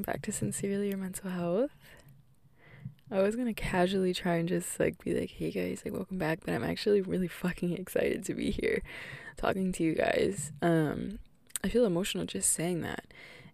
welcome 0.00 0.14
back 0.14 0.22
to 0.22 0.32
Sincerely 0.32 0.88
Your 0.88 0.96
Mental 0.96 1.28
Health. 1.28 1.72
I 3.10 3.20
was 3.20 3.36
gonna 3.36 3.52
casually 3.52 4.14
try 4.14 4.36
and 4.36 4.48
just 4.48 4.80
like 4.80 5.04
be 5.04 5.12
like, 5.12 5.30
hey 5.30 5.50
guys, 5.50 5.82
like 5.84 5.92
welcome 5.92 6.16
back, 6.16 6.38
but 6.42 6.54
I'm 6.54 6.64
actually 6.64 7.02
really 7.02 7.28
fucking 7.28 7.72
excited 7.76 8.24
to 8.24 8.32
be 8.32 8.50
here 8.50 8.82
talking 9.36 9.72
to 9.72 9.82
you 9.82 9.94
guys. 9.94 10.52
Um, 10.62 11.18
I 11.62 11.68
feel 11.68 11.84
emotional 11.84 12.24
just 12.24 12.50
saying 12.50 12.80
that. 12.80 13.04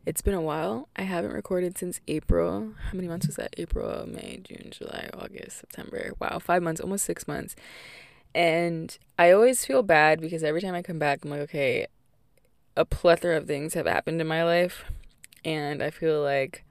It's 0.04 0.22
been 0.22 0.34
a 0.34 0.40
while. 0.40 0.88
I 0.95 1.02
haven't 1.02 1.32
recorded 1.32 1.77
since 1.77 2.00
April. 2.06 2.74
How 2.90 2.92
many 2.92 3.08
months 3.08 3.26
was 3.26 3.34
that? 3.36 3.52
April, 3.58 4.06
May, 4.06 4.38
June, 4.44 4.68
July, 4.70 5.10
August, 5.14 5.58
September. 5.58 6.12
Wow, 6.20 6.38
five 6.38 6.62
months, 6.62 6.80
almost 6.80 7.04
six 7.04 7.26
months. 7.26 7.56
And 8.36 8.97
I 9.19 9.33
always 9.33 9.64
feel 9.64 9.83
bad 9.83 10.20
because 10.20 10.44
every 10.44 10.60
time 10.60 10.77
I 10.77 10.83
come 10.83 11.00
back, 11.00 11.24
I'm 11.24 11.30
like, 11.33 11.41
okay, 11.41 11.88
a 12.77 12.84
plethora 12.84 13.36
of 13.36 13.48
things 13.48 13.74
have 13.74 13.86
happened 13.86 14.20
in 14.20 14.28
my 14.28 14.44
life 14.44 14.84
and 15.46 15.82
I 15.82 15.91
feel 15.91 16.20
like 16.20 16.64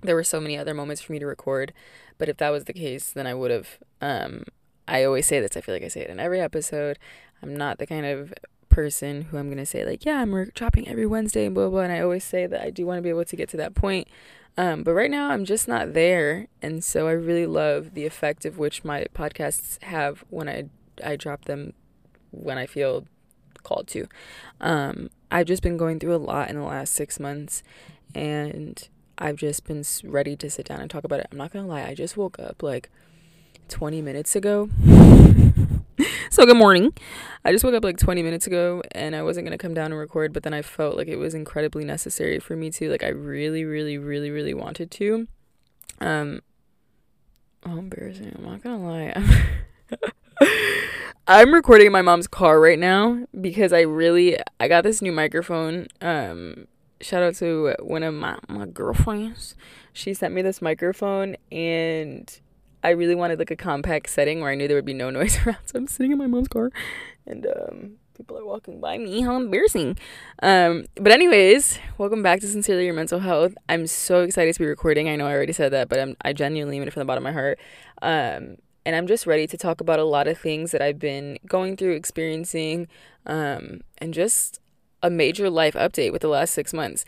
there 0.00 0.14
were 0.14 0.24
so 0.24 0.40
many 0.40 0.56
other 0.56 0.72
moments 0.72 1.02
for 1.02 1.12
me 1.12 1.18
to 1.18 1.26
record. 1.26 1.74
But 2.18 2.28
if 2.28 2.38
that 2.38 2.50
was 2.50 2.64
the 2.64 2.72
case, 2.72 3.10
then 3.10 3.26
I 3.26 3.34
would 3.34 3.50
have. 3.50 3.78
Um, 4.00 4.44
I 4.88 5.04
always 5.04 5.26
say 5.26 5.40
this. 5.40 5.56
I 5.56 5.60
feel 5.60 5.74
like 5.74 5.82
I 5.82 5.88
say 5.88 6.02
it 6.02 6.10
in 6.10 6.20
every 6.20 6.40
episode. 6.40 6.98
I'm 7.42 7.56
not 7.56 7.78
the 7.78 7.86
kind 7.86 8.06
of 8.06 8.32
person 8.70 9.22
who 9.22 9.38
I'm 9.38 9.48
gonna 9.48 9.66
say 9.66 9.84
like, 9.84 10.04
yeah, 10.04 10.20
I'm 10.20 10.50
dropping 10.54 10.86
every 10.86 11.06
Wednesday 11.06 11.46
and 11.46 11.54
blah, 11.54 11.64
blah 11.64 11.70
blah. 11.70 11.80
And 11.80 11.92
I 11.92 12.00
always 12.00 12.24
say 12.24 12.46
that 12.46 12.62
I 12.62 12.70
do 12.70 12.86
want 12.86 12.98
to 12.98 13.02
be 13.02 13.08
able 13.08 13.24
to 13.24 13.36
get 13.36 13.48
to 13.50 13.56
that 13.58 13.74
point. 13.74 14.06
Um, 14.56 14.84
but 14.84 14.94
right 14.94 15.10
now, 15.10 15.30
I'm 15.30 15.44
just 15.44 15.68
not 15.68 15.92
there, 15.92 16.46
and 16.62 16.82
so 16.82 17.08
I 17.08 17.12
really 17.12 17.44
love 17.44 17.92
the 17.92 18.06
effect 18.06 18.46
of 18.46 18.56
which 18.56 18.84
my 18.84 19.04
podcasts 19.14 19.82
have 19.82 20.24
when 20.30 20.48
I 20.48 20.70
I 21.04 21.16
drop 21.16 21.44
them 21.44 21.74
when 22.30 22.56
I 22.56 22.66
feel 22.66 23.06
called 23.62 23.88
to. 23.88 24.06
Um, 24.60 25.10
I've 25.30 25.46
just 25.46 25.62
been 25.62 25.76
going 25.76 25.98
through 25.98 26.14
a 26.14 26.18
lot 26.32 26.48
in 26.48 26.56
the 26.56 26.62
last 26.62 26.94
six 26.94 27.18
months, 27.18 27.62
and 28.16 28.88
I've 29.18 29.36
just 29.36 29.64
been 29.64 29.84
ready 30.02 30.36
to 30.36 30.50
sit 30.50 30.66
down 30.66 30.80
and 30.80 30.90
talk 30.90 31.04
about 31.04 31.20
it. 31.20 31.28
I'm 31.30 31.38
not 31.38 31.52
gonna 31.52 31.66
lie, 31.66 31.84
I 31.84 31.94
just 31.94 32.16
woke 32.16 32.38
up 32.38 32.62
like 32.62 32.90
20 33.68 34.00
minutes 34.00 34.34
ago. 34.34 34.70
so, 36.30 36.46
good 36.46 36.56
morning. 36.56 36.94
I 37.44 37.52
just 37.52 37.62
woke 37.62 37.74
up 37.74 37.84
like 37.84 37.98
20 37.98 38.22
minutes 38.22 38.46
ago 38.46 38.82
and 38.92 39.14
I 39.14 39.22
wasn't 39.22 39.46
gonna 39.46 39.58
come 39.58 39.74
down 39.74 39.92
and 39.92 39.98
record, 40.00 40.32
but 40.32 40.42
then 40.42 40.54
I 40.54 40.62
felt 40.62 40.96
like 40.96 41.08
it 41.08 41.16
was 41.16 41.34
incredibly 41.34 41.84
necessary 41.84 42.40
for 42.40 42.56
me 42.56 42.70
to. 42.70 42.90
Like, 42.90 43.04
I 43.04 43.08
really, 43.08 43.64
really, 43.64 43.98
really, 43.98 44.30
really 44.30 44.54
wanted 44.54 44.90
to. 44.92 45.28
Um, 46.00 46.40
oh, 47.66 47.78
embarrassing. 47.78 48.32
I'm 48.36 48.44
not 48.44 48.62
gonna 48.62 48.82
lie. 48.82 49.48
I'm 51.28 51.52
recording 51.52 51.86
in 51.86 51.92
my 51.92 52.02
mom's 52.02 52.28
car 52.28 52.60
right 52.60 52.78
now 52.78 53.26
because 53.38 53.72
I 53.72 53.80
really 53.80 54.38
I 54.60 54.68
got 54.68 54.84
this 54.84 55.02
new 55.02 55.10
microphone 55.10 55.88
um 56.00 56.68
shout 57.00 57.22
out 57.22 57.34
to 57.36 57.74
one 57.80 58.02
of 58.02 58.14
my, 58.14 58.38
my 58.48 58.66
girlfriends. 58.66 59.54
She 59.92 60.14
sent 60.14 60.34
me 60.34 60.42
this 60.42 60.60
microphone 60.62 61.36
and 61.50 62.40
I 62.82 62.90
really 62.90 63.14
wanted 63.14 63.38
like 63.38 63.50
a 63.50 63.56
compact 63.56 64.08
setting 64.08 64.40
where 64.40 64.50
I 64.50 64.54
knew 64.54 64.68
there 64.68 64.76
would 64.76 64.84
be 64.84 64.94
no 64.94 65.10
noise 65.10 65.38
around. 65.44 65.58
So 65.66 65.78
I'm 65.78 65.86
sitting 65.86 66.12
in 66.12 66.18
my 66.18 66.26
mom's 66.26 66.48
car 66.48 66.70
and 67.26 67.46
um, 67.46 67.90
people 68.16 68.38
are 68.38 68.44
walking 68.44 68.80
by 68.80 68.98
me. 68.98 69.20
How 69.22 69.36
embarrassing. 69.36 69.98
Um, 70.42 70.86
but 70.94 71.12
anyways, 71.12 71.78
welcome 71.98 72.22
back 72.22 72.40
to 72.40 72.46
Sincerely 72.46 72.84
Your 72.84 72.94
Mental 72.94 73.20
Health. 73.20 73.54
I'm 73.68 73.86
so 73.86 74.22
excited 74.22 74.54
to 74.54 74.60
be 74.60 74.66
recording. 74.66 75.08
I 75.08 75.16
know 75.16 75.26
I 75.26 75.32
already 75.32 75.52
said 75.52 75.72
that, 75.72 75.88
but 75.88 75.98
I'm 75.98 76.16
I 76.22 76.32
genuinely 76.32 76.78
mean 76.78 76.88
it 76.88 76.92
from 76.92 77.00
the 77.00 77.06
bottom 77.06 77.26
of 77.26 77.32
my 77.32 77.38
heart. 77.38 77.58
Um, 78.02 78.56
and 78.84 78.94
I'm 78.94 79.08
just 79.08 79.26
ready 79.26 79.48
to 79.48 79.56
talk 79.56 79.80
about 79.80 79.98
a 79.98 80.04
lot 80.04 80.28
of 80.28 80.38
things 80.38 80.70
that 80.70 80.80
I've 80.80 81.00
been 81.00 81.38
going 81.48 81.76
through, 81.76 81.94
experiencing, 81.94 82.86
um, 83.26 83.80
and 83.98 84.14
just 84.14 84.60
a 85.06 85.10
major 85.10 85.48
life 85.48 85.74
update 85.74 86.12
with 86.12 86.22
the 86.22 86.28
last 86.28 86.52
six 86.52 86.72
months. 86.72 87.04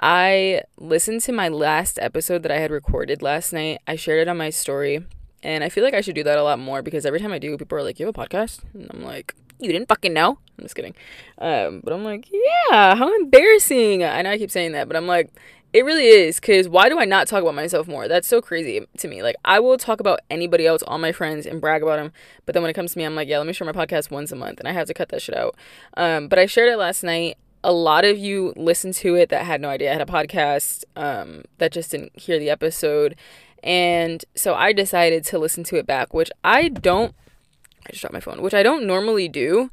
I 0.00 0.62
listened 0.76 1.22
to 1.22 1.32
my 1.32 1.48
last 1.48 1.98
episode 2.00 2.42
that 2.44 2.52
I 2.52 2.58
had 2.58 2.70
recorded 2.70 3.22
last 3.22 3.52
night. 3.52 3.80
I 3.86 3.96
shared 3.96 4.20
it 4.20 4.28
on 4.28 4.36
my 4.36 4.50
story, 4.50 5.04
and 5.42 5.64
I 5.64 5.70
feel 5.70 5.82
like 5.82 5.94
I 5.94 6.02
should 6.02 6.14
do 6.14 6.22
that 6.24 6.38
a 6.38 6.44
lot 6.44 6.58
more 6.58 6.82
because 6.82 7.04
every 7.06 7.18
time 7.18 7.32
I 7.32 7.38
do, 7.38 7.56
people 7.56 7.78
are 7.78 7.82
like, 7.82 7.98
"You 7.98 8.06
have 8.06 8.14
a 8.16 8.20
podcast?" 8.20 8.60
And 8.74 8.88
I'm 8.92 9.02
like, 9.02 9.34
"You 9.58 9.72
didn't 9.72 9.88
fucking 9.88 10.12
know." 10.12 10.38
I'm 10.58 10.64
just 10.64 10.76
kidding, 10.76 10.94
um, 11.38 11.80
but 11.82 11.92
I'm 11.92 12.04
like, 12.04 12.28
"Yeah, 12.30 12.94
how 12.94 13.12
embarrassing!" 13.16 14.04
I 14.04 14.22
know 14.22 14.30
I 14.30 14.38
keep 14.38 14.50
saying 14.50 14.72
that, 14.72 14.86
but 14.86 14.96
I'm 14.96 15.06
like, 15.06 15.32
it 15.72 15.84
really 15.84 16.06
is 16.06 16.40
because 16.40 16.68
why 16.68 16.88
do 16.88 16.98
I 16.98 17.04
not 17.04 17.26
talk 17.26 17.42
about 17.42 17.54
myself 17.54 17.86
more? 17.86 18.08
That's 18.08 18.26
so 18.26 18.40
crazy 18.40 18.86
to 18.96 19.08
me. 19.08 19.22
Like, 19.22 19.36
I 19.44 19.60
will 19.60 19.76
talk 19.76 20.00
about 20.00 20.20
anybody 20.30 20.66
else, 20.66 20.82
all 20.82 20.98
my 20.98 21.12
friends, 21.12 21.44
and 21.44 21.60
brag 21.60 21.82
about 21.82 21.96
them. 21.96 22.12
But 22.46 22.54
then 22.54 22.62
when 22.62 22.70
it 22.70 22.74
comes 22.74 22.92
to 22.92 22.98
me, 22.98 23.04
I'm 23.04 23.14
like, 23.14 23.28
yeah, 23.28 23.38
let 23.38 23.46
me 23.46 23.52
share 23.52 23.70
my 23.70 23.72
podcast 23.72 24.10
once 24.10 24.32
a 24.32 24.36
month. 24.36 24.58
And 24.60 24.68
I 24.68 24.72
have 24.72 24.86
to 24.86 24.94
cut 24.94 25.10
that 25.10 25.20
shit 25.20 25.36
out. 25.36 25.56
Um, 25.96 26.28
but 26.28 26.38
I 26.38 26.46
shared 26.46 26.72
it 26.72 26.78
last 26.78 27.02
night. 27.02 27.36
A 27.62 27.72
lot 27.72 28.04
of 28.04 28.16
you 28.16 28.54
listened 28.56 28.94
to 28.94 29.14
it 29.14 29.28
that 29.28 29.44
had 29.44 29.60
no 29.60 29.68
idea 29.68 29.90
I 29.90 29.94
had 29.94 30.08
a 30.08 30.10
podcast, 30.10 30.84
um, 30.96 31.42
that 31.58 31.72
just 31.72 31.90
didn't 31.90 32.18
hear 32.18 32.38
the 32.38 32.48
episode. 32.48 33.14
And 33.62 34.24
so 34.34 34.54
I 34.54 34.72
decided 34.72 35.24
to 35.26 35.38
listen 35.38 35.64
to 35.64 35.76
it 35.76 35.86
back, 35.86 36.14
which 36.14 36.30
I 36.44 36.68
don't, 36.68 37.14
I 37.84 37.90
just 37.90 38.00
dropped 38.00 38.14
my 38.14 38.20
phone, 38.20 38.40
which 38.40 38.54
I 38.54 38.62
don't 38.62 38.86
normally 38.86 39.28
do. 39.28 39.70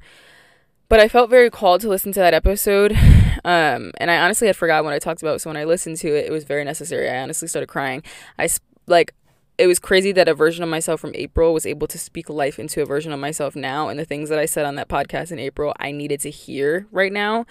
But 0.88 1.00
I 1.00 1.08
felt 1.08 1.30
very 1.30 1.50
called 1.50 1.82
to 1.82 1.90
listen 1.90 2.12
to 2.14 2.20
that 2.20 2.34
episode 2.34 2.94
um, 3.46 3.92
and 3.98 4.10
I 4.10 4.18
honestly 4.18 4.48
had 4.48 4.56
forgot 4.56 4.84
what 4.84 4.94
I 4.94 5.00
talked 5.00 5.22
about. 5.22 5.40
So 5.42 5.50
when 5.50 5.58
I 5.58 5.66
listened 5.66 5.98
to 5.98 6.08
it, 6.08 6.26
it 6.26 6.32
was 6.32 6.44
very 6.44 6.64
necessary. 6.64 7.10
I 7.10 7.22
honestly 7.22 7.48
started 7.48 7.68
crying. 7.68 8.04
I 8.40 8.50
like 8.88 9.14
it 9.58 9.68
was 9.68 9.80
crazy 9.80 10.12
that 10.12 10.28
a 10.28 10.34
version 10.34 10.64
of 10.64 10.70
myself 10.70 11.00
from 11.00 11.12
April 11.16 11.54
was 11.54 11.66
able 11.66 11.88
to 11.88 11.98
speak 11.98 12.30
life 12.30 12.60
into 12.60 12.82
a 12.82 12.86
version 12.86 13.14
of 13.14 13.20
myself 13.20 13.56
now. 13.56 13.88
And 13.88 14.00
the 14.00 14.04
things 14.04 14.30
that 14.30 14.40
I 14.40 14.46
said 14.46 14.66
on 14.66 14.76
that 14.76 14.90
podcast 14.90 15.32
in 15.32 15.40
April, 15.40 15.74
I 15.80 15.92
needed 15.92 16.20
to 16.22 16.30
hear 16.30 16.88
right 16.92 17.14
now. 17.14 17.46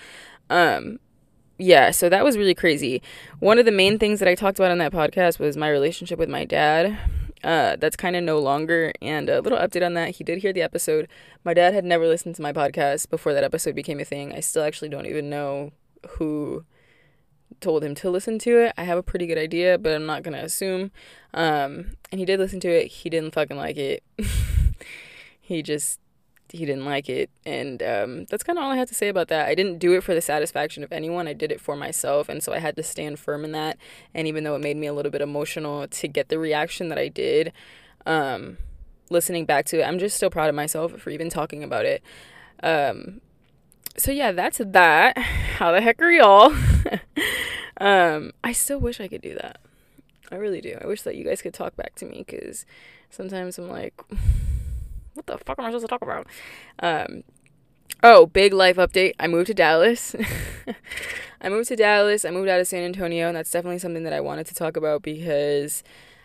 Um, 0.50 0.98
yeah, 1.56 1.92
so 1.92 2.08
that 2.08 2.24
was 2.24 2.36
really 2.36 2.54
crazy. 2.54 3.00
One 3.38 3.58
of 3.58 3.64
the 3.64 3.72
main 3.72 3.98
things 3.98 4.18
that 4.18 4.28
I 4.28 4.34
talked 4.34 4.58
about 4.58 4.72
on 4.72 4.78
that 4.78 4.92
podcast 4.92 5.38
was 5.38 5.56
my 5.56 5.68
relationship 5.70 6.18
with 6.18 6.28
my 6.28 6.44
dad. 6.44 6.98
Uh, 7.44 7.76
that's 7.76 7.94
kind 7.94 8.16
of 8.16 8.24
no 8.24 8.38
longer. 8.38 8.92
And 9.02 9.28
a 9.28 9.40
little 9.40 9.58
update 9.58 9.84
on 9.84 9.94
that. 9.94 10.16
He 10.16 10.24
did 10.24 10.38
hear 10.38 10.52
the 10.52 10.62
episode. 10.62 11.08
My 11.44 11.54
dad 11.54 11.74
had 11.74 11.84
never 11.84 12.08
listened 12.08 12.34
to 12.36 12.42
my 12.42 12.52
podcast 12.52 13.10
before 13.10 13.34
that 13.34 13.44
episode 13.44 13.74
became 13.74 14.00
a 14.00 14.04
thing. 14.04 14.32
I 14.32 14.40
still 14.40 14.64
actually 14.64 14.88
don't 14.88 15.06
even 15.06 15.28
know 15.28 15.72
who 16.18 16.64
told 17.60 17.84
him 17.84 17.94
to 17.96 18.10
listen 18.10 18.38
to 18.40 18.58
it. 18.58 18.72
I 18.76 18.84
have 18.84 18.98
a 18.98 19.02
pretty 19.02 19.26
good 19.26 19.38
idea, 19.38 19.78
but 19.78 19.94
I'm 19.94 20.06
not 20.06 20.22
gonna 20.22 20.38
assume. 20.38 20.90
Um, 21.32 21.96
and 22.10 22.18
he 22.18 22.24
did 22.24 22.40
listen 22.40 22.60
to 22.60 22.68
it. 22.68 22.88
He 22.88 23.10
didn't 23.10 23.34
fucking 23.34 23.56
like 23.56 23.76
it. 23.76 24.02
he 25.40 25.62
just 25.62 26.00
he 26.54 26.64
didn't 26.64 26.84
like 26.84 27.08
it, 27.08 27.30
and 27.44 27.82
um, 27.82 28.24
that's 28.26 28.44
kind 28.44 28.58
of 28.58 28.64
all 28.64 28.70
I 28.70 28.76
had 28.76 28.86
to 28.88 28.94
say 28.94 29.08
about 29.08 29.26
that. 29.28 29.48
I 29.48 29.56
didn't 29.56 29.78
do 29.78 29.92
it 29.94 30.04
for 30.04 30.14
the 30.14 30.20
satisfaction 30.20 30.84
of 30.84 30.92
anyone. 30.92 31.26
I 31.26 31.32
did 31.32 31.50
it 31.50 31.60
for 31.60 31.74
myself, 31.74 32.28
and 32.28 32.42
so 32.42 32.52
I 32.52 32.60
had 32.60 32.76
to 32.76 32.82
stand 32.82 33.18
firm 33.18 33.44
in 33.44 33.50
that. 33.52 33.76
And 34.14 34.28
even 34.28 34.44
though 34.44 34.54
it 34.54 34.60
made 34.60 34.76
me 34.76 34.86
a 34.86 34.92
little 34.92 35.10
bit 35.10 35.20
emotional 35.20 35.88
to 35.88 36.08
get 36.08 36.28
the 36.28 36.38
reaction 36.38 36.88
that 36.90 36.98
I 36.98 37.08
did, 37.08 37.52
um, 38.06 38.58
listening 39.10 39.46
back 39.46 39.66
to 39.66 39.80
it, 39.80 39.84
I'm 39.84 39.98
just 39.98 40.16
still 40.16 40.30
proud 40.30 40.48
of 40.48 40.54
myself 40.54 40.92
for 40.92 41.10
even 41.10 41.28
talking 41.28 41.64
about 41.64 41.86
it. 41.86 42.02
Um, 42.62 43.20
so 43.96 44.12
yeah, 44.12 44.30
that's 44.30 44.58
that. 44.64 45.18
How 45.58 45.72
the 45.72 45.80
heck 45.80 46.00
are 46.00 46.12
y'all? 46.12 46.54
um, 47.80 48.32
I 48.44 48.52
still 48.52 48.78
wish 48.78 49.00
I 49.00 49.08
could 49.08 49.22
do 49.22 49.34
that. 49.34 49.58
I 50.30 50.36
really 50.36 50.60
do. 50.60 50.78
I 50.80 50.86
wish 50.86 51.02
that 51.02 51.16
you 51.16 51.24
guys 51.24 51.42
could 51.42 51.54
talk 51.54 51.76
back 51.76 51.94
to 51.96 52.06
me 52.06 52.24
because 52.26 52.64
sometimes 53.10 53.58
I'm 53.58 53.68
like, 53.68 53.94
what 55.14 55.26
the 55.26 55.38
fuck 55.38 55.58
am 55.58 55.64
I 55.64 55.68
supposed 55.68 55.86
to 55.86 55.88
talk 55.88 56.02
about? 56.02 56.26
Um, 56.80 57.24
oh, 58.02 58.26
big 58.26 58.52
life 58.52 58.76
update. 58.76 59.14
I 59.18 59.26
moved 59.26 59.46
to 59.48 59.54
Dallas. 59.54 60.14
I 61.40 61.48
moved 61.48 61.68
to 61.68 61.76
Dallas. 61.76 62.24
I 62.24 62.30
moved 62.30 62.48
out 62.48 62.60
of 62.60 62.66
San 62.66 62.84
Antonio, 62.84 63.28
and 63.28 63.36
that's 63.36 63.50
definitely 63.50 63.78
something 63.78 64.04
that 64.04 64.12
I 64.12 64.20
wanted 64.20 64.46
to 64.46 64.54
talk 64.54 64.76
about 64.76 65.02
because 65.02 65.82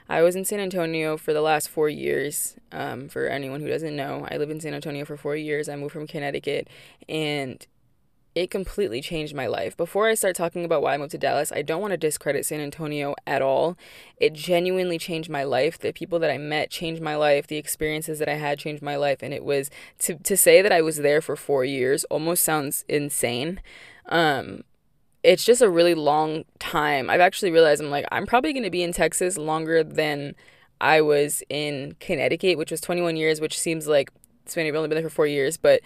I 0.08 0.22
was 0.22 0.36
in 0.36 0.46
San 0.46 0.60
Antonio 0.60 1.18
for 1.18 1.34
the 1.34 1.42
last 1.42 1.70
four 1.70 1.90
years. 1.90 2.56
Um, 2.72 3.10
for 3.10 3.28
anyone 3.28 3.62
who 3.62 3.68
doesn't 3.68 3.96
know, 3.96 4.28
I 4.30 4.38
lived 4.38 4.52
in 4.52 4.60
San 4.60 4.74
Antonio 4.74 5.06
for 5.06 5.18
four 5.18 5.36
years. 5.36 5.70
I 5.70 5.76
moved 5.76 5.94
from 5.94 6.08
Connecticut, 6.08 6.68
and 7.08 7.66
it 8.40 8.50
completely 8.50 9.02
changed 9.02 9.36
my 9.36 9.48
life. 9.48 9.76
Before 9.76 10.08
I 10.08 10.14
start 10.14 10.34
talking 10.34 10.64
about 10.64 10.82
why 10.82 10.94
I 10.94 10.98
moved 10.98 11.12
to 11.12 11.18
Dallas, 11.18 11.52
I 11.52 11.62
don't 11.62 11.82
want 11.82 11.92
to 11.92 11.98
discredit 11.98 12.46
San 12.46 12.62
Antonio 12.62 13.14
at 13.28 13.42
all. 13.42 13.78
It 14.16 14.32
genuinely 14.32 14.98
changed 14.98 15.30
my 15.30 15.44
life. 15.44 15.78
The 15.78 15.92
people 15.92 16.20
that 16.20 16.32
I 16.32 16.38
met 16.38 16.70
changed 16.70 17.02
my 17.02 17.18
life. 17.18 17.48
The 17.48 17.58
experiences 17.58 18.18
that 18.20 18.30
I 18.30 18.36
had 18.36 18.58
changed 18.58 18.82
my 18.82 18.96
life. 18.96 19.22
And 19.22 19.34
it 19.34 19.44
was 19.44 19.70
to 20.00 20.16
to 20.16 20.38
say 20.38 20.62
that 20.62 20.72
I 20.72 20.82
was 20.82 20.98
there 20.98 21.20
for 21.20 21.36
four 21.36 21.66
years 21.66 22.06
almost 22.06 22.46
sounds 22.46 22.86
insane. 22.88 23.60
Um, 24.06 24.64
it's 25.22 25.44
just 25.44 25.62
a 25.62 25.70
really 25.70 25.94
long 25.94 26.46
time. 26.60 27.10
I've 27.10 27.20
actually 27.20 27.52
realized 27.52 27.82
I'm 27.82 27.90
like, 27.90 28.06
I'm 28.10 28.26
probably 28.26 28.54
going 28.54 28.64
to 28.64 28.70
be 28.70 28.84
in 28.84 28.94
Texas 28.94 29.38
longer 29.38 29.84
than 29.84 30.34
I 30.80 31.02
was 31.02 31.44
in 31.50 31.98
Connecticut, 32.00 32.58
which 32.58 32.72
was 32.72 32.80
21 32.80 33.18
years, 33.18 33.42
which 33.42 33.60
seems 33.60 33.86
like 33.86 34.12
it's 34.46 34.56
been, 34.56 34.74
only 34.74 34.88
been 34.88 34.96
there 34.96 35.10
for 35.10 35.14
four 35.14 35.28
years, 35.28 35.58
but 35.58 35.82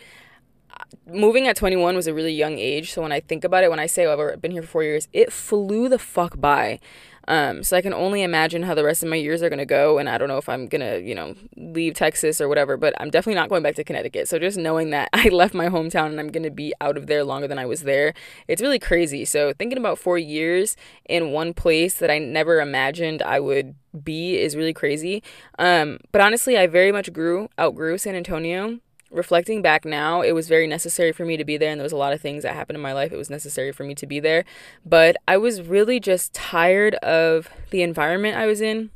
moving 1.05 1.47
at 1.47 1.55
21 1.55 1.95
was 1.95 2.07
a 2.07 2.13
really 2.13 2.33
young 2.33 2.57
age. 2.57 2.91
So 2.93 3.01
when 3.01 3.11
I 3.11 3.19
think 3.19 3.43
about 3.43 3.63
it, 3.63 3.69
when 3.69 3.79
I 3.79 3.87
say, 3.87 4.05
oh, 4.05 4.31
I've 4.31 4.41
been 4.41 4.51
here 4.51 4.61
for 4.61 4.67
four 4.67 4.83
years, 4.83 5.07
it 5.13 5.31
flew 5.31 5.89
the 5.89 5.99
fuck 5.99 6.39
by. 6.39 6.79
Um, 7.25 7.63
so 7.63 7.77
I 7.77 7.81
can 7.81 7.93
only 7.93 8.21
imagine 8.21 8.63
how 8.63 8.73
the 8.73 8.83
rest 8.83 9.01
of 9.01 9.09
my 9.09 9.15
years 9.15 9.41
are 9.41 9.49
to 9.59 9.65
go. 9.65 9.97
And 9.97 10.09
I 10.09 10.17
don't 10.17 10.27
know 10.27 10.37
if 10.37 10.49
I'm 10.49 10.67
to, 10.81 11.01
you 11.01 11.15
know, 11.15 11.35
leave 11.55 11.93
Texas 11.93 12.41
or 12.41 12.49
whatever, 12.49 12.75
but 12.75 12.93
I'm 12.99 13.09
definitely 13.09 13.39
not 13.39 13.49
going 13.49 13.63
back 13.63 13.75
to 13.75 13.83
Connecticut. 13.83 14.27
So 14.27 14.39
just 14.39 14.57
knowing 14.57 14.89
that 14.89 15.09
I 15.13 15.29
left 15.29 15.53
my 15.53 15.69
hometown 15.69 16.07
and 16.07 16.19
I'm 16.19 16.29
to 16.43 16.51
be 16.51 16.73
out 16.81 16.97
of 16.97 17.07
there 17.07 17.23
longer 17.23 17.47
than 17.47 17.59
I 17.59 17.65
was 17.65 17.83
there, 17.83 18.13
it's 18.47 18.61
really 18.61 18.79
crazy. 18.79 19.23
So 19.23 19.53
thinking 19.53 19.77
about 19.77 19.99
four 19.99 20.17
years 20.17 20.75
in 21.05 21.31
one 21.31 21.53
place 21.53 21.93
that 21.95 22.11
I 22.11 22.17
never 22.19 22.59
imagined 22.59 23.21
I 23.21 23.39
would 23.39 23.75
be 24.03 24.37
is 24.37 24.55
really 24.55 24.73
crazy. 24.73 25.23
Um, 25.57 25.99
but 26.11 26.19
honestly, 26.19 26.57
I 26.57 26.67
very 26.67 26.91
much 26.91 27.13
grew, 27.13 27.47
outgrew 27.57 27.97
San 27.97 28.15
Antonio 28.15 28.79
reflecting 29.13 29.61
back 29.61 29.85
now, 29.85 30.21
it 30.21 30.31
was 30.33 30.47
very 30.47 30.67
necessary 30.67 31.11
for 31.11 31.23
me 31.25 31.37
to 31.37 31.45
be 31.45 31.57
there, 31.57 31.71
and 31.71 31.79
there 31.79 31.85
was 31.85 31.91
a 31.91 31.97
lot 31.97 32.13
of 32.13 32.21
things 32.21 32.43
that 32.43 32.55
happened 32.55 32.75
in 32.75 32.81
my 32.81 32.93
life. 32.93 33.11
It 33.11 33.17
was 33.17 33.29
necessary 33.29 33.71
for 33.71 33.83
me 33.83 33.95
to 33.95 34.07
be 34.07 34.19
there. 34.19 34.43
But 34.85 35.15
I 35.27 35.37
was 35.37 35.61
really 35.61 35.99
just 35.99 36.33
tired 36.33 36.95
of 36.95 37.49
the 37.69 37.83
environment 37.83 38.37
I 38.37 38.47
was 38.47 38.59
in. 38.59 38.89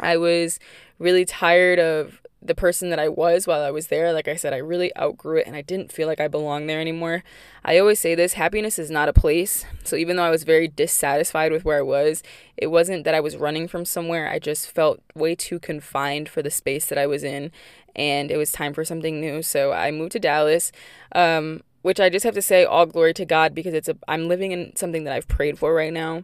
I 0.00 0.16
was 0.16 0.58
really 0.98 1.24
tired 1.24 1.78
of 1.78 2.21
the 2.44 2.54
person 2.54 2.90
that 2.90 2.98
I 2.98 3.08
was 3.08 3.46
while 3.46 3.62
I 3.62 3.70
was 3.70 3.86
there. 3.86 4.12
Like 4.12 4.28
I 4.28 4.36
said, 4.36 4.52
I 4.52 4.58
really 4.58 4.94
outgrew 4.96 5.38
it 5.38 5.46
and 5.46 5.54
I 5.54 5.62
didn't 5.62 5.92
feel 5.92 6.08
like 6.08 6.20
I 6.20 6.28
belonged 6.28 6.68
there 6.68 6.80
anymore. 6.80 7.22
I 7.64 7.78
always 7.78 8.00
say 8.00 8.14
this 8.14 8.34
happiness 8.34 8.78
is 8.78 8.90
not 8.90 9.08
a 9.08 9.12
place. 9.12 9.64
So 9.84 9.96
even 9.96 10.16
though 10.16 10.24
I 10.24 10.30
was 10.30 10.44
very 10.44 10.68
dissatisfied 10.68 11.52
with 11.52 11.64
where 11.64 11.78
I 11.78 11.82
was, 11.82 12.22
it 12.56 12.68
wasn't 12.68 13.04
that 13.04 13.14
I 13.14 13.20
was 13.20 13.36
running 13.36 13.68
from 13.68 13.84
somewhere. 13.84 14.28
I 14.28 14.38
just 14.38 14.70
felt 14.70 15.00
way 15.14 15.34
too 15.34 15.60
confined 15.60 16.28
for 16.28 16.42
the 16.42 16.50
space 16.50 16.86
that 16.86 16.98
I 16.98 17.06
was 17.06 17.22
in 17.22 17.52
and 17.94 18.30
it 18.30 18.36
was 18.36 18.52
time 18.52 18.74
for 18.74 18.84
something 18.84 19.20
new. 19.20 19.42
So 19.42 19.72
I 19.72 19.90
moved 19.90 20.12
to 20.12 20.18
Dallas, 20.18 20.72
um, 21.14 21.62
which 21.82 22.00
I 22.00 22.08
just 22.08 22.24
have 22.24 22.34
to 22.34 22.42
say 22.42 22.64
all 22.64 22.86
glory 22.86 23.14
to 23.14 23.24
God 23.24 23.54
because 23.54 23.74
it's 23.74 23.88
a 23.88 23.96
I'm 24.08 24.28
living 24.28 24.52
in 24.52 24.74
something 24.76 25.04
that 25.04 25.12
I've 25.12 25.28
prayed 25.28 25.58
for 25.58 25.74
right 25.74 25.92
now. 25.92 26.22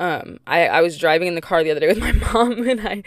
Um, 0.00 0.40
I, 0.46 0.66
I 0.66 0.80
was 0.80 0.96
driving 0.96 1.28
in 1.28 1.34
the 1.34 1.42
car 1.42 1.62
the 1.62 1.70
other 1.70 1.80
day 1.80 1.88
with 1.88 1.98
my 2.00 2.12
mom 2.32 2.66
and 2.66 2.80
I 2.80 3.02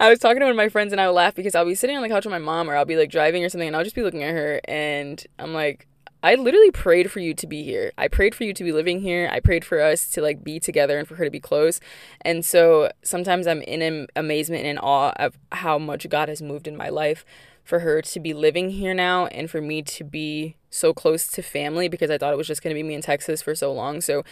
I 0.00 0.08
was 0.08 0.18
talking 0.18 0.40
to 0.40 0.46
one 0.46 0.52
of 0.52 0.56
my 0.56 0.70
friends 0.70 0.92
and 0.92 1.00
I 1.00 1.06
would 1.06 1.12
laugh 1.12 1.34
because 1.34 1.54
I'll 1.54 1.66
be 1.66 1.74
sitting 1.74 1.94
on 1.94 2.02
the 2.02 2.08
couch 2.08 2.24
with 2.24 2.32
my 2.32 2.38
mom 2.38 2.70
or 2.70 2.74
I'll 2.74 2.86
be 2.86 2.96
like 2.96 3.10
driving 3.10 3.44
or 3.44 3.50
something 3.50 3.68
and 3.68 3.76
I'll 3.76 3.84
just 3.84 3.94
be 3.94 4.02
looking 4.02 4.22
at 4.22 4.34
her 4.34 4.58
and 4.64 5.24
I'm 5.38 5.52
like 5.52 5.86
I 6.22 6.34
literally 6.34 6.70
prayed 6.70 7.12
for 7.12 7.20
you 7.20 7.32
to 7.34 7.46
be 7.46 7.62
here. 7.62 7.92
I 7.96 8.08
prayed 8.08 8.34
for 8.34 8.42
you 8.42 8.52
to 8.52 8.64
be 8.64 8.72
living 8.72 9.02
here. 9.02 9.28
I 9.30 9.38
prayed 9.38 9.64
for 9.64 9.80
us 9.80 10.10
to 10.10 10.22
like 10.22 10.42
be 10.42 10.58
together 10.58 10.98
and 10.98 11.06
for 11.06 11.14
her 11.14 11.24
to 11.24 11.30
be 11.30 11.38
close. 11.38 11.78
And 12.22 12.44
so 12.44 12.90
sometimes 13.02 13.46
I'm 13.46 13.62
in 13.62 14.08
amazement 14.16 14.62
and 14.62 14.70
in 14.70 14.78
awe 14.78 15.12
of 15.16 15.38
how 15.52 15.78
much 15.78 16.08
God 16.08 16.28
has 16.28 16.42
moved 16.42 16.66
in 16.66 16.76
my 16.76 16.88
life 16.88 17.24
for 17.62 17.80
her 17.80 18.02
to 18.02 18.20
be 18.20 18.32
living 18.32 18.70
here 18.70 18.94
now 18.94 19.26
and 19.26 19.50
for 19.50 19.60
me 19.60 19.82
to 19.82 20.02
be 20.02 20.56
so 20.70 20.92
close 20.92 21.26
to 21.28 21.42
family 21.42 21.88
because 21.88 22.10
I 22.10 22.18
thought 22.18 22.32
it 22.32 22.36
was 22.36 22.46
just 22.46 22.62
going 22.62 22.74
to 22.74 22.78
be 22.78 22.86
me 22.86 22.94
in 22.94 23.02
Texas 23.02 23.42
for 23.42 23.54
so 23.54 23.72
long. 23.72 24.00
So 24.00 24.24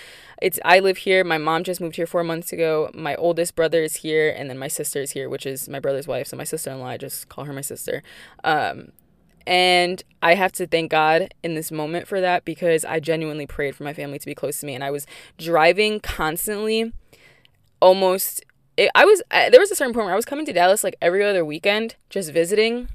it's 0.43 0.59
I 0.65 0.81
live 0.81 0.99
here. 0.99 1.25
My 1.25 1.39
mom 1.39 1.65
just 1.65 1.81
moved 1.81 1.97
here 1.97 2.07
4 2.07 2.25
months 2.25 2.53
ago. 2.53 2.91
My 2.95 3.15
oldest 3.17 3.55
brother 3.55 3.83
is 3.83 3.97
here 3.97 4.35
and 4.37 4.51
then 4.51 4.59
my 4.59 4.69
sister 4.69 5.01
is 5.01 5.13
here, 5.13 5.29
which 5.29 5.47
is 5.47 5.69
my 5.69 5.81
brother's 5.81 6.07
wife. 6.07 6.29
So 6.29 6.37
my 6.37 6.45
sister-in-law, 6.45 6.87
I 6.87 6.97
just 6.97 7.29
call 7.29 7.45
her 7.45 7.53
my 7.53 7.61
sister. 7.63 8.03
Um 8.45 8.93
and 9.47 10.03
I 10.23 10.35
have 10.35 10.51
to 10.53 10.67
thank 10.67 10.91
God 10.91 11.33
in 11.45 11.55
this 11.55 11.71
moment 11.71 12.09
for 12.09 12.21
that 12.21 12.45
because 12.45 12.85
I 12.85 12.99
genuinely 12.99 13.47
prayed 13.47 13.77
for 13.77 13.85
my 13.85 13.95
family 13.95 14.19
to 14.19 14.27
be 14.27 14.35
close 14.35 14.59
to 14.61 14.67
me 14.67 14.75
and 14.75 14.83
I 14.83 14.91
was 14.91 15.07
driving 15.39 16.01
constantly 16.01 16.93
almost 17.81 18.45
it, 18.77 18.91
I 18.95 19.05
was 19.05 19.23
there 19.31 19.61
was 19.61 19.71
a 19.71 19.77
certain 19.77 19.95
point 19.95 20.07
where 20.07 20.13
I 20.13 20.17
was 20.17 20.25
coming 20.25 20.47
to 20.47 20.53
Dallas 20.53 20.83
like 20.83 20.97
every 21.01 21.25
other 21.25 21.45
weekend 21.45 21.95
just 22.11 22.33
visiting 22.33 22.89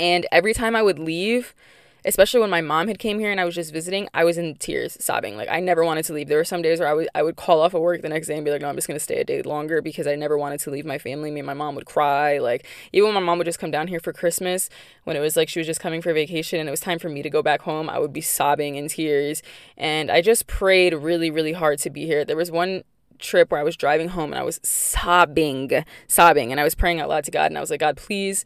and 0.00 0.26
every 0.32 0.54
time 0.54 0.74
I 0.74 0.82
would 0.82 0.98
leave, 0.98 1.54
especially 2.04 2.40
when 2.40 2.50
my 2.50 2.60
mom 2.60 2.88
had 2.88 2.98
came 2.98 3.18
here 3.18 3.30
and 3.30 3.40
I 3.40 3.44
was 3.44 3.54
just 3.54 3.72
visiting, 3.72 4.08
I 4.12 4.24
was 4.24 4.36
in 4.36 4.56
tears, 4.56 4.96
sobbing. 5.00 5.36
Like 5.36 5.48
I 5.48 5.60
never 5.60 5.84
wanted 5.84 6.04
to 6.06 6.12
leave. 6.12 6.28
There 6.28 6.38
were 6.38 6.44
some 6.44 6.62
days 6.62 6.80
where 6.80 6.88
I 6.88 6.94
would 6.94 7.08
I 7.14 7.22
would 7.22 7.36
call 7.36 7.60
off 7.60 7.74
of 7.74 7.80
work 7.80 8.02
the 8.02 8.08
next 8.08 8.26
day 8.26 8.36
and 8.36 8.44
be 8.44 8.50
like, 8.50 8.60
"No, 8.60 8.68
I'm 8.68 8.76
just 8.76 8.88
to 8.88 8.98
stay 8.98 9.20
a 9.20 9.24
day 9.24 9.42
longer 9.42 9.80
because 9.80 10.06
I 10.06 10.14
never 10.14 10.36
wanted 10.36 10.60
to 10.60 10.70
leave 10.70 10.84
my 10.84 10.98
family." 10.98 11.30
Me 11.30 11.40
and 11.40 11.46
my 11.46 11.54
mom 11.54 11.74
would 11.74 11.86
cry. 11.86 12.38
Like 12.38 12.66
even 12.92 13.08
when 13.08 13.14
my 13.14 13.20
mom 13.20 13.38
would 13.38 13.46
just 13.46 13.58
come 13.58 13.70
down 13.70 13.88
here 13.88 14.00
for 14.00 14.12
Christmas, 14.12 14.68
when 15.04 15.16
it 15.16 15.20
was 15.20 15.36
like 15.36 15.48
she 15.48 15.60
was 15.60 15.66
just 15.66 15.80
coming 15.80 16.02
for 16.02 16.12
vacation 16.12 16.60
and 16.60 16.68
it 16.68 16.72
was 16.72 16.80
time 16.80 16.98
for 16.98 17.08
me 17.08 17.22
to 17.22 17.30
go 17.30 17.42
back 17.42 17.62
home, 17.62 17.88
I 17.88 17.98
would 17.98 18.12
be 18.12 18.20
sobbing 18.20 18.76
in 18.76 18.88
tears. 18.88 19.42
And 19.76 20.10
I 20.10 20.20
just 20.20 20.46
prayed 20.46 20.94
really 20.94 21.30
really 21.30 21.52
hard 21.52 21.78
to 21.80 21.90
be 21.90 22.06
here. 22.06 22.24
There 22.24 22.36
was 22.36 22.50
one 22.50 22.84
trip 23.18 23.50
where 23.50 23.60
I 23.60 23.64
was 23.64 23.76
driving 23.76 24.08
home 24.08 24.32
and 24.32 24.40
I 24.40 24.42
was 24.42 24.60
sobbing, 24.62 25.84
sobbing, 26.08 26.50
and 26.50 26.60
I 26.60 26.64
was 26.64 26.74
praying 26.74 27.00
out 27.00 27.08
loud 27.08 27.24
to 27.24 27.30
God 27.30 27.46
and 27.46 27.56
I 27.56 27.60
was 27.60 27.70
like, 27.70 27.80
"God, 27.80 27.96
please 27.96 28.44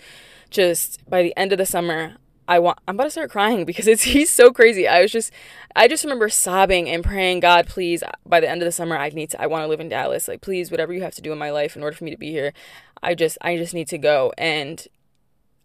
just 0.51 1.09
by 1.09 1.23
the 1.23 1.37
end 1.37 1.53
of 1.53 1.59
the 1.59 1.67
summer, 1.67 2.17
I 2.49 2.59
want 2.59 2.79
I'm 2.89 2.97
about 2.97 3.05
to 3.05 3.11
start 3.11 3.31
crying 3.31 3.65
because 3.67 3.87
it's 3.87 4.03
he's 4.03 4.31
so 4.31 4.51
crazy. 4.51 4.89
I 4.89 5.03
was 5.03 5.13
just 5.13 5.33
I 5.77 5.87
just 5.87 6.03
remember 6.03 6.29
sobbing 6.29 6.89
and 6.89 7.05
praying, 7.05 7.41
God, 7.41 7.67
please 7.67 8.03
by 8.27 8.41
the 8.41 8.49
end 8.49 8.63
of 8.63 8.67
the 8.67 8.73
summer 8.73 8.97
I 8.97 9.11
need 9.11 9.31
to 9.31 9.43
I 9.43 9.47
want 9.47 9.63
to 9.63 9.69
live 9.69 9.81
in 9.81 9.89
Dallas. 9.89 10.27
Like 10.27 10.41
please 10.41 10.71
whatever 10.71 10.93
you 10.93 11.03
have 11.03 11.15
to 11.17 11.23
do 11.23 11.33
in 11.33 11.39
my 11.39 11.51
life 11.51 11.77
in 11.77 11.83
order 11.83 11.97
for 11.97 12.05
me 12.05 12.11
to 12.11 12.17
be 12.17 12.31
here. 12.31 12.53
I 13.03 13.15
just 13.15 13.39
I 13.43 13.57
just 13.57 13.75
need 13.75 13.89
to 13.89 13.99
go. 13.99 14.33
And 14.39 14.85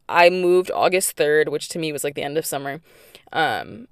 I 0.10 0.30
moved 0.30 0.70
August 0.70 1.16
3rd, 1.16 1.50
which 1.50 1.70
to 1.70 1.80
me 1.80 1.92
was 1.94 2.04
like 2.04 2.16
the 2.16 2.24
end 2.24 2.38
of 2.38 2.46
summer. 2.46 2.82
Um 3.32 3.88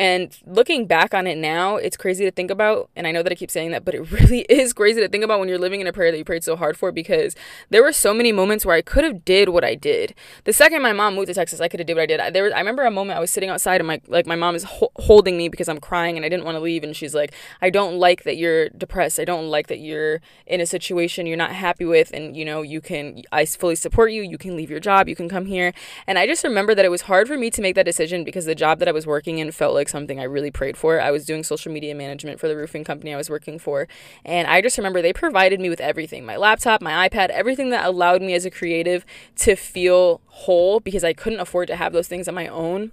and 0.00 0.34
looking 0.46 0.86
back 0.86 1.12
on 1.12 1.26
it 1.26 1.36
now, 1.36 1.76
it's 1.76 1.94
crazy 1.94 2.24
to 2.24 2.30
think 2.30 2.50
about. 2.50 2.88
And 2.96 3.06
I 3.06 3.12
know 3.12 3.22
that 3.22 3.30
I 3.30 3.34
keep 3.34 3.50
saying 3.50 3.72
that, 3.72 3.84
but 3.84 3.94
it 3.94 4.10
really 4.10 4.46
is 4.48 4.72
crazy 4.72 4.98
to 4.98 5.08
think 5.10 5.22
about 5.22 5.40
when 5.40 5.48
you're 5.50 5.58
living 5.58 5.82
in 5.82 5.86
a 5.86 5.92
prayer 5.92 6.10
that 6.10 6.16
you 6.16 6.24
prayed 6.24 6.42
so 6.42 6.56
hard 6.56 6.78
for 6.78 6.90
because 6.90 7.36
there 7.68 7.82
were 7.82 7.92
so 7.92 8.14
many 8.14 8.32
moments 8.32 8.64
where 8.64 8.74
I 8.74 8.80
could 8.80 9.04
have 9.04 9.26
did 9.26 9.50
what 9.50 9.62
I 9.62 9.74
did. 9.74 10.14
The 10.44 10.54
second 10.54 10.80
my 10.80 10.94
mom 10.94 11.16
moved 11.16 11.26
to 11.26 11.34
Texas, 11.34 11.60
I 11.60 11.68
could 11.68 11.80
have 11.80 11.86
did 11.86 11.96
what 11.96 12.04
I 12.04 12.06
did. 12.06 12.32
There 12.32 12.44
was, 12.44 12.52
I 12.54 12.60
remember 12.60 12.86
a 12.86 12.90
moment 12.90 13.18
I 13.18 13.20
was 13.20 13.30
sitting 13.30 13.50
outside 13.50 13.78
and 13.78 13.88
my 13.88 14.00
like 14.08 14.24
my 14.24 14.36
mom 14.36 14.54
is 14.54 14.64
ho- 14.64 14.90
holding 14.96 15.36
me 15.36 15.50
because 15.50 15.68
I'm 15.68 15.78
crying 15.78 16.16
and 16.16 16.24
I 16.24 16.30
didn't 16.30 16.46
want 16.46 16.54
to 16.54 16.60
leave 16.60 16.82
and 16.82 16.96
she's 16.96 17.14
like, 17.14 17.34
"I 17.60 17.68
don't 17.68 17.98
like 17.98 18.22
that 18.22 18.38
you're 18.38 18.70
depressed. 18.70 19.20
I 19.20 19.26
don't 19.26 19.48
like 19.48 19.66
that 19.66 19.80
you're 19.80 20.22
in 20.46 20.62
a 20.62 20.66
situation 20.66 21.26
you're 21.26 21.36
not 21.36 21.52
happy 21.52 21.84
with 21.84 22.10
and 22.14 22.34
you 22.34 22.46
know, 22.46 22.62
you 22.62 22.80
can 22.80 23.20
I 23.32 23.44
fully 23.44 23.74
support 23.74 24.12
you. 24.12 24.22
You 24.22 24.38
can 24.38 24.56
leave 24.56 24.70
your 24.70 24.80
job. 24.80 25.10
You 25.10 25.16
can 25.16 25.28
come 25.28 25.44
here." 25.44 25.74
And 26.06 26.18
I 26.18 26.26
just 26.26 26.42
remember 26.42 26.74
that 26.74 26.86
it 26.86 26.90
was 26.90 27.02
hard 27.02 27.28
for 27.28 27.36
me 27.36 27.50
to 27.50 27.60
make 27.60 27.74
that 27.74 27.84
decision 27.84 28.24
because 28.24 28.46
the 28.46 28.54
job 28.54 28.78
that 28.78 28.88
I 28.88 28.92
was 28.92 29.06
working 29.06 29.38
in 29.38 29.52
felt 29.52 29.74
like 29.74 29.89
something 29.90 30.18
I 30.18 30.24
really 30.24 30.50
prayed 30.50 30.76
for. 30.76 31.00
I 31.00 31.10
was 31.10 31.24
doing 31.26 31.44
social 31.44 31.72
media 31.72 31.94
management 31.94 32.40
for 32.40 32.48
the 32.48 32.56
roofing 32.56 32.84
company 32.84 33.12
I 33.12 33.16
was 33.16 33.28
working 33.28 33.58
for. 33.58 33.88
And 34.24 34.48
I 34.48 34.62
just 34.62 34.78
remember 34.78 35.02
they 35.02 35.12
provided 35.12 35.60
me 35.60 35.68
with 35.68 35.80
everything 35.80 36.24
my 36.24 36.36
laptop, 36.36 36.80
my 36.80 37.08
iPad, 37.08 37.28
everything 37.30 37.70
that 37.70 37.84
allowed 37.84 38.22
me 38.22 38.34
as 38.34 38.44
a 38.44 38.50
creative 38.50 39.04
to 39.36 39.56
feel 39.56 40.20
whole 40.26 40.80
because 40.80 41.04
I 41.04 41.12
couldn't 41.12 41.40
afford 41.40 41.68
to 41.68 41.76
have 41.76 41.92
those 41.92 42.08
things 42.08 42.28
on 42.28 42.34
my 42.34 42.46
own. 42.46 42.92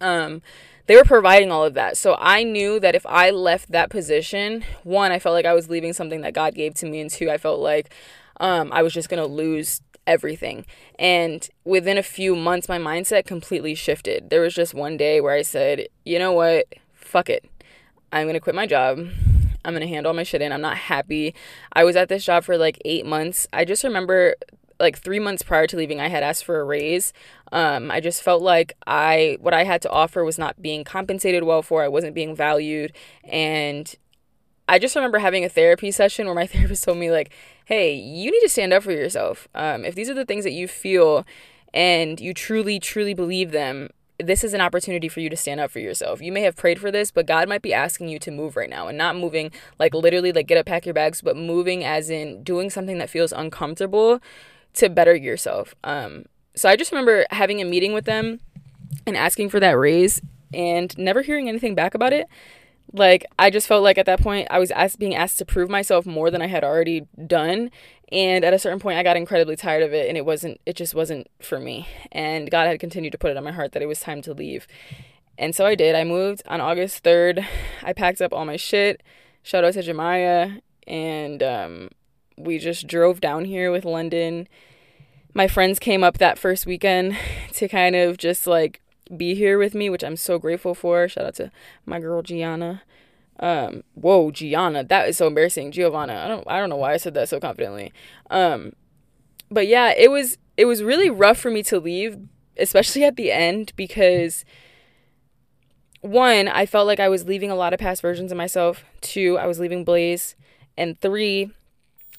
Um, 0.00 0.42
they 0.86 0.96
were 0.96 1.04
providing 1.04 1.50
all 1.50 1.64
of 1.64 1.74
that. 1.74 1.96
So 1.96 2.16
I 2.18 2.42
knew 2.42 2.78
that 2.80 2.94
if 2.94 3.06
I 3.06 3.30
left 3.30 3.70
that 3.72 3.90
position, 3.90 4.64
one, 4.82 5.12
I 5.12 5.18
felt 5.18 5.34
like 5.34 5.46
I 5.46 5.54
was 5.54 5.70
leaving 5.70 5.92
something 5.92 6.20
that 6.22 6.34
God 6.34 6.54
gave 6.54 6.74
to 6.74 6.86
me, 6.86 7.00
and 7.00 7.10
two, 7.10 7.30
I 7.30 7.38
felt 7.38 7.60
like 7.60 7.92
um, 8.38 8.70
I 8.72 8.82
was 8.82 8.92
just 8.92 9.08
going 9.08 9.22
to 9.22 9.26
lose 9.26 9.80
everything. 10.06 10.66
And 10.98 11.48
within 11.64 11.98
a 11.98 12.02
few 12.02 12.36
months, 12.36 12.68
my 12.68 12.78
mindset 12.78 13.26
completely 13.26 13.74
shifted. 13.74 14.30
There 14.30 14.40
was 14.40 14.54
just 14.54 14.74
one 14.74 14.96
day 14.96 15.20
where 15.20 15.34
I 15.34 15.42
said, 15.42 15.88
you 16.04 16.18
know 16.18 16.32
what? 16.32 16.66
Fuck 16.94 17.30
it. 17.30 17.44
I'm 18.12 18.26
going 18.26 18.34
to 18.34 18.40
quit 18.40 18.54
my 18.54 18.66
job. 18.66 18.98
I'm 19.64 19.72
going 19.72 19.80
to 19.80 19.88
handle 19.88 20.10
all 20.10 20.14
my 20.14 20.22
shit 20.22 20.42
in. 20.42 20.52
I'm 20.52 20.60
not 20.60 20.76
happy. 20.76 21.34
I 21.72 21.84
was 21.84 21.96
at 21.96 22.08
this 22.08 22.24
job 22.24 22.44
for 22.44 22.56
like 22.58 22.80
eight 22.84 23.06
months. 23.06 23.48
I 23.52 23.64
just 23.64 23.82
remember 23.82 24.36
like 24.80 24.98
three 24.98 25.18
months 25.18 25.42
prior 25.42 25.66
to 25.66 25.76
leaving, 25.76 26.00
I 26.00 26.08
had 26.08 26.22
asked 26.22 26.44
for 26.44 26.60
a 26.60 26.64
raise. 26.64 27.12
Um, 27.52 27.90
I 27.90 28.00
just 28.00 28.22
felt 28.22 28.42
like 28.42 28.74
I 28.86 29.38
what 29.40 29.54
I 29.54 29.64
had 29.64 29.82
to 29.82 29.90
offer 29.90 30.24
was 30.24 30.38
not 30.38 30.60
being 30.60 30.84
compensated 30.84 31.44
well 31.44 31.62
for. 31.62 31.82
I 31.82 31.88
wasn't 31.88 32.14
being 32.14 32.34
valued, 32.34 32.92
and 33.24 33.94
I 34.68 34.78
just 34.78 34.96
remember 34.96 35.18
having 35.18 35.44
a 35.44 35.48
therapy 35.48 35.90
session 35.90 36.26
where 36.26 36.34
my 36.34 36.46
therapist 36.48 36.84
told 36.84 36.98
me 36.98 37.10
like, 37.10 37.32
"Hey, 37.64 37.94
you 37.94 38.30
need 38.30 38.40
to 38.40 38.48
stand 38.48 38.72
up 38.72 38.82
for 38.82 38.92
yourself. 38.92 39.48
Um, 39.54 39.84
if 39.84 39.94
these 39.94 40.08
are 40.08 40.14
the 40.14 40.24
things 40.24 40.44
that 40.44 40.52
you 40.52 40.68
feel 40.68 41.26
and 41.72 42.20
you 42.20 42.34
truly, 42.34 42.78
truly 42.78 43.14
believe 43.14 43.50
them." 43.50 43.90
This 44.20 44.44
is 44.44 44.54
an 44.54 44.60
opportunity 44.60 45.08
for 45.08 45.18
you 45.18 45.28
to 45.28 45.36
stand 45.36 45.58
up 45.58 45.72
for 45.72 45.80
yourself. 45.80 46.22
You 46.22 46.30
may 46.30 46.42
have 46.42 46.54
prayed 46.54 46.78
for 46.78 46.92
this, 46.92 47.10
but 47.10 47.26
God 47.26 47.48
might 47.48 47.62
be 47.62 47.74
asking 47.74 48.08
you 48.08 48.20
to 48.20 48.30
move 48.30 48.56
right 48.56 48.70
now 48.70 48.86
and 48.86 48.96
not 48.96 49.16
moving 49.16 49.50
like 49.80 49.92
literally 49.92 50.30
like 50.30 50.46
get 50.46 50.56
up, 50.56 50.66
pack 50.66 50.86
your 50.86 50.94
bags, 50.94 51.20
but 51.20 51.36
moving 51.36 51.82
as 51.82 52.10
in 52.10 52.44
doing 52.44 52.70
something 52.70 52.98
that 52.98 53.10
feels 53.10 53.32
uncomfortable 53.32 54.20
to 54.74 54.88
better 54.88 55.16
yourself. 55.16 55.74
Um, 55.82 56.26
so 56.54 56.68
I 56.68 56.76
just 56.76 56.92
remember 56.92 57.26
having 57.30 57.60
a 57.60 57.64
meeting 57.64 57.92
with 57.92 58.04
them 58.04 58.38
and 59.04 59.16
asking 59.16 59.48
for 59.48 59.58
that 59.58 59.76
raise 59.76 60.22
and 60.52 60.96
never 60.96 61.22
hearing 61.22 61.48
anything 61.48 61.74
back 61.74 61.94
about 61.94 62.12
it 62.12 62.28
like 62.94 63.26
I 63.38 63.50
just 63.50 63.66
felt 63.66 63.82
like 63.82 63.98
at 63.98 64.06
that 64.06 64.20
point 64.20 64.46
I 64.50 64.60
was 64.60 64.70
asked, 64.70 64.98
being 64.98 65.16
asked 65.16 65.38
to 65.38 65.44
prove 65.44 65.68
myself 65.68 66.06
more 66.06 66.30
than 66.30 66.40
I 66.40 66.46
had 66.46 66.62
already 66.62 67.06
done 67.26 67.70
and 68.12 68.44
at 68.44 68.54
a 68.54 68.58
certain 68.58 68.78
point 68.78 68.96
I 68.96 69.02
got 69.02 69.16
incredibly 69.16 69.56
tired 69.56 69.82
of 69.82 69.92
it 69.92 70.08
and 70.08 70.16
it 70.16 70.24
wasn't 70.24 70.60
it 70.64 70.76
just 70.76 70.94
wasn't 70.94 71.26
for 71.40 71.58
me 71.58 71.88
and 72.12 72.50
God 72.50 72.68
had 72.68 72.78
continued 72.78 73.10
to 73.10 73.18
put 73.18 73.32
it 73.32 73.36
on 73.36 73.44
my 73.44 73.50
heart 73.50 73.72
that 73.72 73.82
it 73.82 73.86
was 73.86 74.00
time 74.00 74.22
to 74.22 74.32
leave. 74.32 74.66
And 75.36 75.54
so 75.56 75.66
I 75.66 75.74
did. 75.74 75.96
I 75.96 76.04
moved 76.04 76.44
on 76.46 76.60
August 76.60 77.02
3rd. 77.02 77.44
I 77.82 77.92
packed 77.92 78.22
up 78.22 78.32
all 78.32 78.44
my 78.44 78.56
shit. 78.56 79.02
Shout 79.42 79.64
out 79.64 79.74
to 79.74 79.80
Jemiah 79.80 80.60
and 80.86 81.42
um, 81.42 81.88
we 82.36 82.58
just 82.58 82.86
drove 82.86 83.20
down 83.20 83.44
here 83.44 83.72
with 83.72 83.84
London. 83.84 84.46
My 85.34 85.48
friends 85.48 85.80
came 85.80 86.04
up 86.04 86.18
that 86.18 86.38
first 86.38 86.64
weekend 86.64 87.16
to 87.54 87.66
kind 87.66 87.96
of 87.96 88.18
just 88.18 88.46
like 88.46 88.80
be 89.16 89.34
here 89.34 89.58
with 89.58 89.74
me, 89.74 89.90
which 89.90 90.04
I'm 90.04 90.16
so 90.16 90.38
grateful 90.38 90.74
for. 90.74 91.08
Shout 91.08 91.26
out 91.26 91.34
to 91.36 91.50
my 91.86 92.00
girl 92.00 92.22
Gianna. 92.22 92.82
Um, 93.40 93.82
whoa, 93.94 94.30
Gianna, 94.30 94.84
that 94.84 95.08
is 95.08 95.16
so 95.16 95.26
embarrassing. 95.26 95.72
Giovanna, 95.72 96.22
I 96.24 96.28
don't, 96.28 96.44
I 96.46 96.58
don't 96.58 96.70
know 96.70 96.76
why 96.76 96.92
I 96.92 96.98
said 96.98 97.14
that 97.14 97.28
so 97.28 97.40
confidently. 97.40 97.92
Um, 98.30 98.74
but 99.50 99.66
yeah, 99.66 99.92
it 99.96 100.10
was, 100.10 100.38
it 100.56 100.66
was 100.66 100.82
really 100.82 101.10
rough 101.10 101.38
for 101.38 101.50
me 101.50 101.62
to 101.64 101.80
leave, 101.80 102.18
especially 102.56 103.04
at 103.04 103.16
the 103.16 103.32
end, 103.32 103.72
because 103.76 104.44
one, 106.00 106.48
I 106.48 106.66
felt 106.66 106.86
like 106.86 107.00
I 107.00 107.08
was 107.08 107.24
leaving 107.24 107.50
a 107.50 107.56
lot 107.56 107.72
of 107.72 107.80
past 107.80 108.02
versions 108.02 108.30
of 108.30 108.38
myself. 108.38 108.84
Two, 109.00 109.36
I 109.38 109.46
was 109.46 109.58
leaving 109.58 109.84
Blaze, 109.84 110.36
and 110.76 110.98
three, 111.00 111.50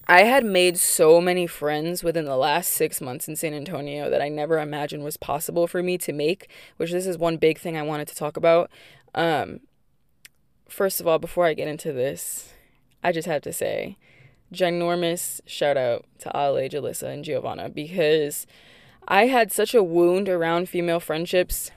I 0.07 0.24
had 0.24 0.45
made 0.45 0.77
so 0.77 1.19
many 1.19 1.47
friends 1.47 2.03
within 2.03 2.25
the 2.25 2.38
last 2.38 2.71
six 2.71 3.01
months 3.01 3.27
in 3.27 3.35
San 3.35 3.55
Antonio 3.55 4.09
that 4.09 4.21
I 4.21 4.29
never 4.29 4.59
imagined 4.59 5.03
was 5.03 5.17
possible 5.17 5.65
for 5.65 5.81
me 5.81 5.97
to 6.00 6.13
make, 6.13 6.47
which 6.77 6.91
this 6.91 7.07
is 7.07 7.17
one 7.17 7.38
big 7.38 7.57
thing 7.57 7.75
I 7.75 7.81
wanted 7.81 8.07
to 8.09 8.15
talk 8.15 8.38
about. 8.38 8.69
Um, 9.15 9.62
first 10.69 11.01
of 11.01 11.07
all, 11.07 11.17
before 11.17 11.45
I 11.45 11.55
get 11.55 11.67
into 11.67 11.91
this, 11.91 12.53
I 13.03 13.12
just 13.12 13.27
have 13.27 13.41
to 13.43 13.53
say, 13.53 13.97
ginormous 14.53 15.41
shout 15.47 15.75
out 15.75 16.05
to 16.19 16.29
Ale, 16.35 16.69
Jalissa, 16.69 17.12
and 17.12 17.24
Giovanna 17.24 17.69
because 17.69 18.45
I 19.07 19.25
had 19.25 19.51
such 19.51 19.74
a 19.74 19.83
wound 19.83 20.29
around 20.29 20.69
female 20.69 21.00
friendships, 21.00 21.71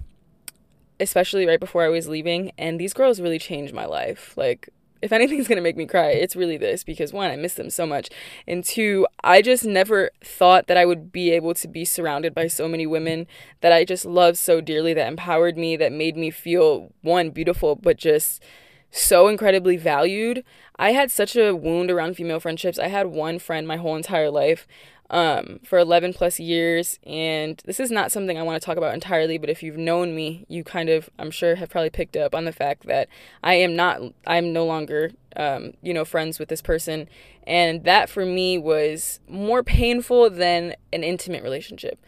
especially 1.00 1.46
right 1.46 1.60
before 1.60 1.82
I 1.82 1.88
was 1.88 2.08
leaving, 2.08 2.52
and 2.58 2.78
these 2.78 2.92
girls 2.92 3.20
really 3.20 3.38
changed 3.38 3.72
my 3.72 3.86
life. 3.86 4.34
Like, 4.36 4.68
if 5.02 5.12
anything's 5.12 5.48
gonna 5.48 5.60
make 5.60 5.76
me 5.76 5.86
cry, 5.86 6.10
it's 6.10 6.36
really 6.36 6.56
this 6.56 6.84
because 6.84 7.12
one, 7.12 7.30
I 7.30 7.36
miss 7.36 7.54
them 7.54 7.70
so 7.70 7.86
much, 7.86 8.08
and 8.46 8.64
two, 8.64 9.06
I 9.22 9.42
just 9.42 9.64
never 9.64 10.10
thought 10.22 10.66
that 10.66 10.76
I 10.76 10.84
would 10.84 11.12
be 11.12 11.30
able 11.30 11.54
to 11.54 11.68
be 11.68 11.84
surrounded 11.84 12.34
by 12.34 12.48
so 12.48 12.68
many 12.68 12.86
women 12.86 13.26
that 13.60 13.72
I 13.72 13.84
just 13.84 14.04
loved 14.04 14.38
so 14.38 14.60
dearly, 14.60 14.94
that 14.94 15.08
empowered 15.08 15.56
me, 15.56 15.76
that 15.76 15.92
made 15.92 16.16
me 16.16 16.30
feel 16.30 16.92
one 17.02 17.30
beautiful, 17.30 17.76
but 17.76 17.96
just 17.96 18.42
so 18.90 19.28
incredibly 19.28 19.76
valued. 19.76 20.42
I 20.78 20.92
had 20.92 21.10
such 21.10 21.36
a 21.36 21.54
wound 21.54 21.90
around 21.90 22.14
female 22.14 22.40
friendships. 22.40 22.78
I 22.78 22.88
had 22.88 23.08
one 23.08 23.38
friend 23.38 23.68
my 23.68 23.76
whole 23.76 23.96
entire 23.96 24.30
life 24.30 24.66
um, 25.10 25.60
for 25.64 25.78
11 25.78 26.12
plus 26.12 26.38
years. 26.38 26.98
And 27.06 27.62
this 27.64 27.80
is 27.80 27.90
not 27.90 28.12
something 28.12 28.38
I 28.38 28.42
want 28.42 28.60
to 28.60 28.64
talk 28.64 28.76
about 28.76 28.94
entirely, 28.94 29.38
but 29.38 29.50
if 29.50 29.62
you've 29.62 29.76
known 29.76 30.14
me, 30.14 30.44
you 30.48 30.64
kind 30.64 30.88
of, 30.88 31.08
I'm 31.18 31.30
sure, 31.30 31.56
have 31.56 31.70
probably 31.70 31.90
picked 31.90 32.16
up 32.16 32.34
on 32.34 32.44
the 32.44 32.52
fact 32.52 32.86
that 32.86 33.08
I 33.42 33.54
am 33.54 33.74
not, 33.74 34.00
I'm 34.26 34.52
no 34.52 34.66
longer, 34.66 35.12
um, 35.36 35.72
you 35.82 35.94
know, 35.94 36.04
friends 36.04 36.38
with 36.38 36.48
this 36.48 36.62
person. 36.62 37.08
And 37.46 37.84
that 37.84 38.10
for 38.10 38.26
me 38.26 38.58
was 38.58 39.20
more 39.28 39.62
painful 39.62 40.30
than 40.30 40.74
an 40.92 41.02
intimate 41.02 41.42
relationship. 41.42 41.98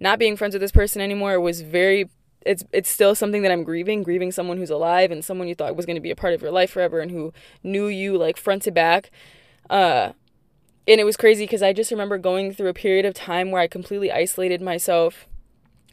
Not 0.00 0.18
being 0.18 0.36
friends 0.36 0.54
with 0.54 0.62
this 0.62 0.72
person 0.72 1.00
anymore 1.00 1.40
was 1.40 1.60
very 1.60 2.08
it's 2.46 2.64
it's 2.72 2.88
still 2.88 3.14
something 3.14 3.42
that 3.42 3.50
I'm 3.50 3.64
grieving, 3.64 4.04
grieving 4.04 4.30
someone 4.30 4.58
who's 4.58 4.70
alive 4.70 5.10
and 5.10 5.24
someone 5.24 5.48
you 5.48 5.56
thought 5.56 5.76
was 5.76 5.86
going 5.86 5.96
to 5.96 6.00
be 6.00 6.12
a 6.12 6.16
part 6.16 6.34
of 6.34 6.40
your 6.40 6.52
life 6.52 6.70
forever 6.70 7.00
and 7.00 7.10
who 7.10 7.32
knew 7.64 7.88
you 7.88 8.16
like 8.16 8.36
front 8.36 8.62
to 8.62 8.70
back. 8.70 9.10
Uh 9.68 10.12
and 10.88 11.00
it 11.00 11.04
was 11.04 11.16
crazy 11.16 11.44
because 11.44 11.62
I 11.62 11.72
just 11.72 11.90
remember 11.90 12.16
going 12.16 12.52
through 12.52 12.68
a 12.68 12.74
period 12.74 13.04
of 13.04 13.14
time 13.14 13.50
where 13.50 13.60
I 13.60 13.66
completely 13.66 14.10
isolated 14.10 14.62
myself 14.62 15.28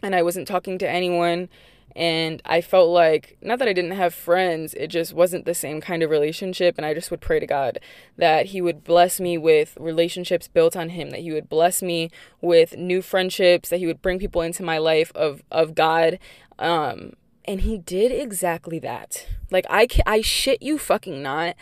and 0.01 0.15
I 0.15 0.23
wasn't 0.23 0.47
talking 0.47 0.77
to 0.79 0.89
anyone 0.89 1.49
and 1.97 2.41
I 2.45 2.61
felt 2.61 2.89
like 2.89 3.37
not 3.41 3.59
that 3.59 3.67
I 3.67 3.73
didn't 3.73 3.91
have 3.91 4.13
friends, 4.13 4.73
it 4.73 4.87
just 4.87 5.13
wasn't 5.13 5.45
the 5.45 5.53
same 5.53 5.81
kind 5.81 6.01
of 6.01 6.09
relationship 6.09 6.75
and 6.77 6.85
I 6.85 6.93
just 6.93 7.11
would 7.11 7.21
pray 7.21 7.39
to 7.39 7.45
God 7.45 7.79
that 8.17 8.47
he 8.47 8.61
would 8.61 8.83
bless 8.83 9.19
me 9.19 9.37
with 9.37 9.77
relationships 9.79 10.47
built 10.47 10.77
on 10.77 10.89
him, 10.89 11.09
that 11.09 11.21
he 11.21 11.31
would 11.33 11.49
bless 11.49 11.81
me 11.81 12.09
with 12.41 12.77
new 12.77 13.01
friendships, 13.01 13.69
that 13.69 13.79
he 13.79 13.87
would 13.87 14.01
bring 14.01 14.17
people 14.17 14.41
into 14.41 14.63
my 14.63 14.77
life 14.77 15.11
of 15.13 15.43
of 15.51 15.75
God 15.75 16.19
um 16.57 17.13
and 17.47 17.61
he 17.61 17.77
did 17.77 18.11
exactly 18.11 18.79
that. 18.79 19.27
Like 19.51 19.65
I 19.69 19.87
I 20.05 20.21
shit 20.21 20.61
you 20.61 20.77
fucking 20.77 21.21
not. 21.21 21.55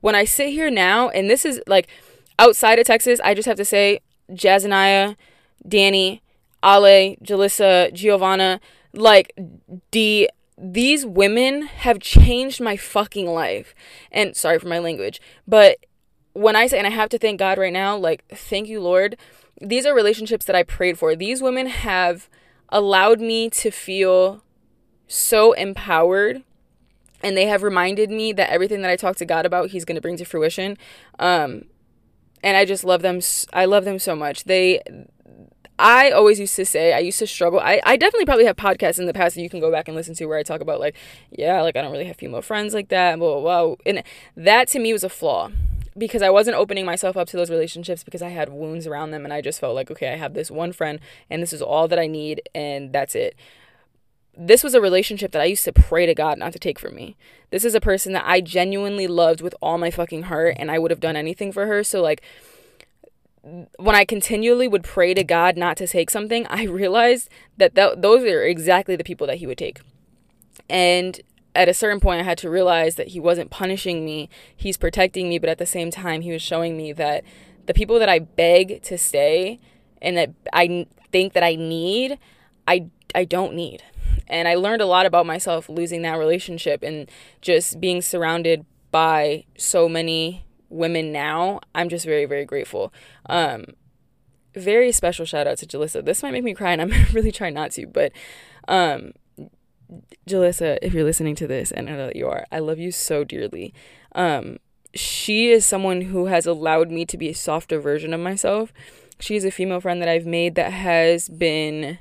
When 0.00 0.14
I 0.14 0.24
sit 0.24 0.50
here 0.50 0.70
now 0.70 1.08
and 1.08 1.30
this 1.30 1.44
is 1.44 1.60
like 1.66 1.88
outside 2.40 2.78
of 2.78 2.86
Texas, 2.86 3.20
I 3.22 3.34
just 3.34 3.46
have 3.46 3.58
to 3.58 3.64
say 3.64 4.00
Jazaniah, 4.32 5.14
Danny, 5.68 6.22
Ale, 6.64 7.16
Jalissa, 7.22 7.92
Giovanna, 7.92 8.60
like 8.92 9.38
D 9.92 10.28
these 10.62 11.06
women 11.06 11.62
have 11.62 12.00
changed 12.00 12.60
my 12.60 12.76
fucking 12.76 13.26
life. 13.26 13.74
And 14.10 14.36
sorry 14.36 14.58
for 14.58 14.68
my 14.68 14.78
language, 14.78 15.20
but 15.46 15.78
when 16.32 16.56
I 16.56 16.66
say 16.66 16.78
and 16.78 16.86
I 16.86 16.90
have 16.90 17.08
to 17.10 17.18
thank 17.18 17.38
God 17.38 17.58
right 17.58 17.72
now, 17.72 17.96
like 17.96 18.24
thank 18.28 18.68
you 18.68 18.80
Lord. 18.80 19.16
These 19.60 19.84
are 19.84 19.94
relationships 19.94 20.46
that 20.46 20.56
I 20.56 20.62
prayed 20.62 20.98
for. 20.98 21.14
These 21.14 21.42
women 21.42 21.66
have 21.66 22.30
allowed 22.70 23.20
me 23.20 23.50
to 23.50 23.70
feel 23.70 24.42
so 25.06 25.52
empowered 25.52 26.42
and 27.22 27.36
they 27.36 27.46
have 27.46 27.62
reminded 27.62 28.10
me 28.10 28.32
that 28.32 28.48
everything 28.48 28.80
that 28.80 28.90
I 28.90 28.96
talk 28.96 29.16
to 29.16 29.26
God 29.26 29.44
about, 29.44 29.70
He's 29.70 29.84
going 29.84 29.96
to 29.96 30.00
bring 30.00 30.16
to 30.16 30.24
fruition. 30.24 30.78
Um, 31.18 31.64
and 32.42 32.56
I 32.56 32.64
just 32.64 32.84
love 32.84 33.02
them. 33.02 33.20
I 33.52 33.64
love 33.64 33.84
them 33.84 33.98
so 33.98 34.14
much. 34.16 34.44
They 34.44 34.80
I 35.80 36.10
always 36.10 36.38
used 36.38 36.56
to 36.56 36.66
say 36.66 36.92
I 36.92 36.98
used 36.98 37.18
to 37.20 37.26
struggle. 37.26 37.58
I, 37.58 37.80
I 37.84 37.96
definitely 37.96 38.26
probably 38.26 38.44
have 38.44 38.56
podcasts 38.56 38.98
in 38.98 39.06
the 39.06 39.14
past 39.14 39.34
that 39.34 39.40
you 39.42 39.48
can 39.48 39.60
go 39.60 39.70
back 39.70 39.88
and 39.88 39.96
listen 39.96 40.14
to 40.16 40.26
where 40.26 40.38
I 40.38 40.42
talk 40.42 40.60
about 40.60 40.78
like, 40.78 40.94
yeah, 41.30 41.62
like 41.62 41.74
I 41.74 41.80
don't 41.80 41.90
really 41.90 42.04
have 42.04 42.16
female 42.16 42.42
friends 42.42 42.74
like 42.74 42.88
that, 42.88 43.18
blah 43.18 43.40
blah 43.40 43.64
blah. 43.64 43.76
And 43.86 44.02
that 44.36 44.68
to 44.68 44.78
me 44.78 44.92
was 44.92 45.04
a 45.04 45.08
flaw 45.08 45.50
because 45.96 46.22
I 46.22 46.30
wasn't 46.30 46.56
opening 46.56 46.84
myself 46.84 47.16
up 47.16 47.28
to 47.28 47.36
those 47.36 47.50
relationships 47.50 48.04
because 48.04 48.22
I 48.22 48.28
had 48.28 48.50
wounds 48.50 48.86
around 48.86 49.10
them 49.10 49.24
and 49.24 49.32
I 49.32 49.40
just 49.40 49.58
felt 49.58 49.74
like, 49.74 49.90
okay, 49.90 50.12
I 50.12 50.16
have 50.16 50.34
this 50.34 50.50
one 50.50 50.72
friend 50.72 51.00
and 51.30 51.42
this 51.42 51.52
is 51.52 51.62
all 51.62 51.88
that 51.88 51.98
I 51.98 52.06
need 52.06 52.42
and 52.54 52.92
that's 52.92 53.14
it. 53.14 53.34
This 54.42 54.64
was 54.64 54.72
a 54.72 54.80
relationship 54.80 55.32
that 55.32 55.42
I 55.42 55.44
used 55.44 55.64
to 55.64 55.72
pray 55.72 56.06
to 56.06 56.14
God 56.14 56.38
not 56.38 56.54
to 56.54 56.58
take 56.58 56.78
from 56.78 56.94
me. 56.94 57.14
This 57.50 57.62
is 57.62 57.74
a 57.74 57.80
person 57.80 58.14
that 58.14 58.24
I 58.26 58.40
genuinely 58.40 59.06
loved 59.06 59.42
with 59.42 59.54
all 59.60 59.76
my 59.76 59.90
fucking 59.90 60.24
heart 60.24 60.56
and 60.58 60.70
I 60.70 60.78
would 60.78 60.90
have 60.90 60.98
done 60.98 61.14
anything 61.14 61.52
for 61.52 61.66
her. 61.66 61.84
So 61.84 62.00
like 62.00 62.22
when 63.42 63.94
I 63.94 64.06
continually 64.06 64.66
would 64.66 64.82
pray 64.82 65.12
to 65.12 65.24
God 65.24 65.58
not 65.58 65.76
to 65.76 65.86
take 65.86 66.08
something, 66.08 66.46
I 66.46 66.64
realized 66.66 67.28
that 67.58 67.74
th- 67.74 67.96
those 67.98 68.24
are 68.24 68.42
exactly 68.42 68.96
the 68.96 69.04
people 69.04 69.26
that 69.26 69.36
He 69.36 69.46
would 69.46 69.58
take. 69.58 69.80
And 70.70 71.20
at 71.54 71.68
a 71.68 71.74
certain 71.74 72.00
point, 72.00 72.20
I 72.20 72.24
had 72.24 72.38
to 72.38 72.48
realize 72.48 72.94
that 72.94 73.08
He 73.08 73.20
wasn't 73.20 73.50
punishing 73.50 74.06
me, 74.06 74.30
He's 74.56 74.78
protecting 74.78 75.28
me, 75.28 75.38
but 75.38 75.50
at 75.50 75.58
the 75.58 75.66
same 75.66 75.90
time, 75.90 76.22
He 76.22 76.32
was 76.32 76.40
showing 76.40 76.78
me 76.78 76.92
that 76.94 77.24
the 77.66 77.74
people 77.74 77.98
that 77.98 78.08
I 78.08 78.20
beg 78.20 78.82
to 78.84 78.96
stay 78.96 79.58
and 80.00 80.16
that 80.16 80.32
I 80.52 80.86
think 81.12 81.32
that 81.34 81.42
I 81.42 81.56
need, 81.56 82.18
I, 82.66 82.86
I 83.14 83.24
don't 83.24 83.54
need. 83.54 83.82
And 84.28 84.48
I 84.48 84.54
learned 84.54 84.82
a 84.82 84.86
lot 84.86 85.06
about 85.06 85.26
myself 85.26 85.68
losing 85.68 86.02
that 86.02 86.18
relationship 86.18 86.82
and 86.82 87.10
just 87.40 87.80
being 87.80 88.02
surrounded 88.02 88.64
by 88.90 89.44
so 89.56 89.88
many 89.88 90.44
women 90.68 91.12
now, 91.12 91.60
I'm 91.74 91.88
just 91.88 92.04
very, 92.04 92.24
very 92.24 92.44
grateful. 92.44 92.92
Um, 93.26 93.66
very 94.54 94.92
special 94.92 95.24
shout 95.24 95.46
out 95.46 95.58
to 95.58 95.66
Jalissa. 95.66 96.04
This 96.04 96.22
might 96.22 96.32
make 96.32 96.44
me 96.44 96.54
cry, 96.54 96.72
and 96.72 96.80
I'm 96.80 96.92
really 97.12 97.32
trying 97.32 97.54
not 97.54 97.72
to, 97.72 97.86
but 97.86 98.12
um, 98.68 99.12
Jalissa, 100.26 100.78
if 100.82 100.94
you're 100.94 101.04
listening 101.04 101.34
to 101.36 101.46
this, 101.46 101.70
and 101.72 101.88
I 101.88 101.92
know 101.92 102.06
that 102.06 102.16
you 102.16 102.28
are, 102.28 102.46
I 102.50 102.60
love 102.60 102.78
you 102.78 102.90
so 102.92 103.24
dearly. 103.24 103.74
Um, 104.14 104.58
she 104.94 105.50
is 105.50 105.66
someone 105.66 106.02
who 106.02 106.26
has 106.26 106.46
allowed 106.46 106.90
me 106.90 107.04
to 107.06 107.16
be 107.16 107.28
a 107.28 107.34
softer 107.34 107.80
version 107.80 108.12
of 108.12 108.20
myself. 108.20 108.72
She's 109.20 109.44
a 109.44 109.50
female 109.50 109.80
friend 109.80 110.00
that 110.00 110.08
I've 110.08 110.26
made 110.26 110.54
that 110.54 110.72
has 110.72 111.28
been 111.28 111.98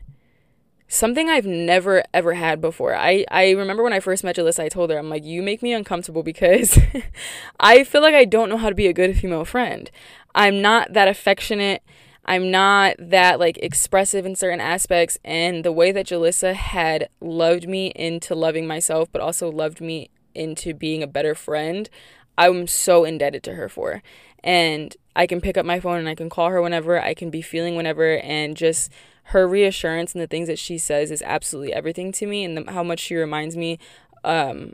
something 0.89 1.29
I've 1.29 1.46
never 1.46 2.03
ever 2.13 2.34
had 2.34 2.60
before. 2.60 2.93
I 2.96 3.24
I 3.31 3.51
remember 3.51 3.84
when 3.84 3.93
I 3.93 4.01
first 4.01 4.24
met 4.25 4.36
Jalissa, 4.36 4.63
I 4.63 4.69
told 4.69 4.89
her 4.89 4.98
I'm 4.98 5.10
like, 5.10 5.24
"You 5.24 5.41
make 5.41 5.62
me 5.62 5.72
uncomfortable 5.72 6.24
because 6.24 6.77
I 7.60 7.86
feel 7.86 8.01
like 8.01 8.15
I 8.15 8.25
don't 8.25 8.50
know 8.50 8.58
how 8.58 8.69
to 8.69 8.75
be 8.75 8.88
a 8.88 8.93
good 8.93 9.17
female 9.17 9.46
friend. 9.46 9.89
I'm 10.36 10.62
not 10.62 10.91
that 10.93 11.08
affectionate. 11.08 11.84
I'm 12.25 12.51
not 12.51 12.96
that 13.00 13.39
like 13.39 13.58
expressive 13.60 14.25
in 14.25 14.36
certain 14.36 14.60
aspects 14.60 15.17
and 15.24 15.63
the 15.63 15.72
way 15.72 15.91
that 15.91 16.08
Jalissa 16.08 16.53
had 16.53 17.10
loved 17.22 17.67
me 17.67 17.88
into 17.96 18.36
loving 18.36 18.67
myself 18.67 19.10
but 19.12 19.22
also 19.22 19.50
loved 19.50 19.81
me 19.81 20.10
into 20.36 20.74
being 20.74 21.01
a 21.01 21.08
better 21.08 21.34
friend, 21.34 21.89
I'm 22.38 22.67
so 22.67 23.03
indebted 23.03 23.43
to 23.43 23.55
her 23.55 23.67
for. 23.67 24.03
And 24.43 24.96
I 25.15 25.27
can 25.27 25.41
pick 25.41 25.58
up 25.58 25.65
my 25.65 25.79
phone 25.79 25.98
and 25.98 26.08
I 26.08 26.15
can 26.15 26.29
call 26.29 26.50
her 26.50 26.62
whenever, 26.62 27.01
I 27.01 27.13
can 27.13 27.29
be 27.29 27.41
feeling 27.41 27.75
whenever 27.75 28.17
and 28.19 28.55
just 28.55 28.91
her 29.29 29.48
reassurance 29.48 30.13
and 30.13 30.21
the 30.21 30.27
things 30.27 30.48
that 30.48 30.57
she 30.57 30.77
says 30.77 31.12
is 31.12 31.21
absolutely 31.21 31.74
everything 31.74 32.12
to 32.12 32.25
me 32.25 32.43
and 32.43 32.57
the, 32.57 32.71
how 32.71 32.83
much 32.83 33.00
she 33.00 33.15
reminds 33.15 33.55
me 33.55 33.77
um, 34.24 34.74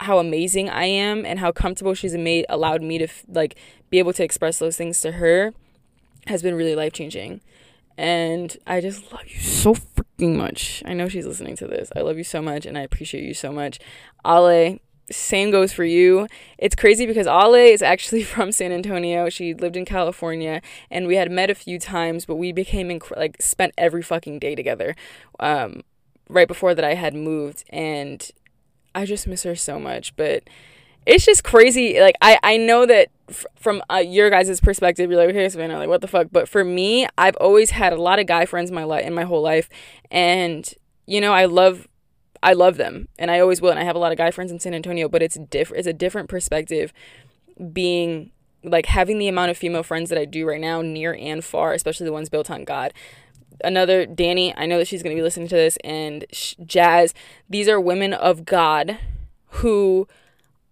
how 0.00 0.18
amazing 0.18 0.68
I 0.68 0.84
am 0.84 1.24
and 1.24 1.38
how 1.38 1.52
comfortable 1.52 1.94
she's 1.94 2.14
made 2.14 2.46
allowed 2.48 2.82
me 2.82 2.98
to 2.98 3.08
like 3.28 3.56
be 3.90 3.98
able 3.98 4.12
to 4.14 4.24
express 4.24 4.58
those 4.58 4.76
things 4.76 5.00
to 5.00 5.12
her 5.12 5.52
has 6.26 6.42
been 6.42 6.54
really 6.54 6.74
life 6.74 6.92
changing. 6.92 7.40
And 7.98 8.56
I 8.66 8.80
just 8.80 9.12
love 9.12 9.26
you 9.26 9.40
so 9.40 9.74
freaking 9.74 10.36
much. 10.36 10.82
I 10.86 10.94
know 10.94 11.08
she's 11.08 11.26
listening 11.26 11.56
to 11.56 11.66
this. 11.66 11.90
I 11.94 12.00
love 12.00 12.18
you 12.18 12.24
so 12.24 12.40
much 12.40 12.66
and 12.66 12.78
I 12.78 12.82
appreciate 12.82 13.24
you 13.24 13.34
so 13.34 13.52
much. 13.52 13.78
Ale, 14.24 14.78
same 15.12 15.50
goes 15.50 15.72
for 15.72 15.84
you. 15.84 16.26
It's 16.58 16.74
crazy 16.74 17.06
because 17.06 17.26
Ale 17.26 17.54
is 17.54 17.82
actually 17.82 18.22
from 18.34 18.52
San 18.52 18.72
Antonio. 18.72 19.28
She 19.28 19.54
lived 19.54 19.76
in 19.76 19.84
California 19.84 20.60
and 20.90 21.06
we 21.06 21.16
had 21.16 21.30
met 21.30 21.50
a 21.50 21.54
few 21.54 21.78
times, 21.78 22.24
but 22.24 22.36
we 22.36 22.52
became 22.52 22.88
inc- 22.88 23.16
like 23.16 23.40
spent 23.40 23.74
every 23.78 24.02
fucking 24.02 24.38
day 24.38 24.54
together. 24.54 24.96
Um, 25.38 25.82
right 26.28 26.48
before 26.48 26.74
that 26.74 26.84
I 26.84 26.94
had 26.94 27.14
moved 27.14 27.64
and 27.68 28.30
I 28.94 29.06
just 29.06 29.26
miss 29.26 29.42
her 29.44 29.54
so 29.54 29.78
much, 29.78 30.14
but 30.16 30.44
it's 31.06 31.24
just 31.24 31.44
crazy. 31.44 32.00
Like 32.00 32.16
I 32.20 32.38
I 32.42 32.56
know 32.56 32.86
that 32.86 33.08
f- 33.28 33.46
from 33.56 33.82
uh, 33.90 33.96
your 33.96 34.30
guys' 34.30 34.60
perspective, 34.60 35.10
you're 35.10 35.18
like, 35.18 35.30
okay, 35.30 35.48
Savannah, 35.48 35.78
like 35.78 35.88
what 35.88 36.00
the 36.00 36.08
fuck. 36.08 36.28
But 36.30 36.48
for 36.48 36.64
me, 36.64 37.06
I've 37.18 37.36
always 37.36 37.70
had 37.70 37.92
a 37.92 38.00
lot 38.00 38.18
of 38.18 38.26
guy 38.26 38.46
friends 38.46 38.70
in 38.70 38.74
my 38.74 38.84
life 38.84 39.04
in 39.04 39.14
my 39.14 39.24
whole 39.24 39.42
life, 39.42 39.68
and 40.10 40.68
you 41.06 41.20
know, 41.20 41.32
I 41.32 41.46
love 41.46 41.88
I 42.42 42.54
love 42.54 42.76
them, 42.76 43.08
and 43.18 43.30
I 43.30 43.40
always 43.40 43.60
will. 43.60 43.70
And 43.70 43.78
I 43.78 43.84
have 43.84 43.96
a 43.96 44.00
lot 44.00 44.12
of 44.12 44.18
guy 44.18 44.30
friends 44.30 44.50
in 44.50 44.60
San 44.60 44.74
Antonio, 44.74 45.08
but 45.08 45.22
it's 45.22 45.38
different. 45.50 45.78
It's 45.78 45.88
a 45.88 45.92
different 45.92 46.28
perspective 46.28 46.92
being 47.72 48.32
like 48.64 48.86
having 48.86 49.18
the 49.18 49.28
amount 49.28 49.50
of 49.50 49.56
female 49.56 49.82
friends 49.82 50.08
that 50.08 50.18
I 50.18 50.24
do 50.24 50.46
right 50.46 50.60
now, 50.60 50.82
near 50.82 51.14
and 51.14 51.44
far, 51.44 51.72
especially 51.72 52.06
the 52.06 52.12
ones 52.12 52.28
built 52.28 52.50
on 52.50 52.64
God 52.64 52.92
another 53.64 54.06
Danny, 54.06 54.54
I 54.56 54.66
know 54.66 54.78
that 54.78 54.88
she's 54.88 55.02
going 55.02 55.14
to 55.14 55.18
be 55.20 55.22
listening 55.22 55.48
to 55.48 55.54
this, 55.54 55.76
and 55.84 56.24
Jazz. 56.64 57.14
These 57.48 57.68
are 57.68 57.80
women 57.80 58.12
of 58.12 58.44
God 58.44 58.98
who 59.46 60.08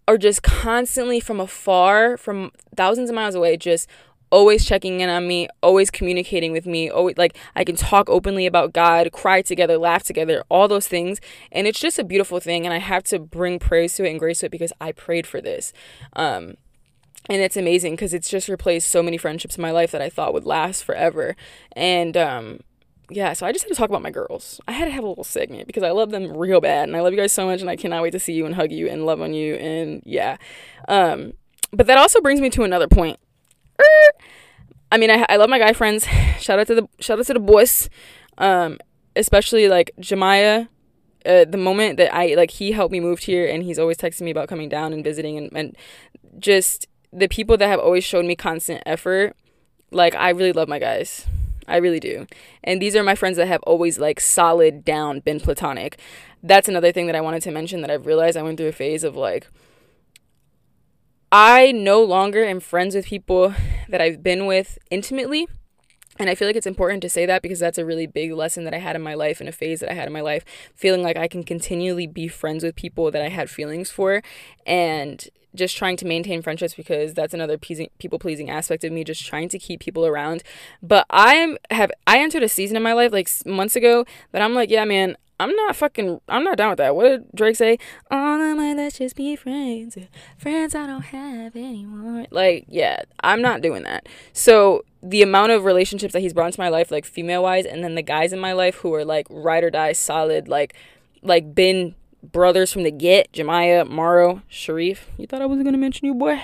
are 0.09 0.19
just 0.19 0.43
constantly 0.43 1.21
from 1.21 1.41
afar, 1.41 2.17
from 2.17 2.53
thousands 2.75 3.11
of 3.11 3.17
miles 3.17 3.35
away, 3.35 3.57
just 3.57 3.89
always 4.31 4.65
checking 4.65 5.01
in 5.01 5.09
on 5.09 5.27
me, 5.27 5.49
always 5.63 5.91
communicating 5.91 6.53
with 6.53 6.67
me, 6.67 6.89
always 6.89 7.17
like 7.17 7.37
I 7.57 7.65
can 7.65 7.77
talk 7.77 8.09
openly 8.09 8.47
about 8.47 8.73
God, 8.73 9.13
cry 9.13 9.43
together, 9.43 9.77
laugh 9.79 10.03
together, 10.05 10.45
all 10.49 10.69
those 10.69 10.89
things. 10.89 11.21
And 11.51 11.67
it's 11.67 11.81
just 11.81 11.99
a 11.99 12.05
beautiful 12.05 12.41
thing 12.41 12.65
and 12.65 12.73
I 12.73 12.79
have 12.79 13.03
to 13.05 13.19
bring 13.19 13.59
praise 13.59 13.95
to 13.95 14.05
it 14.05 14.11
and 14.11 14.19
grace 14.19 14.41
to 14.41 14.47
it 14.47 14.53
because 14.53 14.73
I 14.81 14.93
prayed 14.93 15.27
for 15.27 15.41
this. 15.41 15.73
Um 16.15 16.55
and 17.29 17.43
it's 17.43 17.57
amazing 17.57 17.95
because 17.95 18.15
it's 18.15 18.31
just 18.31 18.49
replaced 18.49 18.89
so 18.89 19.03
many 19.03 19.17
friendships 19.19 19.57
in 19.57 19.63
my 19.63 19.71
life 19.71 19.91
that 19.91 20.03
I 20.03 20.09
thought 20.09 20.33
would 20.33 20.47
last 20.47 20.85
forever. 20.85 21.37
And 21.73 22.17
um 22.17 22.61
yeah, 23.13 23.33
so 23.33 23.45
I 23.45 23.51
just 23.51 23.65
had 23.65 23.71
to 23.71 23.75
talk 23.75 23.89
about 23.89 24.03
my 24.03 24.11
girls. 24.13 24.61
I 24.69 24.73
had 24.73 24.85
to 24.85 24.93
have 24.93 25.03
a 25.03 25.09
little 25.09 25.25
segment 25.25 25.67
because 25.67 25.83
I 25.83 25.91
love 25.91 26.11
them 26.11 26.37
real 26.37 26.61
bad 26.61 26.89
and 26.89 26.97
I 26.97 27.01
love 27.01 27.13
you 27.13 27.19
guys 27.19 27.33
so 27.33 27.45
much 27.45 27.61
and 27.61 27.69
I 27.69 27.75
cannot 27.75 28.03
wait 28.03 28.13
to 28.13 28.21
see 28.21 28.33
you 28.33 28.47
and 28.47 28.55
hug 28.55 28.71
you 28.71 28.89
and 28.89 29.05
love 29.05 29.21
on 29.21 29.35
you 29.35 29.55
and 29.57 30.01
yeah. 30.07 30.37
Um, 30.87 31.33
but 31.73 31.89
that 31.89 31.99
also 31.99 32.21
brings 32.21 32.41
me 32.41 32.51
to 32.51 32.63
another 32.63 32.87
point. 32.87 33.19
I 34.93 34.99
mean, 34.99 35.11
I, 35.11 35.25
I 35.29 35.37
love 35.37 35.51
my 35.51 35.59
guy 35.59 35.73
friends. 35.73 36.07
Shout 36.41 36.59
out 36.59 36.67
to 36.69 36.75
the 36.75 36.89
shout 37.01 37.19
out 37.19 37.27
to 37.27 37.35
the 37.35 37.41
boys. 37.41 37.89
Um, 38.39 38.79
especially 39.17 39.69
like 39.69 39.91
Jemiah. 40.01 40.69
Uh, 41.27 41.45
the 41.45 41.59
moment 41.59 41.99
that 41.99 42.15
I 42.15 42.35
like 42.35 42.53
he 42.53 42.73
helped 42.73 42.93
me 42.93 42.99
move 42.99 43.19
here 43.19 43.47
and 43.47 43.63
he's 43.63 43.79
always 43.79 43.99
texting 43.99 44.23
me 44.23 44.31
about 44.31 44.49
coming 44.49 44.71
down 44.71 44.95
and 44.95 45.05
visiting 45.05 45.37
and, 45.37 45.51
and 45.55 45.77
just 46.39 46.87
the 47.13 47.29
people 47.29 47.59
that 47.59 47.69
have 47.69 47.79
always 47.79 48.05
shown 48.05 48.27
me 48.27 48.35
constant 48.35 48.83
effort. 48.87 49.37
Like 49.91 50.15
I 50.15 50.31
really 50.31 50.53
love 50.53 50.69
my 50.69 50.79
guys. 50.79 51.27
I 51.69 51.77
really 51.77 52.01
do. 52.01 52.27
And 52.65 52.81
these 52.81 52.97
are 52.97 53.03
my 53.03 53.15
friends 53.15 53.37
that 53.37 53.49
have 53.49 53.63
always 53.65 53.99
like 53.99 54.19
solid 54.19 54.85
down 54.85 55.21
been 55.21 55.41
platonic. 55.41 55.99
That's 56.43 56.69
another 56.69 56.91
thing 56.91 57.07
that 57.07 57.15
I 57.17 57.21
wanted 57.21 57.43
to 57.43 57.51
mention 57.51 57.83
that 57.83 57.91
I've 57.91 58.07
realized 58.07 58.37
I 58.37 58.43
went 58.43 58.57
through 58.57 58.69
a 58.69 58.73
phase 58.73 59.05
of 59.05 59.15
like 59.15 59.47
I 61.33 61.71
no 61.71 62.03
longer 62.03 62.45
am 62.45 62.61
friends 62.61 62.95
with 62.95 63.07
people 63.07 63.55
that 63.89 64.01
I've 64.01 64.23
been 64.23 64.47
with 64.47 64.79
intimately. 64.91 65.47
And 66.19 66.29
I 66.29 66.35
feel 66.35 66.49
like 66.49 66.57
it's 66.57 66.67
important 66.67 67.03
to 67.03 67.09
say 67.09 67.25
that 67.25 67.41
because 67.41 67.61
that's 67.61 67.79
a 67.79 67.85
really 67.85 68.07
big 68.07 68.33
lesson 68.33 68.65
that 68.65 68.75
I 68.75 68.79
had 68.79 68.97
in 68.97 69.01
my 69.01 69.15
life 69.15 69.41
and 69.41 69.49
a 69.49 69.53
phase 69.53 69.81
that 69.81 69.91
I 69.91 69.95
had 69.95 70.07
in 70.07 70.13
my 70.13 70.21
life, 70.21 70.45
feeling 70.75 71.03
like 71.03 71.17
I 71.17 71.29
can 71.29 71.45
continually 71.45 72.07
be 72.07 72.29
friends 72.29 72.63
with 72.63 72.75
people 72.75 73.11
that 73.11 73.23
I 73.23 73.29
had 73.29 73.49
feelings 73.49 73.91
for 73.91 74.23
and 74.67 75.27
just 75.55 75.77
trying 75.77 75.97
to 75.97 76.07
maintain 76.07 76.43
friendships 76.43 76.75
because 76.75 77.15
that's 77.15 77.35
another 77.35 77.59
people 77.59 78.19
pleasing 78.19 78.51
aspect 78.51 78.85
of 78.85 78.93
me 78.93 79.03
just 79.03 79.25
trying 79.27 79.49
to 79.49 79.59
keep 79.59 79.81
people 79.81 80.07
around 80.07 80.45
but 80.81 81.05
i 81.11 81.35
am 81.35 81.59
have 81.71 81.91
i 82.07 82.21
entered 82.21 82.45
a 82.45 82.49
season 82.49 82.77
in 82.77 82.83
my 82.85 82.93
life 82.93 83.11
like 83.11 83.29
months 83.45 83.75
ago 83.75 84.05
that 84.31 84.43
i'm 84.43 84.55
like 84.55 84.71
yeah 84.71 84.85
man 84.85 85.17
i'm 85.41 85.55
not 85.57 85.75
fucking 85.75 86.21
i'm 86.29 86.45
not 86.45 86.57
down 86.57 86.71
with 86.71 86.79
that 86.79 86.95
what 86.95 87.05
did 87.05 87.25
drake 87.35 87.57
say 87.57 87.79
all 88.11 88.41
of 88.41 88.57
my 88.57 88.73
let's 88.75 88.99
just 88.99 89.17
be 89.17 89.35
friends 89.35 89.97
friends 90.39 90.75
i 90.75 90.87
don't 90.87 91.03
have 91.03 91.57
anymore 91.57 92.27
like 92.31 92.65
yeah 92.69 93.03
i'm 93.25 93.43
not 93.43 93.61
doing 93.61 93.83
that 93.83 94.09
so 94.33 94.85
the 95.03 95.23
amount 95.23 95.51
of 95.51 95.65
relationships 95.65 96.13
that 96.13 96.21
he's 96.21 96.35
brought 96.35 96.47
into 96.47 96.61
my 96.61 96.69
life 96.69 96.91
like 96.91 97.05
female 97.05 97.43
wise 97.43 97.65
and 97.65 97.83
then 97.83 97.95
the 97.95 98.03
guys 98.03 98.33
in 98.33 98.39
my 98.39 98.53
life 98.53 98.77
who 98.77 98.95
are 98.95 99.05
like 99.05 99.27
ride 99.31 99.65
or 99.65 99.71
die 99.71 99.93
solid 99.93 100.47
like 100.47 100.75
like 101.23 101.55
been 101.55 101.95
brothers 102.23 102.73
from 102.73 102.83
the 102.83 102.91
get, 102.91 103.33
Jemiah, 103.33 103.89
Morrow, 103.89 104.43
Sharif. 104.49 105.09
You 105.17 105.27
thought 105.27 105.43
I 105.43 105.47
wasn't 105.47 105.67
gonna 105.67 105.79
mention 105.79 106.07
you, 106.07 106.15
boy. 106.15 106.41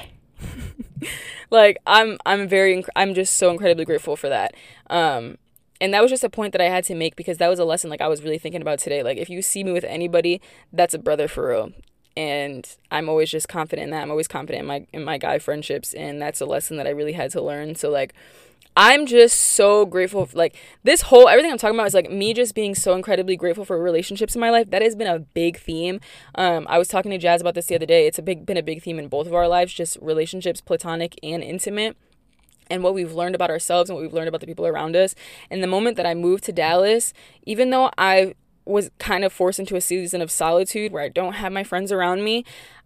like 1.50 1.78
I'm, 1.86 2.18
I'm 2.26 2.48
very, 2.48 2.76
inc- 2.76 2.88
I'm 2.96 3.14
just 3.14 3.36
so 3.36 3.50
incredibly 3.50 3.84
grateful 3.84 4.16
for 4.16 4.28
that. 4.28 4.54
Um, 4.88 5.38
and 5.80 5.92
that 5.92 6.02
was 6.02 6.10
just 6.10 6.24
a 6.24 6.30
point 6.30 6.52
that 6.52 6.60
I 6.60 6.68
had 6.68 6.84
to 6.84 6.94
make 6.94 7.16
because 7.16 7.38
that 7.38 7.48
was 7.48 7.58
a 7.58 7.64
lesson 7.64 7.90
like 7.90 8.00
I 8.00 8.08
was 8.08 8.22
really 8.22 8.38
thinking 8.38 8.62
about 8.62 8.78
today. 8.78 9.02
Like 9.02 9.18
if 9.18 9.28
you 9.28 9.42
see 9.42 9.64
me 9.64 9.72
with 9.72 9.84
anybody, 9.84 10.40
that's 10.72 10.94
a 10.94 10.98
brother 10.98 11.28
for 11.28 11.48
real. 11.48 11.72
And 12.16 12.66
I'm 12.90 13.08
always 13.08 13.30
just 13.30 13.48
confident 13.48 13.84
in 13.84 13.90
that. 13.90 14.02
I'm 14.02 14.10
always 14.10 14.28
confident 14.28 14.60
in 14.62 14.66
my 14.66 14.86
in 14.92 15.04
my 15.04 15.18
guy 15.18 15.38
friendships, 15.38 15.92
and 15.92 16.20
that's 16.20 16.40
a 16.40 16.46
lesson 16.46 16.78
that 16.78 16.86
I 16.86 16.90
really 16.90 17.12
had 17.12 17.30
to 17.32 17.42
learn. 17.42 17.74
So 17.74 17.90
like 17.90 18.14
I'm 18.76 19.06
just 19.06 19.38
so 19.38 19.86
grateful. 19.86 20.26
For, 20.26 20.36
like 20.36 20.54
this 20.82 21.02
whole 21.02 21.28
everything 21.28 21.50
I'm 21.50 21.58
talking 21.58 21.76
about 21.76 21.86
is 21.86 21.94
like 21.94 22.10
me 22.10 22.34
just 22.34 22.54
being 22.54 22.74
so 22.74 22.94
incredibly 22.94 23.36
grateful 23.36 23.64
for 23.64 23.78
relationships 23.78 24.34
in 24.34 24.40
my 24.40 24.50
life. 24.50 24.70
That 24.70 24.82
has 24.82 24.94
been 24.94 25.06
a 25.06 25.18
big 25.18 25.58
theme. 25.58 26.00
Um, 26.34 26.66
I 26.68 26.78
was 26.78 26.88
talking 26.88 27.10
to 27.10 27.18
Jazz 27.18 27.40
about 27.40 27.54
this 27.54 27.66
the 27.66 27.74
other 27.74 27.86
day. 27.86 28.06
It's 28.06 28.18
a 28.18 28.22
big 28.22 28.44
been 28.44 28.58
a 28.58 28.62
big 28.62 28.82
theme 28.82 28.98
in 28.98 29.08
both 29.08 29.26
of 29.26 29.34
our 29.34 29.48
lives, 29.48 29.72
just 29.72 29.96
relationships, 30.02 30.60
platonic 30.60 31.18
and 31.22 31.42
intimate. 31.42 31.96
And 32.68 32.82
what 32.82 32.94
we've 32.94 33.12
learned 33.12 33.34
about 33.34 33.50
ourselves 33.50 33.88
and 33.88 33.96
what 33.96 34.02
we've 34.02 34.12
learned 34.12 34.28
about 34.28 34.40
the 34.40 34.46
people 34.46 34.66
around 34.66 34.96
us. 34.96 35.14
And 35.50 35.62
the 35.62 35.68
moment 35.68 35.96
that 35.96 36.06
I 36.06 36.14
moved 36.14 36.44
to 36.44 36.52
Dallas, 36.52 37.12
even 37.44 37.70
though 37.70 37.90
I 37.96 38.34
was 38.64 38.90
kind 38.98 39.24
of 39.24 39.32
forced 39.32 39.60
into 39.60 39.76
a 39.76 39.80
season 39.80 40.20
of 40.20 40.30
solitude 40.30 40.92
where 40.92 41.02
I 41.02 41.08
don't 41.08 41.34
have 41.34 41.52
my 41.52 41.62
friends 41.62 41.92
around 41.92 42.24
me, 42.24 42.44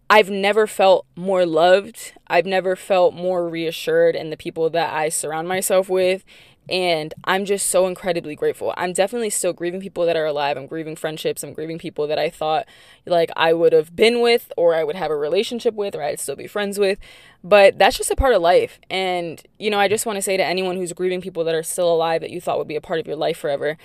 I've 0.09 0.29
never 0.29 0.67
felt 0.67 1.05
more 1.15 1.45
loved. 1.45 2.13
I've 2.27 2.45
never 2.45 2.75
felt 2.75 3.13
more 3.13 3.47
reassured 3.47 4.13
in 4.13 4.29
the 4.29 4.35
people 4.35 4.69
that 4.69 4.93
I 4.93 5.07
surround 5.07 5.47
myself 5.47 5.87
with. 5.87 6.25
And 6.71 7.13
I'm 7.25 7.43
just 7.43 7.67
so 7.67 7.85
incredibly 7.85 8.33
grateful. 8.33 8.73
I'm 8.77 8.93
definitely 8.93 9.29
still 9.29 9.51
grieving 9.51 9.81
people 9.81 10.05
that 10.05 10.15
are 10.15 10.25
alive. 10.25 10.55
I'm 10.55 10.67
grieving 10.67 10.95
friendships. 10.95 11.43
I'm 11.43 11.51
grieving 11.51 11.77
people 11.77 12.07
that 12.07 12.17
I 12.17 12.29
thought 12.29 12.65
like 13.05 13.29
I 13.35 13.51
would 13.51 13.73
have 13.73 13.93
been 13.93 14.21
with 14.21 14.53
or 14.55 14.73
I 14.73 14.85
would 14.85 14.95
have 14.95 15.11
a 15.11 15.17
relationship 15.17 15.73
with 15.73 15.95
or 15.95 16.01
I'd 16.01 16.21
still 16.21 16.37
be 16.37 16.47
friends 16.47 16.79
with. 16.79 16.97
But 17.43 17.77
that's 17.77 17.97
just 17.97 18.09
a 18.09 18.15
part 18.15 18.33
of 18.33 18.41
life. 18.41 18.79
And, 18.89 19.43
you 19.59 19.69
know, 19.69 19.79
I 19.79 19.89
just 19.89 20.05
want 20.05 20.15
to 20.15 20.21
say 20.21 20.37
to 20.37 20.45
anyone 20.45 20.77
who's 20.77 20.93
grieving 20.93 21.19
people 21.19 21.43
that 21.43 21.55
are 21.55 21.63
still 21.63 21.91
alive 21.93 22.21
that 22.21 22.29
you 22.29 22.39
thought 22.39 22.57
would 22.57 22.69
be 22.69 22.77
a 22.77 22.81
part 22.81 23.01
of 23.01 23.07
your 23.07 23.17
life 23.17 23.37
forever, 23.37 23.77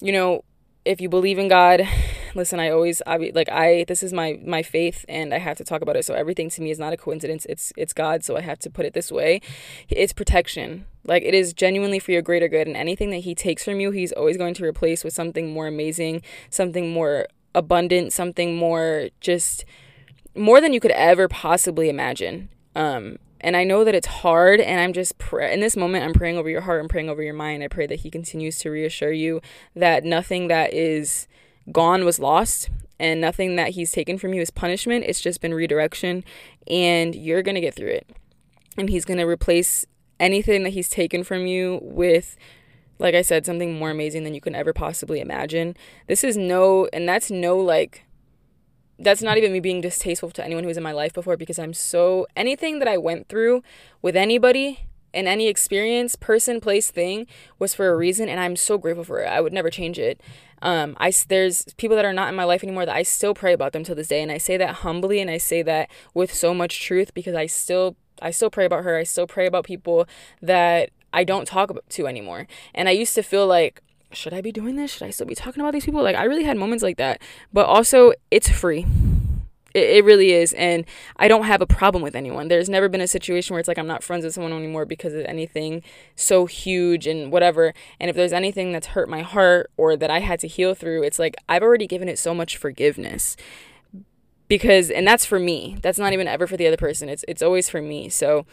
you 0.00 0.10
know, 0.10 0.42
if 0.84 1.00
you 1.00 1.08
believe 1.08 1.38
in 1.38 1.48
God, 1.48 1.82
listen, 2.34 2.60
I 2.60 2.70
always 2.70 3.02
I 3.06 3.16
like 3.34 3.48
I 3.50 3.84
this 3.88 4.02
is 4.02 4.12
my 4.12 4.38
my 4.44 4.62
faith 4.62 5.04
and 5.08 5.34
I 5.34 5.38
have 5.38 5.56
to 5.58 5.64
talk 5.64 5.82
about 5.82 5.96
it. 5.96 6.04
So 6.04 6.14
everything 6.14 6.48
to 6.50 6.62
me 6.62 6.70
is 6.70 6.78
not 6.78 6.92
a 6.92 6.96
coincidence. 6.96 7.44
It's 7.48 7.72
it's 7.76 7.92
God, 7.92 8.24
so 8.24 8.36
I 8.36 8.40
have 8.40 8.58
to 8.60 8.70
put 8.70 8.86
it 8.86 8.94
this 8.94 9.10
way. 9.10 9.40
It's 9.88 10.12
protection. 10.12 10.86
Like 11.06 11.22
it 11.22 11.34
is 11.34 11.52
genuinely 11.52 11.98
for 11.98 12.12
your 12.12 12.22
greater 12.22 12.48
good 12.48 12.66
and 12.66 12.76
anything 12.76 13.10
that 13.10 13.18
he 13.18 13.34
takes 13.34 13.64
from 13.64 13.80
you, 13.80 13.90
he's 13.90 14.12
always 14.12 14.36
going 14.36 14.54
to 14.54 14.64
replace 14.64 15.04
with 15.04 15.12
something 15.12 15.52
more 15.52 15.66
amazing, 15.66 16.22
something 16.50 16.92
more 16.92 17.26
abundant, 17.54 18.12
something 18.12 18.56
more 18.56 19.08
just 19.20 19.64
more 20.34 20.60
than 20.60 20.72
you 20.72 20.80
could 20.80 20.90
ever 20.90 21.28
possibly 21.28 21.88
imagine. 21.88 22.48
Um 22.74 23.18
and 23.40 23.56
I 23.56 23.64
know 23.64 23.84
that 23.84 23.94
it's 23.94 24.06
hard, 24.06 24.60
and 24.60 24.80
I'm 24.80 24.92
just 24.92 25.14
in 25.32 25.60
this 25.60 25.76
moment. 25.76 26.04
I'm 26.04 26.14
praying 26.14 26.38
over 26.38 26.48
your 26.48 26.62
heart. 26.62 26.80
I'm 26.80 26.88
praying 26.88 27.10
over 27.10 27.22
your 27.22 27.34
mind. 27.34 27.62
I 27.62 27.68
pray 27.68 27.86
that 27.86 28.00
He 28.00 28.10
continues 28.10 28.58
to 28.60 28.70
reassure 28.70 29.12
you 29.12 29.40
that 29.74 30.04
nothing 30.04 30.48
that 30.48 30.72
is 30.72 31.28
gone 31.70 32.04
was 32.04 32.18
lost, 32.18 32.70
and 32.98 33.20
nothing 33.20 33.56
that 33.56 33.70
He's 33.70 33.92
taken 33.92 34.18
from 34.18 34.32
you 34.32 34.40
is 34.40 34.50
punishment. 34.50 35.04
It's 35.06 35.20
just 35.20 35.40
been 35.40 35.52
redirection, 35.52 36.24
and 36.66 37.14
you're 37.14 37.42
gonna 37.42 37.60
get 37.60 37.74
through 37.74 37.90
it. 37.90 38.10
And 38.78 38.88
He's 38.88 39.04
gonna 39.04 39.26
replace 39.28 39.84
anything 40.18 40.62
that 40.64 40.70
He's 40.70 40.88
taken 40.88 41.24
from 41.24 41.46
you 41.46 41.80
with 41.82 42.36
like 42.98 43.14
I 43.14 43.22
said, 43.22 43.44
something 43.44 43.78
more 43.78 43.90
amazing 43.90 44.24
than 44.24 44.34
you 44.34 44.40
can 44.40 44.54
ever 44.54 44.72
possibly 44.72 45.20
imagine. 45.20 45.76
This 46.06 46.24
is 46.24 46.36
no, 46.36 46.88
and 46.92 47.08
that's 47.08 47.30
no 47.30 47.58
like 47.58 48.04
that's 48.98 49.22
not 49.22 49.36
even 49.36 49.52
me 49.52 49.60
being 49.60 49.82
distasteful 49.82 50.30
to 50.30 50.44
anyone 50.44 50.64
who's 50.64 50.78
in 50.78 50.82
my 50.82 50.92
life 50.92 51.12
before 51.12 51.36
because 51.36 51.58
I'm 51.58 51.74
so 51.74 52.26
anything 52.34 52.78
that 52.78 52.88
I 52.88 52.96
went 52.96 53.28
through 53.28 53.62
with 54.00 54.16
anybody 54.16 54.86
in 55.12 55.26
any 55.26 55.48
experience, 55.48 56.16
person, 56.16 56.60
place, 56.60 56.90
thing 56.90 57.26
was 57.58 57.74
for 57.74 57.88
a 57.88 57.96
reason, 57.96 58.28
and 58.28 58.40
I'm 58.40 58.56
so 58.56 58.76
grateful 58.78 59.04
for 59.04 59.20
it. 59.20 59.26
I 59.26 59.40
would 59.40 59.52
never 59.52 59.70
change 59.70 59.98
it. 59.98 60.20
Um, 60.62 60.96
I 60.98 61.12
there's 61.28 61.66
people 61.76 61.96
that 61.96 62.04
are 62.04 62.12
not 62.12 62.28
in 62.28 62.34
my 62.34 62.44
life 62.44 62.62
anymore 62.62 62.86
that 62.86 62.96
I 62.96 63.02
still 63.02 63.34
pray 63.34 63.52
about 63.52 63.72
them 63.72 63.84
to 63.84 63.94
this 63.94 64.08
day, 64.08 64.22
and 64.22 64.32
I 64.32 64.38
say 64.38 64.56
that 64.56 64.76
humbly, 64.76 65.20
and 65.20 65.30
I 65.30 65.38
say 65.38 65.62
that 65.62 65.90
with 66.14 66.32
so 66.32 66.54
much 66.54 66.80
truth 66.80 67.12
because 67.12 67.34
I 67.34 67.46
still 67.46 67.96
I 68.20 68.30
still 68.30 68.50
pray 68.50 68.64
about 68.64 68.84
her. 68.84 68.96
I 68.96 69.04
still 69.04 69.26
pray 69.26 69.46
about 69.46 69.64
people 69.64 70.06
that 70.42 70.90
I 71.12 71.24
don't 71.24 71.46
talk 71.46 71.76
to 71.88 72.06
anymore, 72.06 72.46
and 72.74 72.88
I 72.88 72.92
used 72.92 73.14
to 73.14 73.22
feel 73.22 73.46
like 73.46 73.82
should 74.12 74.32
I 74.32 74.40
be 74.40 74.52
doing 74.52 74.76
this? 74.76 74.92
Should 74.92 75.06
I 75.06 75.10
still 75.10 75.26
be 75.26 75.34
talking 75.34 75.60
about 75.60 75.72
these 75.72 75.84
people? 75.84 76.02
Like, 76.02 76.16
I 76.16 76.24
really 76.24 76.44
had 76.44 76.56
moments 76.56 76.82
like 76.82 76.96
that. 76.96 77.20
But 77.52 77.66
also, 77.66 78.12
it's 78.30 78.48
free. 78.48 78.86
It, 79.74 79.96
it 79.96 80.04
really 80.04 80.32
is. 80.32 80.52
And 80.54 80.84
I 81.16 81.28
don't 81.28 81.44
have 81.44 81.60
a 81.60 81.66
problem 81.66 82.02
with 82.02 82.16
anyone. 82.16 82.48
There's 82.48 82.68
never 82.68 82.88
been 82.88 83.00
a 83.00 83.06
situation 83.06 83.52
where 83.52 83.60
it's 83.60 83.68
like 83.68 83.78
I'm 83.78 83.86
not 83.86 84.02
friends 84.02 84.24
with 84.24 84.34
someone 84.34 84.52
anymore 84.52 84.86
because 84.86 85.12
of 85.12 85.24
anything 85.26 85.82
so 86.14 86.46
huge 86.46 87.06
and 87.06 87.30
whatever. 87.30 87.74
And 88.00 88.08
if 88.08 88.16
there's 88.16 88.32
anything 88.32 88.72
that's 88.72 88.88
hurt 88.88 89.08
my 89.08 89.22
heart 89.22 89.70
or 89.76 89.96
that 89.96 90.10
I 90.10 90.20
had 90.20 90.40
to 90.40 90.48
heal 90.48 90.74
through, 90.74 91.02
it's 91.02 91.18
like 91.18 91.36
I've 91.48 91.62
already 91.62 91.86
given 91.86 92.08
it 92.08 92.18
so 92.18 92.34
much 92.34 92.56
forgiveness 92.56 93.36
because 94.48 94.90
and 94.90 95.06
that's 95.06 95.24
for 95.24 95.38
me. 95.38 95.78
That's 95.82 95.98
not 95.98 96.12
even 96.12 96.28
ever 96.28 96.46
for 96.46 96.56
the 96.56 96.66
other 96.66 96.76
person. 96.76 97.08
It's 97.08 97.24
it's 97.28 97.42
always 97.42 97.68
for 97.68 97.82
me. 97.82 98.08
So 98.08 98.46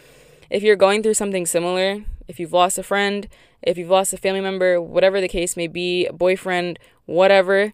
if 0.50 0.64
you're 0.64 0.76
going 0.76 1.04
through 1.04 1.16
something 1.16 1.46
similar, 1.46 2.04
if 2.28 2.40
you've 2.40 2.54
lost 2.54 2.78
a 2.78 2.84
friend, 2.84 3.28
if 3.62 3.78
you've 3.78 3.90
lost 3.90 4.14
a 4.14 4.18
family 4.18 4.42
member, 4.42 4.82
whatever 4.82 5.22
the 5.22 5.28
case 5.28 5.58
may 5.58 5.68
be, 5.68 6.06
a 6.06 6.14
boyfriend, 6.14 6.80
whatever, 7.06 7.74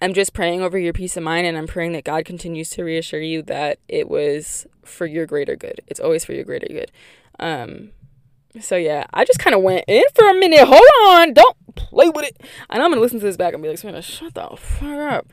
I'm 0.00 0.14
just 0.14 0.32
praying 0.32 0.62
over 0.62 0.78
your 0.78 0.92
peace 0.92 1.16
of 1.16 1.22
mind 1.22 1.46
and 1.46 1.56
I'm 1.56 1.66
praying 1.66 1.92
that 1.92 2.04
God 2.04 2.24
continues 2.24 2.70
to 2.70 2.84
reassure 2.84 3.20
you 3.20 3.42
that 3.42 3.78
it 3.88 4.08
was 4.08 4.66
for 4.84 5.06
your 5.06 5.26
greater 5.26 5.56
good. 5.56 5.80
It's 5.86 6.00
always 6.00 6.24
for 6.24 6.32
your 6.32 6.44
greater 6.44 6.68
good. 6.68 6.90
Um 7.38 7.90
so 8.60 8.76
yeah, 8.76 9.06
I 9.14 9.24
just 9.24 9.38
kind 9.38 9.54
of 9.54 9.62
went 9.62 9.84
in 9.88 10.02
for 10.14 10.28
a 10.28 10.34
minute. 10.34 10.66
Hold 10.66 10.82
on, 11.08 11.32
don't 11.32 11.56
play 11.74 12.10
with 12.10 12.26
it. 12.26 12.40
I 12.68 12.78
know 12.78 12.84
I'm 12.84 12.90
gonna 12.90 13.00
listen 13.00 13.18
to 13.18 13.24
this 13.24 13.36
back 13.36 13.54
and 13.54 13.62
be 13.62 13.68
like, 13.68 13.78
shut 14.02 14.34
the 14.34 14.56
fuck 14.56 14.98
up. 14.98 15.26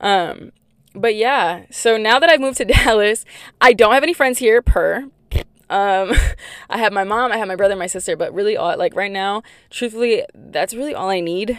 Um, 0.00 0.52
but 0.96 1.14
yeah, 1.14 1.64
so 1.70 1.96
now 1.96 2.18
that 2.18 2.28
I've 2.30 2.40
moved 2.40 2.58
to 2.58 2.64
Dallas, 2.64 3.24
I 3.60 3.72
don't 3.72 3.92
have 3.92 4.02
any 4.02 4.14
friends 4.14 4.38
here. 4.38 4.62
Per, 4.62 5.08
um, 5.68 6.12
I 6.70 6.78
have 6.78 6.92
my 6.92 7.04
mom, 7.04 7.32
I 7.32 7.36
have 7.36 7.48
my 7.48 7.56
brother, 7.56 7.76
my 7.76 7.86
sister. 7.86 8.16
But 8.16 8.32
really, 8.34 8.56
all 8.56 8.76
like 8.76 8.94
right 8.96 9.12
now, 9.12 9.42
truthfully, 9.70 10.24
that's 10.34 10.74
really 10.74 10.94
all 10.94 11.10
I 11.10 11.20
need. 11.20 11.58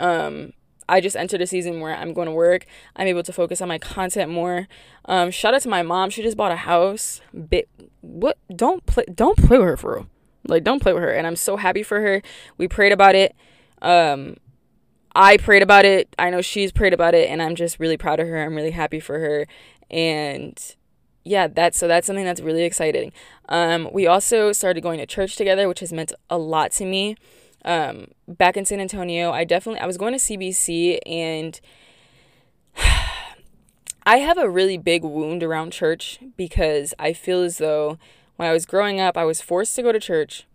Um, 0.00 0.52
I 0.88 1.00
just 1.00 1.16
entered 1.16 1.42
a 1.42 1.46
season 1.46 1.80
where 1.80 1.94
I'm 1.94 2.14
going 2.14 2.26
to 2.26 2.32
work. 2.32 2.64
I'm 2.96 3.06
able 3.06 3.22
to 3.22 3.32
focus 3.32 3.60
on 3.60 3.68
my 3.68 3.78
content 3.78 4.30
more. 4.30 4.68
Um, 5.04 5.30
shout 5.30 5.52
out 5.52 5.60
to 5.62 5.68
my 5.68 5.82
mom. 5.82 6.08
She 6.08 6.22
just 6.22 6.36
bought 6.36 6.52
a 6.52 6.56
house. 6.56 7.20
Bit 7.48 7.68
what? 8.00 8.38
Don't 8.54 8.84
play. 8.86 9.04
Don't 9.14 9.36
play 9.36 9.58
with 9.58 9.66
her 9.66 9.76
for 9.76 9.94
real. 9.96 10.06
Like, 10.46 10.64
don't 10.64 10.80
play 10.80 10.94
with 10.94 11.02
her. 11.02 11.12
And 11.12 11.26
I'm 11.26 11.36
so 11.36 11.56
happy 11.58 11.82
for 11.82 12.00
her. 12.00 12.22
We 12.56 12.68
prayed 12.68 12.92
about 12.92 13.14
it. 13.14 13.36
Um, 13.82 14.36
I 15.20 15.36
prayed 15.36 15.64
about 15.64 15.84
it. 15.84 16.14
I 16.16 16.30
know 16.30 16.40
she's 16.40 16.70
prayed 16.70 16.94
about 16.94 17.12
it. 17.12 17.28
And 17.28 17.42
I'm 17.42 17.56
just 17.56 17.80
really 17.80 17.96
proud 17.96 18.20
of 18.20 18.28
her. 18.28 18.40
I'm 18.40 18.54
really 18.54 18.70
happy 18.70 19.00
for 19.00 19.18
her. 19.18 19.46
And 19.90 20.56
yeah, 21.24 21.48
that's 21.48 21.76
so 21.76 21.88
that's 21.88 22.06
something 22.06 22.24
that's 22.24 22.40
really 22.40 22.62
exciting. 22.62 23.12
Um, 23.48 23.88
we 23.92 24.06
also 24.06 24.52
started 24.52 24.80
going 24.80 25.00
to 25.00 25.06
church 25.06 25.34
together, 25.34 25.66
which 25.66 25.80
has 25.80 25.92
meant 25.92 26.12
a 26.30 26.38
lot 26.38 26.70
to 26.72 26.84
me. 26.84 27.16
Um, 27.64 28.12
back 28.28 28.56
in 28.56 28.64
San 28.64 28.78
Antonio, 28.78 29.32
I 29.32 29.42
definitely 29.42 29.80
I 29.80 29.86
was 29.86 29.98
going 29.98 30.12
to 30.12 30.20
CBC 30.20 31.00
and 31.04 31.60
I 34.06 34.18
have 34.18 34.38
a 34.38 34.48
really 34.48 34.78
big 34.78 35.02
wound 35.02 35.42
around 35.42 35.72
church 35.72 36.20
because 36.36 36.94
I 36.96 37.12
feel 37.12 37.42
as 37.42 37.58
though 37.58 37.98
when 38.36 38.48
I 38.48 38.52
was 38.52 38.66
growing 38.66 39.00
up, 39.00 39.16
I 39.16 39.24
was 39.24 39.42
forced 39.42 39.74
to 39.76 39.82
go 39.82 39.90
to 39.90 39.98
church 39.98 40.46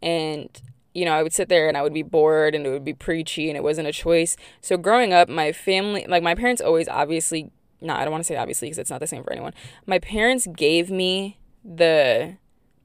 and 0.00 0.48
you 0.94 1.04
know, 1.04 1.12
I 1.12 1.22
would 1.22 1.32
sit 1.32 1.48
there 1.48 1.68
and 1.68 1.76
I 1.76 1.82
would 1.82 1.92
be 1.92 2.02
bored 2.02 2.54
and 2.54 2.64
it 2.66 2.70
would 2.70 2.84
be 2.84 2.94
preachy 2.94 3.50
and 3.50 3.56
it 3.56 3.62
wasn't 3.62 3.88
a 3.88 3.92
choice. 3.92 4.36
So 4.60 4.76
growing 4.76 5.12
up, 5.12 5.28
my 5.28 5.52
family, 5.52 6.06
like 6.08 6.22
my 6.22 6.34
parents 6.34 6.62
always 6.62 6.88
obviously, 6.88 7.50
no, 7.80 7.94
I 7.94 8.04
don't 8.04 8.12
want 8.12 8.22
to 8.22 8.28
say 8.28 8.36
obviously 8.36 8.68
because 8.68 8.78
it's 8.78 8.90
not 8.90 9.00
the 9.00 9.06
same 9.06 9.24
for 9.24 9.32
anyone. 9.32 9.52
My 9.86 9.98
parents 9.98 10.46
gave 10.46 10.90
me 10.90 11.38
the 11.64 12.36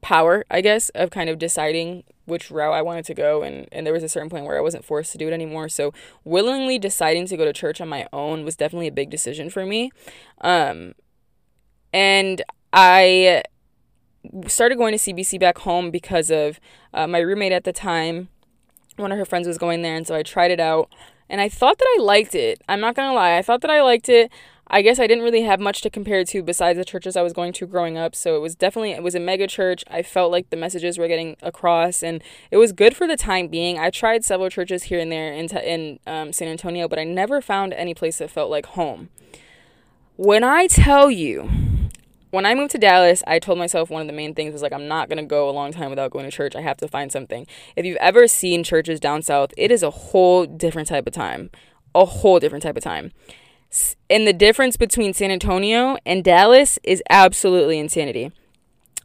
power, 0.02 0.43
I 0.50 0.62
guess, 0.62 0.89
of 0.89 1.12
kind 1.12 1.30
of 1.30 1.38
deciding 1.38 2.04
which 2.26 2.52
route 2.52 2.74
I 2.74 2.82
wanted 2.82 3.06
to 3.06 3.13
go 3.13 3.41
and 3.43 3.67
and 3.72 3.86
there 3.86 3.93
was 3.93 4.04
a 4.04 4.10
certain 4.10 4.30
point 4.30 4.45
where 4.45 4.58
I 4.58 4.62
wasn't 4.62 4.86
forced 4.86 5.12
to 5.12 5.17
do 5.17 5.28
it 5.28 5.34
anymore. 5.34 5.69
So 5.69 5.93
willingly 6.24 6.80
deciding 6.80 7.28
to 7.28 7.38
go 7.38 7.45
to 7.45 7.54
church 7.54 7.82
on 7.82 7.89
my 7.89 8.08
own 8.13 8.43
was 8.43 8.56
definitely 8.56 8.88
a 8.88 8.91
big 8.91 9.10
decision 9.10 9.50
for 9.50 9.65
me. 9.65 9.91
Um 10.41 10.93
and 11.91 12.43
I 12.72 13.43
started 14.47 14.77
going 14.77 14.97
to 14.97 14.97
CBC 14.97 15.39
back 15.39 15.59
home 15.59 15.91
because 15.91 16.29
of 16.29 16.59
uh, 16.93 17.07
my 17.07 17.19
roommate 17.19 17.51
at 17.51 17.63
the 17.63 17.73
time. 17.73 18.29
One 18.97 19.11
of 19.11 19.17
her 19.17 19.25
friends 19.25 19.47
was 19.47 19.57
going 19.57 19.81
there, 19.81 19.95
and 19.95 20.05
so 20.05 20.15
I 20.15 20.23
tried 20.23 20.51
it 20.51 20.59
out. 20.59 20.89
And 21.29 21.39
I 21.39 21.47
thought 21.47 21.77
that 21.77 21.95
I 21.97 22.01
liked 22.01 22.33
it. 22.33 22.61
I'm 22.67 22.79
not 22.79 22.95
gonna 22.95 23.13
lie, 23.13 23.37
I 23.37 23.41
thought 23.41 23.61
that 23.61 23.71
I 23.71 23.81
liked 23.81 24.09
it. 24.09 24.31
I 24.71 24.83
guess 24.83 24.99
I 24.99 25.07
didn't 25.07 25.23
really 25.23 25.41
have 25.41 25.59
much 25.59 25.81
to 25.81 25.89
compare 25.89 26.23
to 26.23 26.43
besides 26.43 26.77
the 26.77 26.85
churches 26.85 27.17
I 27.17 27.23
was 27.23 27.33
going 27.33 27.53
to 27.53 27.65
growing 27.65 27.97
up. 27.97 28.15
So 28.15 28.35
it 28.35 28.39
was 28.39 28.53
definitely 28.53 28.91
it 28.91 29.01
was 29.01 29.15
a 29.15 29.19
mega 29.19 29.47
church. 29.47 29.83
I 29.89 30.03
felt 30.03 30.31
like 30.31 30.51
the 30.51 30.57
messages 30.57 30.99
were 30.99 31.07
getting 31.07 31.35
across, 31.41 32.03
and 32.03 32.21
it 32.51 32.57
was 32.57 32.71
good 32.71 32.95
for 32.95 33.07
the 33.07 33.17
time 33.17 33.47
being. 33.47 33.79
I 33.79 33.89
tried 33.89 34.23
several 34.23 34.49
churches 34.49 34.83
here 34.83 34.99
and 34.99 35.11
there 35.11 35.33
in 35.33 35.47
in 35.57 35.99
um, 36.05 36.33
San 36.33 36.47
Antonio, 36.47 36.87
but 36.87 36.99
I 36.99 37.03
never 37.03 37.41
found 37.41 37.73
any 37.73 37.95
place 37.95 38.19
that 38.19 38.29
felt 38.29 38.51
like 38.51 38.67
home. 38.67 39.09
When 40.17 40.43
I 40.43 40.67
tell 40.67 41.09
you 41.09 41.49
when 42.31 42.45
I 42.45 42.53
moved 42.53 42.71
to 42.71 42.77
Dallas, 42.77 43.23
I 43.25 43.39
told 43.39 43.57
myself 43.57 43.89
one 43.89 44.01
of 44.01 44.07
the 44.07 44.13
main 44.13 44.35
things 44.35 44.53
was 44.53 44.61
like, 44.61 44.73
I'm 44.73 44.87
not 44.87 45.09
going 45.09 45.17
to 45.17 45.25
go 45.25 45.49
a 45.49 45.51
long 45.51 45.71
time 45.71 45.89
without 45.89 46.11
going 46.11 46.25
to 46.25 46.31
church. 46.31 46.55
I 46.55 46.61
have 46.61 46.77
to 46.77 46.87
find 46.87 47.11
something. 47.11 47.47
If 47.75 47.85
you've 47.85 47.97
ever 47.97 48.27
seen 48.27 48.63
churches 48.63 48.99
down 48.99 49.21
south, 49.21 49.51
it 49.57 49.71
is 49.71 49.83
a 49.83 49.89
whole 49.89 50.45
different 50.45 50.87
type 50.87 51.07
of 51.07 51.13
time. 51.13 51.49
A 51.95 52.05
whole 52.05 52.39
different 52.39 52.63
type 52.63 52.77
of 52.77 52.83
time. 52.83 53.11
And 54.09 54.27
the 54.27 54.33
difference 54.33 54.77
between 54.77 55.13
San 55.13 55.31
Antonio 55.31 55.97
and 56.05 56.23
Dallas 56.23 56.77
is 56.83 57.01
absolutely 57.09 57.79
insanity. 57.79 58.31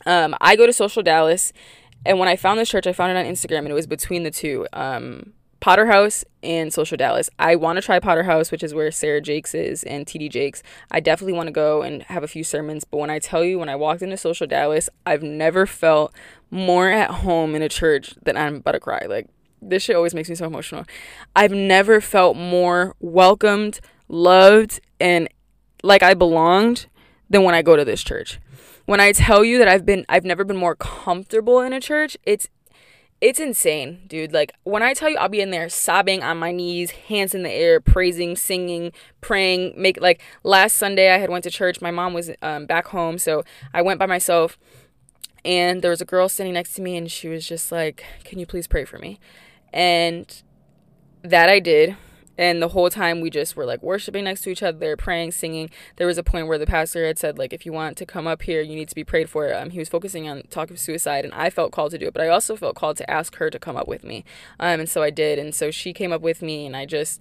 Um, 0.06 0.34
I 0.40 0.56
go 0.56 0.66
to 0.66 0.72
Social 0.72 1.02
Dallas, 1.02 1.52
and 2.04 2.18
when 2.18 2.28
I 2.28 2.37
found 2.37 2.60
this 2.60 2.68
church, 2.68 2.87
I 2.87 2.92
found 2.92 3.10
it 3.10 3.16
on 3.16 3.24
Instagram, 3.24 3.60
and 3.60 3.68
it 3.68 3.74
was 3.74 3.87
between 3.87 4.22
the 4.22 4.30
two. 4.30 4.66
Um, 4.72 5.32
Potter 5.64 5.87
House 5.87 6.27
and 6.42 6.74
Social 6.74 6.98
Dallas. 6.98 7.31
I 7.38 7.57
want 7.57 7.79
to 7.79 7.81
try 7.81 7.98
Potter 7.98 8.24
House, 8.24 8.50
which 8.50 8.62
is 8.62 8.74
where 8.74 8.90
Sarah 8.90 9.22
Jakes 9.22 9.55
is 9.55 9.83
and 9.85 10.05
TD 10.05 10.31
Jakes. 10.31 10.62
I 10.90 11.00
definitely 11.00 11.33
want 11.33 11.46
to 11.46 11.53
go 11.53 11.81
and 11.81 12.03
have 12.03 12.22
a 12.22 12.29
few 12.29 12.44
sermons. 12.44 12.85
But 12.85 12.98
when 12.98 13.09
I 13.09 13.18
tell 13.18 13.42
you, 13.42 13.59
when 13.59 13.70
I 13.70 13.74
walked 13.74 14.03
into 14.03 14.18
Social 14.18 14.46
Dallas, 14.46 14.90
I've 15.07 15.22
never 15.22 15.64
felt 15.64 16.14
more 16.50 16.90
at 16.90 17.11
home 17.11 17.55
in 17.55 17.62
a 17.62 17.70
church 17.70 18.14
than 18.24 18.37
I'm 18.37 18.57
about 18.57 18.72
to 18.72 18.81
cry. 18.81 19.07
Like, 19.09 19.27
this 19.62 19.83
shit 19.83 19.96
always 19.96 20.12
makes 20.12 20.29
me 20.29 20.35
so 20.35 20.44
emotional. 20.44 20.85
I've 21.35 21.53
never 21.53 22.03
felt 22.03 22.37
more 22.37 22.94
welcomed, 23.00 23.81
loved, 24.07 24.83
and 25.00 25.31
like 25.83 26.03
I 26.03 26.12
belonged 26.12 26.88
than 27.31 27.42
when 27.42 27.55
I 27.55 27.62
go 27.62 27.74
to 27.74 27.87
this 27.87 28.05
church. 28.05 28.38
When 28.85 29.00
I 29.00 29.12
tell 29.12 29.42
you 29.42 29.57
that 29.61 29.68
I've 29.68 29.87
been 29.87 30.05
I've 30.11 30.27
never 30.27 30.44
been 30.44 30.59
more 30.59 30.74
comfortable 30.74 31.62
in 31.62 31.72
a 31.72 31.81
church, 31.81 32.18
it's 32.24 32.50
it's 33.24 33.40
insane, 33.40 34.02
dude. 34.06 34.34
Like 34.34 34.52
when 34.64 34.82
I 34.82 34.92
tell 34.92 35.08
you 35.08 35.16
I'll 35.16 35.30
be 35.30 35.40
in 35.40 35.50
there 35.50 35.70
sobbing 35.70 36.22
on 36.22 36.37
my 36.37 36.52
knees, 36.52 36.90
hands 36.90 37.34
in 37.34 37.42
the 37.42 37.50
air, 37.50 37.80
praising, 37.80 38.37
singing, 38.37 38.92
praying, 39.22 39.72
make 39.78 39.98
like 39.98 40.20
last 40.42 40.76
Sunday 40.76 41.10
I 41.10 41.16
had 41.16 41.30
went 41.30 41.42
to 41.44 41.50
church. 41.50 41.80
My 41.80 41.90
mom 41.90 42.12
was 42.12 42.30
um, 42.42 42.66
back 42.66 42.88
home, 42.88 43.16
so 43.16 43.42
I 43.72 43.80
went 43.80 43.98
by 43.98 44.04
myself 44.04 44.58
and 45.42 45.80
there 45.80 45.90
was 45.90 46.02
a 46.02 46.04
girl 46.04 46.28
standing 46.28 46.52
next 46.52 46.74
to 46.74 46.82
me 46.82 46.98
and 46.98 47.10
she 47.10 47.28
was 47.28 47.48
just 47.48 47.72
like, 47.72 48.04
"Can 48.24 48.38
you 48.38 48.44
please 48.44 48.66
pray 48.66 48.84
for 48.84 48.98
me?" 48.98 49.18
And 49.72 50.42
that 51.22 51.48
I 51.48 51.60
did 51.60 51.96
and 52.37 52.61
the 52.61 52.68
whole 52.68 52.90
time 52.90 53.20
we 53.20 53.31
just 53.31 53.57
were 53.57 53.64
like 53.64 53.83
worshiping 53.83 54.25
next 54.25 54.42
to 54.42 54.51
each 54.51 54.62
other 54.62 54.97
praying 54.97 55.31
singing 55.31 55.70
there 55.97 56.07
was 56.07 56.18
a 56.18 56.23
point 56.23 56.47
where 56.47 56.59
the 56.59 56.66
pastor 56.66 57.07
had 57.07 57.18
said 57.18 57.38
like 57.38 57.53
if 57.53 57.64
you 57.64 57.73
want 57.73 57.97
to 57.97 58.07
come 58.07 58.27
up 58.27 58.42
here 58.42 58.61
you 58.61 58.75
need 58.75 58.88
to 58.88 58.94
be 58.94 59.05
prayed 59.05 59.29
for 59.29 59.55
um, 59.55 59.70
he 59.70 59.79
was 59.79 59.88
focusing 59.88 60.29
on 60.29 60.42
talk 60.51 60.70
of 60.70 60.79
suicide 60.79 61.25
and 61.25 61.35
i 61.35 61.49
felt 61.51 61.73
called 61.73 61.90
to 61.90 61.99
do 61.99 62.07
it 62.07 62.14
but 62.14 62.23
i 62.23 62.29
also 62.29 62.57
felt 62.57 62.75
called 62.75 62.97
to 62.97 63.09
ask 63.11 63.37
her 63.37 63.51
to 63.51 63.59
come 63.59 63.77
up 63.77 63.88
with 63.88 64.05
me 64.05 64.25
um, 64.59 64.81
and 64.81 64.88
so 64.88 65.03
i 65.03 65.11
did 65.11 65.38
and 65.38 65.55
so 65.55 65.70
she 65.70 65.92
came 65.92 66.12
up 66.12 66.23
with 66.23 66.42
me 66.42 66.66
and 66.66 66.77
i 66.77 66.85
just 66.85 67.20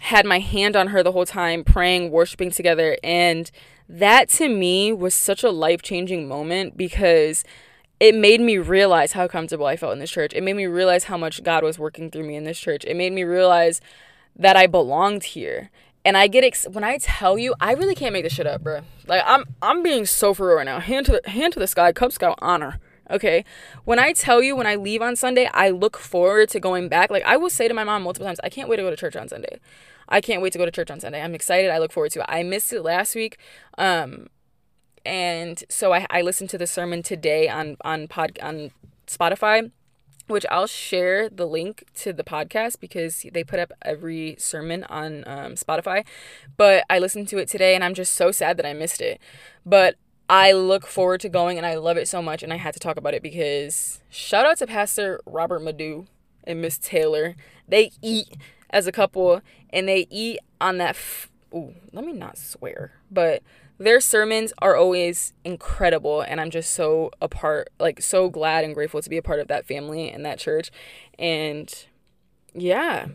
had 0.00 0.24
my 0.24 0.38
hand 0.38 0.76
on 0.76 0.88
her 0.88 1.02
the 1.02 1.12
whole 1.12 1.26
time 1.26 1.64
praying 1.64 2.10
worshiping 2.10 2.50
together 2.50 2.96
and 3.02 3.50
that 3.88 4.28
to 4.28 4.48
me 4.48 4.92
was 4.92 5.14
such 5.14 5.42
a 5.42 5.50
life-changing 5.50 6.28
moment 6.28 6.76
because 6.76 7.42
it 8.00 8.14
made 8.14 8.40
me 8.40 8.58
realize 8.58 9.12
how 9.12 9.26
comfortable 9.26 9.66
I 9.66 9.76
felt 9.76 9.92
in 9.92 9.98
this 9.98 10.10
church. 10.10 10.32
It 10.32 10.42
made 10.42 10.54
me 10.54 10.66
realize 10.66 11.04
how 11.04 11.16
much 11.16 11.42
God 11.42 11.64
was 11.64 11.78
working 11.78 12.10
through 12.10 12.24
me 12.24 12.36
in 12.36 12.44
this 12.44 12.58
church. 12.58 12.84
It 12.84 12.94
made 12.96 13.12
me 13.12 13.24
realize 13.24 13.80
that 14.38 14.56
I 14.56 14.66
belonged 14.66 15.24
here. 15.24 15.70
And 16.04 16.16
I 16.16 16.26
get 16.26 16.44
ex- 16.44 16.66
when 16.70 16.84
I 16.84 16.98
tell 16.98 17.38
you, 17.38 17.54
I 17.60 17.72
really 17.72 17.94
can't 17.94 18.12
make 18.12 18.24
this 18.24 18.32
shit 18.32 18.46
up, 18.46 18.62
bro. 18.62 18.80
Like 19.06 19.22
I'm 19.26 19.44
I'm 19.60 19.82
being 19.82 20.06
so 20.06 20.32
for 20.32 20.46
real 20.46 20.56
right 20.56 20.64
now. 20.64 20.80
Hand 20.80 21.06
to 21.06 21.20
the 21.22 21.30
hand 21.30 21.52
to 21.54 21.58
the 21.58 21.66
sky, 21.66 21.92
Cub 21.92 22.12
Scout 22.12 22.38
honor. 22.40 22.78
Okay. 23.10 23.44
When 23.84 23.98
I 23.98 24.12
tell 24.12 24.42
you 24.42 24.54
when 24.54 24.66
I 24.66 24.76
leave 24.76 25.02
on 25.02 25.16
Sunday, 25.16 25.50
I 25.52 25.70
look 25.70 25.98
forward 25.98 26.50
to 26.50 26.60
going 26.60 26.88
back. 26.88 27.10
Like 27.10 27.24
I 27.24 27.36
will 27.36 27.50
say 27.50 27.68
to 27.68 27.74
my 27.74 27.84
mom 27.84 28.04
multiple 28.04 28.26
times, 28.26 28.40
I 28.42 28.48
can't 28.48 28.68
wait 28.68 28.76
to 28.76 28.82
go 28.82 28.90
to 28.90 28.96
church 28.96 29.16
on 29.16 29.28
Sunday. 29.28 29.58
I 30.08 30.20
can't 30.20 30.40
wait 30.40 30.52
to 30.54 30.58
go 30.58 30.64
to 30.64 30.70
church 30.70 30.90
on 30.90 31.00
Sunday. 31.00 31.22
I'm 31.22 31.34
excited. 31.34 31.70
I 31.70 31.78
look 31.78 31.92
forward 31.92 32.12
to 32.12 32.20
it. 32.20 32.26
I 32.28 32.42
missed 32.42 32.72
it 32.72 32.82
last 32.82 33.14
week. 33.14 33.38
Um 33.76 34.28
and 35.04 35.62
so 35.68 35.92
I, 35.92 36.06
I 36.10 36.22
listened 36.22 36.50
to 36.50 36.58
the 36.58 36.66
sermon 36.66 37.02
today 37.02 37.48
on 37.48 37.76
on 37.82 38.08
pod 38.08 38.38
on 38.40 38.70
Spotify 39.06 39.70
which 40.28 40.46
I'll 40.50 40.66
share 40.66 41.28
the 41.28 41.46
link 41.46 41.84
to 41.96 42.12
the 42.12 42.24
podcast 42.24 42.80
because 42.80 43.24
they 43.32 43.44
put 43.44 43.58
up 43.58 43.72
every 43.82 44.36
sermon 44.38 44.84
on 44.84 45.24
um, 45.26 45.52
Spotify. 45.54 46.04
But 46.56 46.84
I 46.88 46.98
listened 46.98 47.28
to 47.28 47.38
it 47.38 47.48
today 47.48 47.74
and 47.74 47.82
I'm 47.82 47.94
just 47.94 48.14
so 48.14 48.30
sad 48.30 48.56
that 48.58 48.66
I 48.66 48.72
missed 48.72 49.00
it. 49.00 49.20
But 49.66 49.96
I 50.30 50.52
look 50.52 50.86
forward 50.86 51.20
to 51.22 51.28
going 51.28 51.56
and 51.56 51.66
I 51.66 51.76
love 51.76 51.96
it 51.96 52.06
so 52.06 52.20
much 52.20 52.42
and 52.42 52.52
I 52.52 52.56
had 52.56 52.74
to 52.74 52.80
talk 52.80 52.96
about 52.96 53.14
it 53.14 53.22
because 53.22 54.00
shout 54.10 54.44
out 54.44 54.58
to 54.58 54.66
Pastor 54.66 55.20
Robert 55.24 55.60
Madu 55.60 56.06
and 56.44 56.60
Miss 56.60 56.78
Taylor. 56.78 57.34
They 57.66 57.92
eat 58.02 58.36
as 58.70 58.86
a 58.86 58.92
couple 58.92 59.40
and 59.70 59.88
they 59.88 60.06
eat 60.10 60.38
on 60.60 60.78
that. 60.78 60.90
F- 60.90 61.30
Ooh, 61.54 61.74
let 61.92 62.04
me 62.04 62.12
not 62.12 62.36
swear, 62.36 62.92
but 63.10 63.42
their 63.78 64.00
sermons 64.00 64.52
are 64.58 64.76
always 64.76 65.32
incredible 65.44 66.20
and 66.20 66.40
i'm 66.40 66.50
just 66.50 66.72
so 66.72 67.10
a 67.20 67.28
part 67.28 67.70
like 67.78 68.02
so 68.02 68.28
glad 68.28 68.64
and 68.64 68.74
grateful 68.74 69.00
to 69.00 69.10
be 69.10 69.16
a 69.16 69.22
part 69.22 69.40
of 69.40 69.48
that 69.48 69.66
family 69.66 70.10
and 70.10 70.24
that 70.26 70.38
church 70.38 70.70
and 71.18 71.86
yeah 72.54 73.06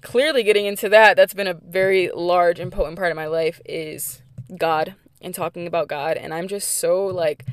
clearly 0.00 0.42
getting 0.42 0.66
into 0.66 0.88
that, 0.88 1.16
that's 1.16 1.34
been 1.34 1.46
a 1.46 1.54
very 1.54 2.10
large 2.14 2.58
and 2.60 2.72
potent 2.72 2.96
part 2.96 3.10
of 3.10 3.16
my 3.16 3.26
life 3.26 3.60
is 3.64 4.22
God 4.56 4.94
and 5.20 5.34
talking 5.34 5.66
about 5.66 5.88
God. 5.88 6.16
And 6.16 6.34
I'm 6.34 6.48
just 6.48 6.78
so 6.78 7.06
like, 7.06 7.46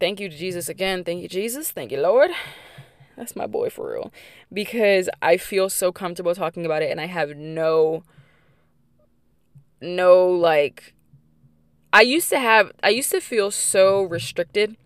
thank 0.00 0.20
you 0.20 0.28
to 0.28 0.36
Jesus 0.36 0.68
again. 0.68 1.04
Thank 1.04 1.22
you, 1.22 1.28
Jesus. 1.28 1.70
Thank 1.70 1.92
you, 1.92 2.00
Lord. 2.00 2.30
That's 3.16 3.36
my 3.36 3.46
boy 3.46 3.70
for 3.70 3.92
real. 3.92 4.12
Because 4.52 5.08
I 5.22 5.36
feel 5.36 5.70
so 5.70 5.92
comfortable 5.92 6.34
talking 6.34 6.66
about 6.66 6.82
it 6.82 6.90
and 6.90 7.00
I 7.00 7.06
have 7.06 7.36
no, 7.36 8.02
no 9.84 10.28
like, 10.28 10.94
I 11.92 12.02
used 12.02 12.28
to 12.30 12.38
have, 12.38 12.72
I 12.82 12.88
used 12.88 13.10
to 13.12 13.20
feel 13.20 13.50
so 13.50 14.02
restricted 14.02 14.76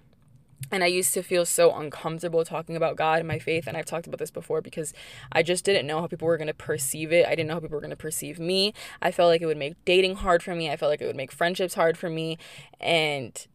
and 0.71 0.85
I 0.85 0.89
used 0.89 1.15
to 1.15 1.23
feel 1.23 1.47
so 1.47 1.75
uncomfortable 1.75 2.45
talking 2.45 2.77
about 2.77 2.97
God 2.97 3.21
and 3.21 3.29
my 3.29 3.39
faith. 3.39 3.67
And 3.67 3.77
I've 3.77 3.87
talked 3.87 4.07
about 4.07 4.19
this 4.19 4.31
before 4.31 4.61
because 4.61 4.93
I 5.33 5.43
just 5.43 5.65
didn't 5.65 5.87
know 5.87 6.01
how 6.01 6.07
people 6.07 6.29
were 6.29 6.37
going 6.37 6.49
to 6.49 6.55
perceive 6.55 7.13
it. 7.13 7.27
I 7.27 7.31
didn't 7.31 7.49
know 7.49 7.55
how 7.55 7.61
people 7.61 7.77
were 7.77 7.81
going 7.81 7.91
to 7.91 7.97
perceive 7.97 8.39
me. 8.39 8.75
I 9.01 9.11
felt 9.11 9.29
like 9.29 9.41
it 9.41 9.47
would 9.47 9.57
make 9.57 9.83
dating 9.85 10.17
hard 10.17 10.43
for 10.43 10.55
me. 10.55 10.71
I 10.71 10.77
felt 10.77 10.91
like 10.91 11.01
it 11.01 11.07
would 11.07 11.17
make 11.17 11.33
friendships 11.33 11.75
hard 11.75 11.97
for 11.97 12.11
me. 12.11 12.37
And 12.81 13.47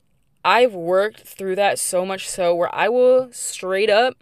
I've 0.44 0.74
worked 0.74 1.22
through 1.22 1.56
that 1.58 1.78
so 1.78 2.06
much 2.06 2.28
so 2.28 2.56
where 2.56 2.74
I 2.74 2.90
will 2.90 3.32
straight 3.32 3.90
up 3.90 4.18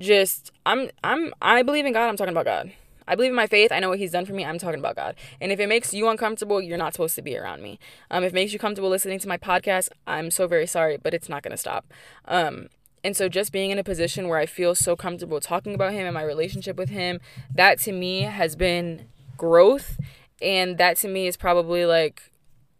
just 0.00 0.50
I'm 0.64 0.90
I'm 1.04 1.32
I 1.42 1.62
believe 1.62 1.84
in 1.84 1.92
God, 1.92 2.08
I'm 2.08 2.16
talking 2.16 2.32
about 2.32 2.46
God. 2.46 2.72
I 3.10 3.16
believe 3.16 3.30
in 3.30 3.36
my 3.36 3.48
faith. 3.48 3.72
I 3.72 3.80
know 3.80 3.88
what 3.88 3.98
He's 3.98 4.12
done 4.12 4.24
for 4.24 4.32
me. 4.32 4.44
I'm 4.44 4.58
talking 4.58 4.78
about 4.78 4.94
God. 4.94 5.16
And 5.40 5.50
if 5.50 5.58
it 5.58 5.68
makes 5.68 5.92
you 5.92 6.08
uncomfortable, 6.08 6.62
you're 6.62 6.78
not 6.78 6.94
supposed 6.94 7.16
to 7.16 7.22
be 7.22 7.36
around 7.36 7.60
me. 7.60 7.80
Um, 8.08 8.22
if 8.22 8.32
it 8.32 8.34
makes 8.34 8.52
you 8.52 8.60
comfortable 8.60 8.88
listening 8.88 9.18
to 9.18 9.28
my 9.28 9.36
podcast, 9.36 9.88
I'm 10.06 10.30
so 10.30 10.46
very 10.46 10.66
sorry, 10.66 10.96
but 10.96 11.12
it's 11.12 11.28
not 11.28 11.42
going 11.42 11.50
to 11.50 11.56
stop. 11.56 11.92
Um, 12.26 12.68
and 13.02 13.16
so 13.16 13.28
just 13.28 13.50
being 13.50 13.70
in 13.70 13.78
a 13.78 13.84
position 13.84 14.28
where 14.28 14.38
I 14.38 14.46
feel 14.46 14.76
so 14.76 14.94
comfortable 14.94 15.40
talking 15.40 15.74
about 15.74 15.92
Him 15.92 16.06
and 16.06 16.14
my 16.14 16.22
relationship 16.22 16.76
with 16.76 16.90
Him, 16.90 17.20
that 17.52 17.80
to 17.80 17.92
me 17.92 18.22
has 18.22 18.54
been 18.54 19.08
growth. 19.36 19.98
And 20.40 20.78
that 20.78 20.96
to 20.98 21.08
me 21.08 21.26
is 21.26 21.36
probably 21.36 21.84
like 21.84 22.30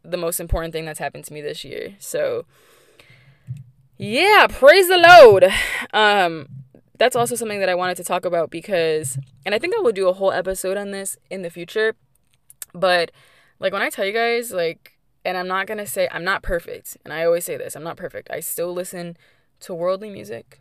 the 0.05 0.16
most 0.16 0.38
important 0.38 0.73
thing 0.73 0.85
that's 0.85 1.01
happened 1.01 1.25
to 1.25 1.33
me 1.35 1.40
this 1.40 1.64
year. 1.64 1.97
So, 1.99 2.47
yeah, 3.99 4.47
praise 4.49 4.88
the 4.88 4.97
Lord. 4.97 5.45
Um, 5.93 6.60
that's 7.01 7.17
also 7.17 7.35
something 7.35 7.61
that 7.61 7.71
I 7.71 7.75
wanted 7.75 7.97
to 7.97 8.05
talk 8.05 8.27
about 8.27 8.51
because, 8.51 9.19
and 9.47 9.55
I 9.55 9.59
think 9.59 9.75
I 9.75 9.81
will 9.81 9.91
do 9.91 10.09
a 10.09 10.13
whole 10.13 10.33
episode 10.33 10.77
on 10.77 10.91
this 10.91 11.17
in 11.31 11.41
the 11.41 11.49
future. 11.49 11.97
But 12.75 13.11
like 13.59 13.73
when 13.73 13.81
I 13.81 13.89
tell 13.89 14.05
you 14.05 14.13
guys, 14.13 14.53
like, 14.53 14.99
and 15.25 15.39
I'm 15.39 15.49
not 15.49 15.67
gonna 15.67 15.87
say 15.87 16.09
I'm 16.13 16.25
not 16.25 16.43
perfect, 16.43 16.99
and 17.03 17.15
I 17.15 17.25
always 17.25 17.47
say 17.47 17.57
this 17.57 17.75
I'm 17.75 17.83
not 17.83 17.97
perfect. 17.97 18.31
I 18.31 18.41
still 18.41 18.75
listen 18.75 19.17
to 19.61 19.73
worldly 19.73 20.11
music. 20.11 20.60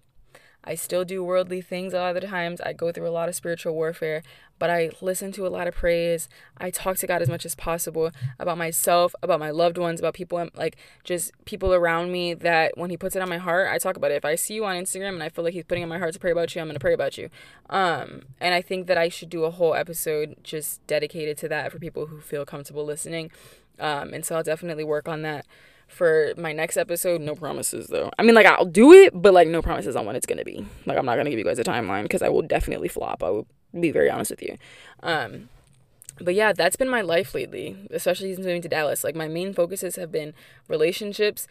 I 0.64 0.76
still 0.76 1.06
do 1.06 1.24
worldly 1.24 1.62
things 1.62 1.94
a 1.94 1.98
lot 1.98 2.16
of 2.16 2.22
the 2.22 2.28
times. 2.28 2.60
I 2.62 2.74
go 2.74 2.92
through 2.92 3.08
a 3.08 3.12
lot 3.12 3.30
of 3.30 3.36
spiritual 3.36 3.74
warfare, 3.74 4.24
but 4.60 4.70
I 4.70 4.92
listen 5.02 5.32
to 5.34 5.48
a 5.48 5.50
lot 5.50 5.68
of 5.68 5.74
praise. 5.74 6.28
I 6.58 6.70
talk 6.70 6.98
to 6.98 7.08
God 7.08 7.22
as 7.22 7.30
much 7.30 7.46
as 7.46 7.56
possible 7.56 8.12
about 8.38 8.58
myself, 8.58 9.16
about 9.24 9.40
my 9.40 9.52
loved 9.52 9.78
ones, 9.78 10.00
about 10.00 10.14
people 10.14 10.50
like 10.56 10.76
just 11.04 11.32
people 11.46 11.74
around 11.74 12.12
me 12.12 12.34
that 12.34 12.78
when 12.78 12.90
he 12.90 12.98
puts 12.98 13.16
it 13.16 13.22
on 13.22 13.30
my 13.30 13.38
heart, 13.38 13.70
I 13.72 13.78
talk 13.78 13.96
about 13.96 14.12
it. 14.12 14.16
If 14.16 14.26
I 14.26 14.36
see 14.36 14.56
you 14.56 14.66
on 14.66 14.76
Instagram 14.76 15.14
and 15.14 15.24
I 15.24 15.30
feel 15.30 15.46
like 15.46 15.54
he's 15.54 15.64
putting 15.64 15.84
on 15.84 15.90
my 15.90 15.98
heart 15.98 16.14
to 16.14 16.20
pray 16.20 16.32
about 16.32 16.54
you, 16.54 16.62
I'm 16.62 16.68
going 16.68 16.76
to 16.76 16.80
pray 16.80 16.94
about 16.94 17.18
you. 17.18 17.30
Um 17.70 18.24
and 18.40 18.54
I 18.54 18.62
think 18.62 18.88
that 18.88 18.98
I 18.98 19.08
should 19.08 19.30
do 19.30 19.46
a 19.46 19.52
whole 19.52 19.74
episode 19.74 20.36
just 20.44 20.86
dedicated 20.88 21.38
to 21.38 21.48
that 21.50 21.72
for 21.72 21.80
people 21.80 22.08
who 22.08 22.20
feel 22.20 22.46
comfortable 22.46 22.84
listening. 22.84 23.32
Um 23.80 24.14
and 24.14 24.26
so 24.26 24.36
I'll 24.36 24.44
definitely 24.44 24.84
work 24.84 25.08
on 25.08 25.22
that 25.22 25.46
for 25.90 26.34
my 26.38 26.54
next 26.54 26.78
episode. 26.78 27.22
No 27.22 27.36
promises 27.36 27.88
though. 27.88 28.10
I 28.18 28.24
mean, 28.24 28.36
like 28.36 28.46
I'll 28.46 28.66
do 28.66 28.94
it, 28.94 29.12
but 29.14 29.34
like 29.34 29.48
no 29.48 29.62
promises 29.62 29.96
on 29.96 30.06
when 30.06 30.16
it's 30.16 30.26
gonna 30.26 30.46
be. 30.46 30.66
Like 30.86 30.98
I'm 30.98 31.06
not 31.06 31.18
gonna 31.18 31.30
give 31.30 31.40
you 31.40 31.46
guys 31.46 31.60
a 31.60 31.64
timeline 31.64 32.04
because 32.04 32.22
I 32.22 32.30
will 32.30 32.42
definitely 32.42 32.88
flop. 32.88 33.24
I 33.24 33.30
will 33.30 33.48
be 33.78 33.92
very 33.92 34.10
honest 34.10 34.32
with 34.32 34.42
you. 34.42 34.58
Um, 35.04 35.50
but 36.22 36.36
yeah, 36.36 36.54
that's 36.54 36.76
been 36.76 36.90
my 36.90 37.02
life 37.02 37.34
lately, 37.34 37.78
especially 37.92 38.34
since 38.34 38.46
moving 38.46 38.62
to 38.62 38.70
Dallas. 38.70 39.04
Like 39.04 39.16
my 39.16 39.28
main 39.28 39.54
focuses 39.54 39.96
have 39.96 40.12
been 40.12 40.34
relationships, 40.68 41.48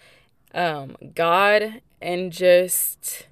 um, 0.54 0.96
God, 1.14 1.82
and 2.00 2.32
just 2.32 3.26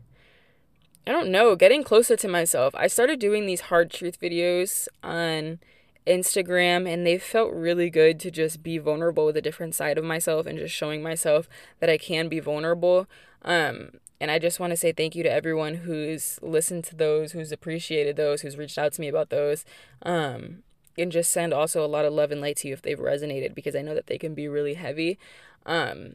I 1.06 1.12
don't 1.12 1.30
know, 1.30 1.54
getting 1.54 1.84
closer 1.84 2.16
to 2.16 2.28
myself. 2.28 2.74
I 2.74 2.88
started 2.88 3.20
doing 3.20 3.46
these 3.46 3.62
hard 3.62 3.90
truth 3.90 4.20
videos 4.20 4.88
on 5.04 5.60
Instagram 6.06 6.88
and 6.88 7.06
they 7.06 7.18
felt 7.18 7.52
really 7.52 7.90
good 7.90 8.20
to 8.20 8.30
just 8.30 8.62
be 8.62 8.78
vulnerable 8.78 9.26
with 9.26 9.36
a 9.36 9.42
different 9.42 9.74
side 9.74 9.98
of 9.98 10.04
myself 10.04 10.46
and 10.46 10.58
just 10.58 10.74
showing 10.74 11.02
myself 11.02 11.48
that 11.80 11.90
I 11.90 11.98
can 11.98 12.28
be 12.28 12.40
vulnerable. 12.40 13.06
Um 13.42 13.90
and 14.20 14.30
I 14.30 14.38
just 14.38 14.58
want 14.58 14.70
to 14.70 14.76
say 14.76 14.92
thank 14.92 15.14
you 15.14 15.22
to 15.24 15.30
everyone 15.30 15.74
who's 15.74 16.38
listened 16.40 16.84
to 16.84 16.96
those, 16.96 17.32
who's 17.32 17.52
appreciated 17.52 18.16
those, 18.16 18.40
who's 18.40 18.56
reached 18.56 18.78
out 18.78 18.92
to 18.94 19.00
me 19.00 19.08
about 19.08 19.30
those. 19.30 19.64
Um 20.02 20.62
and 20.98 21.12
just 21.12 21.30
send 21.30 21.52
also 21.52 21.84
a 21.84 21.86
lot 21.86 22.04
of 22.04 22.12
love 22.12 22.30
and 22.30 22.40
light 22.40 22.56
to 22.58 22.68
you 22.68 22.74
if 22.74 22.82
they've 22.82 22.98
resonated 22.98 23.54
because 23.54 23.76
I 23.76 23.82
know 23.82 23.94
that 23.94 24.06
they 24.06 24.18
can 24.18 24.34
be 24.34 24.48
really 24.48 24.74
heavy. 24.74 25.18
Um 25.66 26.14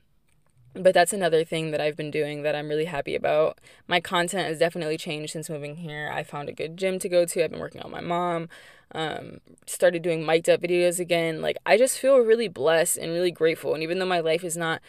but 0.74 0.94
that's 0.94 1.14
another 1.14 1.44
thing 1.44 1.72
that 1.72 1.82
I've 1.82 1.98
been 1.98 2.12
doing 2.12 2.44
that 2.44 2.56
I'm 2.56 2.70
really 2.70 2.86
happy 2.86 3.16
about. 3.16 3.60
My 3.88 4.00
content 4.00 4.48
has 4.48 4.60
definitely 4.60 4.98
changed 4.98 5.34
since 5.34 5.50
moving 5.50 5.78
here. 5.78 6.10
I 6.14 6.24
found 6.24 6.50
a 6.50 6.54
good 6.54 6.78
gym 6.78 7.00
to 7.00 7.10
go 7.10 7.26
to. 7.26 7.44
I've 7.44 7.52
been 7.52 7.60
working 7.60 7.82
on 7.82 7.92
my 7.92 8.02
mom 8.02 8.50
um, 8.94 9.40
started 9.66 10.02
doing 10.02 10.26
mic'd 10.26 10.50
up 10.50 10.62
videos 10.62 11.00
again. 11.00 11.42
Like, 11.42 11.58
I 11.66 11.78
just 11.78 11.98
feel 11.98 12.18
really 12.18 12.48
blessed 12.48 12.98
and 12.98 13.12
really 13.12 13.32
grateful. 13.32 13.74
And 13.74 13.84
even 13.84 14.00
though 14.00 14.06
my 14.06 14.20
life 14.20 14.44
is 14.44 14.58
not 14.58 14.82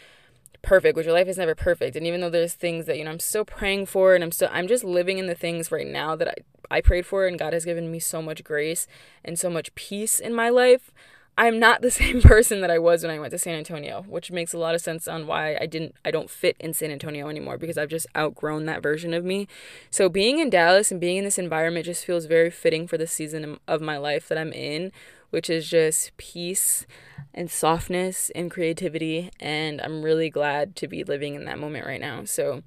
perfect, 0.63 0.97
which 0.97 1.07
your 1.07 1.15
life 1.15 1.29
is 1.29 1.39
never 1.39 1.55
perfect, 1.55 1.97
and 1.97 2.07
even 2.07 2.21
though 2.21 2.31
there's 2.31 2.55
things 2.55 2.87
that, 2.87 2.99
you 2.99 3.05
know, 3.05 3.11
I'm 3.11 3.21
still 3.21 3.45
praying 3.45 3.87
for 3.87 4.15
and 4.15 4.23
I'm 4.23 4.33
still, 4.33 4.49
I'm 4.53 4.69
just 4.69 4.85
living 4.85 5.19
in 5.19 5.27
the 5.27 5.35
things 5.35 5.71
right 5.73 5.87
now 5.87 6.17
that 6.17 6.29
I, 6.29 6.35
I 6.71 6.81
prayed 6.81 7.07
for, 7.07 7.27
and 7.27 7.39
God 7.39 7.53
has 7.53 7.65
given 7.65 7.91
me 7.91 7.99
so 7.99 8.23
much 8.23 8.45
grace 8.45 8.87
and 9.25 9.39
so 9.39 9.51
much 9.51 9.75
peace 9.75 10.19
in 10.19 10.35
my 10.35 10.49
life. 10.49 10.93
I'm 11.37 11.59
not 11.59 11.83
the 11.83 11.91
same 12.03 12.21
person 12.21 12.61
that 12.61 12.71
I 12.71 12.79
was 12.79 13.03
when 13.03 13.11
I 13.11 13.19
went 13.19 13.31
to 13.33 13.39
San 13.39 13.55
Antonio, 13.55 14.05
which 14.09 14.31
makes 14.31 14.53
a 14.53 14.59
lot 14.59 14.75
of 14.75 14.81
sense 14.81 15.09
on 15.09 15.27
why 15.27 15.57
I 15.61 15.67
didn't 15.67 15.95
I 16.05 16.11
don't 16.11 16.31
fit 16.31 16.57
in 16.61 16.75
San 16.75 16.91
Antonio 16.91 17.29
anymore 17.29 17.59
because 17.59 17.79
I've 17.79 17.89
just 17.89 18.07
outgrown 18.17 18.67
that 18.67 18.83
version 18.83 19.15
of 19.15 19.25
me. 19.25 19.49
So 19.91 20.09
being 20.09 20.39
in 20.39 20.51
Dallas 20.51 20.91
and 20.91 21.01
being 21.01 21.17
in 21.17 21.25
this 21.25 21.39
environment 21.39 21.87
just 21.87 22.05
feels 22.05 22.27
very 22.27 22.51
fitting 22.51 22.87
for 22.87 22.99
the 22.99 23.07
season 23.07 23.59
of 23.67 23.81
my 23.81 23.97
life 23.97 24.29
that 24.29 24.39
I'm 24.39 24.53
in, 24.53 24.93
which 25.31 25.49
is 25.49 25.69
just 25.69 26.17
peace 26.17 26.87
and 27.35 27.51
softness 27.51 28.31
and 28.35 28.51
creativity 28.51 29.31
and 29.41 29.81
I'm 29.81 30.03
really 30.03 30.29
glad 30.29 30.77
to 30.77 30.89
be 30.89 31.03
living 31.03 31.35
in 31.35 31.47
that 31.47 31.59
moment 31.59 31.87
right 31.87 32.01
now. 32.01 32.25
So 32.25 32.63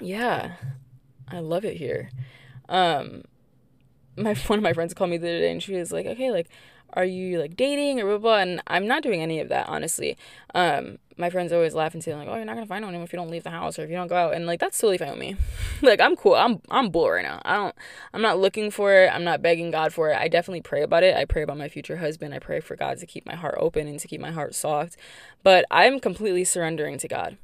yeah, 0.00 0.52
I 1.28 1.40
love 1.40 1.64
it 1.64 1.76
here. 1.76 2.10
Um 2.68 3.24
my 4.16 4.34
one 4.46 4.58
of 4.58 4.62
my 4.62 4.72
friends 4.72 4.94
called 4.94 5.10
me 5.10 5.18
the 5.18 5.28
other 5.28 5.40
day 5.40 5.50
and 5.50 5.62
she 5.62 5.74
was 5.74 5.92
like, 5.92 6.06
"Okay, 6.06 6.30
like 6.30 6.48
are 6.94 7.04
you 7.04 7.40
like 7.40 7.56
dating 7.56 8.00
or 8.00 8.04
blah, 8.04 8.18
blah, 8.18 8.18
blah 8.18 8.38
and 8.38 8.62
i'm 8.68 8.86
not 8.86 9.02
doing 9.02 9.20
any 9.20 9.40
of 9.40 9.48
that 9.48 9.68
honestly. 9.68 10.16
Um 10.54 10.98
my 11.16 11.30
friends 11.30 11.52
always 11.52 11.74
laugh 11.74 11.94
and 11.94 12.02
say 12.02 12.14
like 12.14 12.28
oh 12.28 12.34
you're 12.34 12.44
not 12.44 12.54
gonna 12.54 12.66
find 12.66 12.84
anyone 12.84 13.04
if 13.04 13.12
you 13.12 13.18
don't 13.18 13.30
leave 13.30 13.44
the 13.44 13.50
house 13.50 13.78
or 13.78 13.84
if 13.84 13.90
you 13.90 13.96
don't 13.96 14.08
go 14.08 14.16
out 14.16 14.34
and 14.34 14.46
like 14.46 14.60
that's 14.60 14.78
totally 14.78 14.98
fine 14.98 15.10
with 15.10 15.18
me. 15.18 15.36
Like 15.82 16.00
i'm 16.00 16.16
cool 16.16 16.34
i'm 16.34 16.60
i'm 16.70 16.90
bull 16.90 17.10
right 17.10 17.24
now. 17.24 17.42
I 17.44 17.56
don't 17.56 17.74
i'm 18.14 18.22
not 18.22 18.38
looking 18.38 18.70
for 18.70 18.92
it 18.94 19.08
i'm 19.12 19.24
not 19.24 19.42
begging 19.42 19.70
god 19.70 19.92
for 19.92 20.10
it. 20.10 20.16
I 20.16 20.28
definitely 20.28 20.62
pray 20.62 20.82
about 20.82 21.02
it. 21.02 21.14
I 21.16 21.24
pray 21.24 21.42
about 21.42 21.58
my 21.58 21.68
future 21.68 21.98
husband. 21.98 22.32
I 22.32 22.38
pray 22.38 22.60
for 22.60 22.76
god 22.76 22.98
to 22.98 23.06
keep 23.06 23.26
my 23.26 23.34
heart 23.34 23.56
open 23.58 23.86
and 23.86 23.98
to 24.00 24.08
keep 24.08 24.20
my 24.20 24.30
heart 24.30 24.54
soft. 24.54 24.96
But 25.42 25.66
i'm 25.70 26.00
completely 26.00 26.44
surrendering 26.44 26.98
to 26.98 27.08
god. 27.08 27.36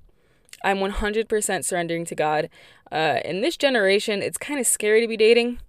I'm 0.62 0.78
100% 0.78 1.64
surrendering 1.64 2.04
to 2.06 2.14
god. 2.14 2.48
Uh 2.90 3.18
in 3.24 3.40
this 3.40 3.56
generation 3.56 4.22
it's 4.22 4.38
kind 4.38 4.60
of 4.60 4.66
scary 4.66 5.00
to 5.00 5.08
be 5.08 5.16
dating. 5.16 5.60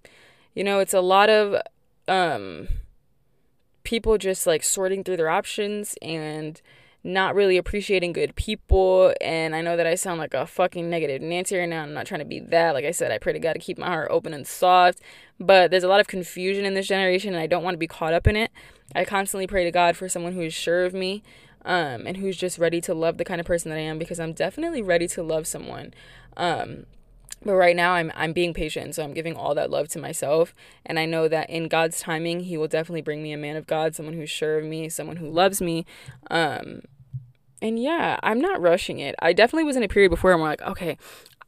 You 0.54 0.64
know 0.64 0.78
it's 0.78 0.94
a 0.94 1.00
lot 1.00 1.28
of 1.28 1.60
um 2.08 2.68
people 3.84 4.18
just 4.18 4.46
like 4.46 4.62
sorting 4.62 5.04
through 5.04 5.16
their 5.16 5.30
options 5.30 5.96
and 6.02 6.60
not 7.04 7.34
really 7.34 7.56
appreciating 7.56 8.12
good 8.12 8.36
people. 8.36 9.12
And 9.20 9.56
I 9.56 9.60
know 9.60 9.76
that 9.76 9.86
I 9.86 9.96
sound 9.96 10.20
like 10.20 10.34
a 10.34 10.46
fucking 10.46 10.88
negative 10.88 11.20
Nancy 11.20 11.56
right 11.56 11.68
now. 11.68 11.82
I'm 11.82 11.92
not 11.92 12.06
trying 12.06 12.20
to 12.20 12.24
be 12.24 12.38
that. 12.40 12.74
Like 12.74 12.84
I 12.84 12.92
said, 12.92 13.10
I 13.10 13.18
pray 13.18 13.32
to 13.32 13.40
God 13.40 13.54
to 13.54 13.58
keep 13.58 13.78
my 13.78 13.88
heart 13.88 14.08
open 14.10 14.32
and 14.32 14.46
soft. 14.46 15.00
But 15.40 15.70
there's 15.70 15.82
a 15.82 15.88
lot 15.88 16.00
of 16.00 16.06
confusion 16.06 16.64
in 16.64 16.74
this 16.74 16.86
generation, 16.86 17.34
and 17.34 17.42
I 17.42 17.48
don't 17.48 17.64
want 17.64 17.74
to 17.74 17.78
be 17.78 17.88
caught 17.88 18.14
up 18.14 18.26
in 18.28 18.36
it. 18.36 18.52
I 18.94 19.04
constantly 19.04 19.46
pray 19.46 19.64
to 19.64 19.72
God 19.72 19.96
for 19.96 20.08
someone 20.08 20.34
who 20.34 20.42
is 20.42 20.54
sure 20.54 20.84
of 20.84 20.94
me 20.94 21.22
um, 21.64 22.06
and 22.06 22.18
who's 22.18 22.36
just 22.36 22.58
ready 22.58 22.80
to 22.82 22.94
love 22.94 23.18
the 23.18 23.24
kind 23.24 23.40
of 23.40 23.46
person 23.46 23.70
that 23.70 23.78
I 23.78 23.82
am 23.82 23.98
because 23.98 24.20
I'm 24.20 24.32
definitely 24.32 24.82
ready 24.82 25.08
to 25.08 25.22
love 25.22 25.46
someone. 25.46 25.94
Um, 26.36 26.86
but 27.44 27.54
right 27.54 27.76
now 27.76 27.92
i'm 27.92 28.12
i'm 28.14 28.32
being 28.32 28.54
patient 28.54 28.94
so 28.94 29.02
i'm 29.02 29.12
giving 29.14 29.34
all 29.36 29.54
that 29.54 29.70
love 29.70 29.88
to 29.88 29.98
myself. 29.98 30.54
And 30.86 30.98
i 30.98 31.06
know 31.06 31.28
that 31.28 31.50
in 31.50 31.68
god's 31.68 32.00
timing 32.00 32.40
he 32.40 32.56
will 32.56 32.68
definitely 32.68 33.02
bring 33.02 33.22
me 33.22 33.32
a 33.32 33.36
man 33.36 33.56
of 33.56 33.66
god 33.66 33.94
someone 33.94 34.14
who's 34.14 34.30
sure 34.30 34.58
of 34.58 34.64
me 34.64 34.88
someone 34.88 35.16
who 35.16 35.30
loves 35.30 35.60
me. 35.60 35.84
Um 36.30 36.82
and 37.60 37.80
yeah 37.80 38.18
i'm 38.22 38.40
not 38.40 38.60
rushing 38.60 38.98
it. 38.98 39.14
I 39.20 39.32
definitely 39.32 39.64
was 39.64 39.76
in 39.76 39.82
a 39.82 39.88
period 39.88 40.10
before 40.10 40.32
i'm 40.32 40.40
like 40.40 40.62
okay 40.62 40.96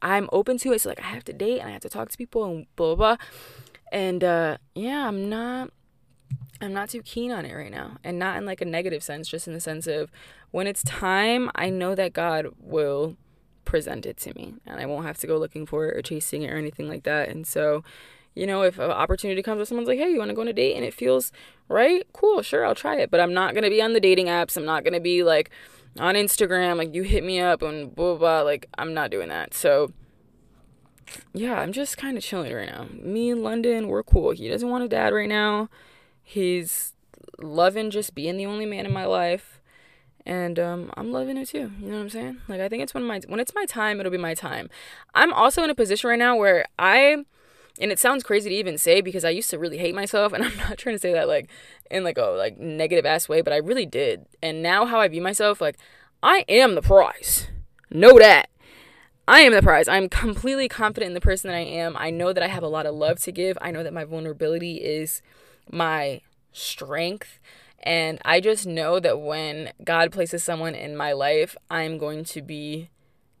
i'm 0.01 0.29
open 0.31 0.57
to 0.59 0.73
it. 0.73 0.81
So 0.81 0.89
like 0.89 0.99
i 0.99 1.07
have 1.07 1.23
to 1.25 1.33
date 1.33 1.59
and 1.59 1.69
i 1.69 1.71
have 1.71 1.81
to 1.81 1.89
talk 1.89 2.09
to 2.09 2.17
people 2.17 2.45
and 2.45 2.65
blah 2.75 2.95
blah, 2.95 3.15
blah. 3.15 3.25
and 3.91 4.23
uh 4.23 4.57
yeah 4.73 5.07
i'm 5.07 5.29
not 5.29 5.71
i'm 6.61 6.73
not 6.73 6.89
too 6.89 7.01
keen 7.01 7.31
on 7.31 7.45
it 7.45 7.53
right 7.53 7.71
now. 7.71 7.97
And 8.03 8.17
not 8.19 8.37
in 8.37 8.45
like 8.45 8.61
a 8.61 8.65
negative 8.65 9.03
sense 9.03 9.27
just 9.27 9.47
in 9.47 9.53
the 9.53 9.59
sense 9.59 9.87
of 9.87 10.11
when 10.51 10.67
it's 10.67 10.83
time 10.83 11.51
i 11.55 11.69
know 11.69 11.95
that 11.95 12.13
god 12.13 12.47
will 12.59 13.17
present 13.65 14.05
it 14.05 14.17
to 14.17 14.33
me 14.35 14.53
and 14.65 14.79
I 14.79 14.85
won't 14.85 15.05
have 15.05 15.17
to 15.19 15.27
go 15.27 15.37
looking 15.37 15.65
for 15.65 15.87
it 15.87 15.97
or 15.97 16.01
chasing 16.01 16.43
it 16.43 16.51
or 16.51 16.57
anything 16.57 16.87
like 16.87 17.03
that. 17.03 17.29
And 17.29 17.45
so, 17.45 17.83
You 18.35 18.45
know, 18.45 18.63
if 18.63 18.77
an 18.79 18.91
opportunity 18.91 19.41
comes 19.41 19.57
where 19.57 19.65
someone's 19.65 19.87
like, 19.87 19.97
hey, 19.97 20.09
you 20.09 20.19
want 20.19 20.29
to 20.29 20.35
go 20.35 20.41
on 20.41 20.49
a 20.49 20.53
date 20.53 20.75
and 20.75 20.83
it 20.83 20.93
feels 20.93 21.31
right, 21.69 22.05
cool, 22.11 22.41
sure, 22.41 22.65
I'll 22.65 22.75
try 22.75 22.97
it. 22.97 23.09
But 23.09 23.21
I'm 23.21 23.33
not 23.33 23.53
going 23.53 23.63
to 23.63 23.69
be 23.69 23.81
on 23.81 23.93
the 23.93 24.01
dating 24.01 24.27
apps. 24.27 24.57
I'm 24.57 24.65
not 24.65 24.83
going 24.83 24.93
to 24.93 24.99
be 24.99 25.23
like 25.23 25.49
on 25.97 26.15
Instagram, 26.15 26.75
like, 26.75 26.93
you 26.93 27.03
hit 27.03 27.23
me 27.23 27.39
up 27.39 27.61
and 27.61 27.95
blah, 27.95 28.11
blah, 28.11 28.17
blah. 28.17 28.41
Like, 28.41 28.67
I'm 28.77 28.93
not 28.93 29.09
doing 29.09 29.29
that. 29.29 29.53
So, 29.53 29.93
yeah, 31.33 31.61
I'm 31.61 31.71
just 31.71 31.97
kind 31.97 32.17
of 32.17 32.23
chilling 32.23 32.53
right 32.53 32.69
now. 32.69 32.87
Me 32.91 33.29
in 33.29 33.41
London, 33.41 33.87
we're 33.87 34.03
cool. 34.03 34.31
He 34.31 34.49
doesn't 34.49 34.69
want 34.69 34.83
a 34.83 34.89
dad 34.89 35.13
right 35.13 35.29
now. 35.29 35.69
He's 36.21 36.93
loving 37.39 37.89
just 37.89 38.13
being 38.13 38.35
the 38.35 38.45
only 38.45 38.65
man 38.65 38.85
in 38.85 38.91
my 38.91 39.05
life. 39.05 39.54
And 40.25 40.57
um, 40.57 40.91
I'm 40.97 41.11
loving 41.11 41.37
it 41.37 41.49
too. 41.49 41.71
You 41.79 41.87
know 41.87 41.97
what 41.97 42.01
I'm 42.01 42.09
saying? 42.09 42.37
Like 42.47 42.61
I 42.61 42.67
think 42.67 42.81
it's 42.81 42.93
when 42.93 43.03
my 43.03 43.21
when 43.27 43.39
it's 43.39 43.53
my 43.53 43.65
time, 43.65 43.99
it'll 43.99 44.11
be 44.11 44.17
my 44.17 44.33
time. 44.33 44.69
I'm 45.13 45.31
also 45.31 45.63
in 45.63 45.69
a 45.69 45.75
position 45.75 46.09
right 46.09 46.19
now 46.19 46.35
where 46.35 46.65
I 46.79 47.25
and 47.79 47.91
it 47.91 47.99
sounds 47.99 48.23
crazy 48.23 48.49
to 48.49 48.55
even 48.55 48.77
say 48.77 49.01
because 49.01 49.25
I 49.25 49.29
used 49.29 49.49
to 49.49 49.59
really 49.59 49.77
hate 49.77 49.93
myself 49.93 50.33
and 50.33 50.43
I'm 50.45 50.57
not 50.57 50.77
trying 50.77 50.95
to 50.95 50.99
say 50.99 51.13
that 51.13 51.27
like 51.27 51.49
in 51.91 52.03
like 52.03 52.17
a 52.17 52.25
like 52.25 52.57
negative 52.57 53.05
ass 53.05 53.29
way, 53.29 53.41
but 53.41 53.53
I 53.53 53.57
really 53.57 53.85
did. 53.85 54.25
And 54.41 54.63
now 54.63 54.85
how 54.85 54.99
I 54.99 55.07
view 55.07 55.21
myself, 55.21 55.61
like 55.61 55.77
I 56.23 56.45
am 56.47 56.75
the 56.75 56.81
prize. 56.81 57.47
Know 57.91 58.17
that. 58.17 58.49
I 59.27 59.41
am 59.41 59.53
the 59.53 59.61
prize. 59.61 59.87
I'm 59.87 60.07
completely 60.07 60.67
confident 60.67 61.09
in 61.09 61.13
the 61.15 61.21
person 61.21 61.49
that 61.49 61.57
I 61.57 61.61
am. 61.61 61.95
I 61.97 62.11
know 62.11 62.31
that 62.31 62.43
I 62.43 62.47
have 62.47 62.63
a 62.63 62.67
lot 62.67 62.85
of 62.85 62.93
love 62.93 63.19
to 63.21 63.31
give. 63.31 63.57
I 63.59 63.71
know 63.71 63.83
that 63.83 63.93
my 63.93 64.03
vulnerability 64.03 64.77
is 64.77 65.21
my 65.71 66.21
strength. 66.51 67.39
And 67.83 68.19
I 68.25 68.39
just 68.39 68.65
know 68.65 68.99
that 68.99 69.19
when 69.19 69.71
God 69.83 70.11
places 70.11 70.43
someone 70.43 70.75
in 70.75 70.97
my 70.97 71.13
life, 71.13 71.55
I'm 71.69 71.97
going 71.97 72.25
to 72.25 72.41
be 72.41 72.89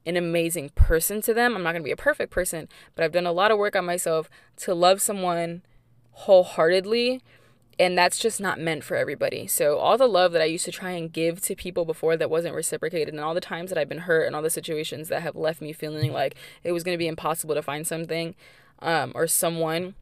an 0.05 0.17
amazing 0.17 0.69
person 0.75 1.21
to 1.23 1.33
them. 1.33 1.55
I'm 1.55 1.63
not 1.63 1.71
going 1.71 1.81
to 1.81 1.87
be 1.87 1.91
a 1.91 1.97
perfect 1.97 2.31
person, 2.31 2.67
but 2.93 3.03
I've 3.03 3.11
done 3.11 3.25
a 3.25 3.31
lot 3.31 3.51
of 3.51 3.57
work 3.57 3.75
on 3.75 3.85
myself 3.85 4.29
to 4.57 4.75
love 4.75 5.01
someone 5.01 5.63
wholeheartedly 6.11 7.21
and 7.77 7.97
that's 7.97 8.19
just 8.19 8.39
not 8.39 8.59
meant 8.59 8.83
for 8.83 8.95
everybody. 8.95 9.47
So 9.47 9.77
all 9.77 9.97
the 9.97 10.07
love 10.07 10.31
that 10.31 10.41
I 10.41 10.45
used 10.45 10.65
to 10.65 10.71
try 10.71 10.91
and 10.91 11.11
give 11.11 11.41
to 11.41 11.55
people 11.55 11.83
before 11.83 12.15
that 12.17 12.29
wasn't 12.29 12.55
reciprocated 12.55 13.13
and 13.13 13.23
all 13.23 13.33
the 13.33 13.41
times 13.41 13.69
that 13.69 13.77
I've 13.77 13.89
been 13.89 13.99
hurt 13.99 14.25
and 14.25 14.35
all 14.35 14.41
the 14.41 14.49
situations 14.49 15.09
that 15.09 15.21
have 15.21 15.35
left 15.35 15.61
me 15.61 15.73
feeling 15.73 16.13
like 16.13 16.35
it 16.63 16.71
was 16.71 16.83
going 16.83 16.95
to 16.95 16.99
be 16.99 17.07
impossible 17.07 17.55
to 17.55 17.61
find 17.61 17.85
something 17.85 18.35
um, 18.79 19.11
or 19.13 19.27
someone 19.27 19.95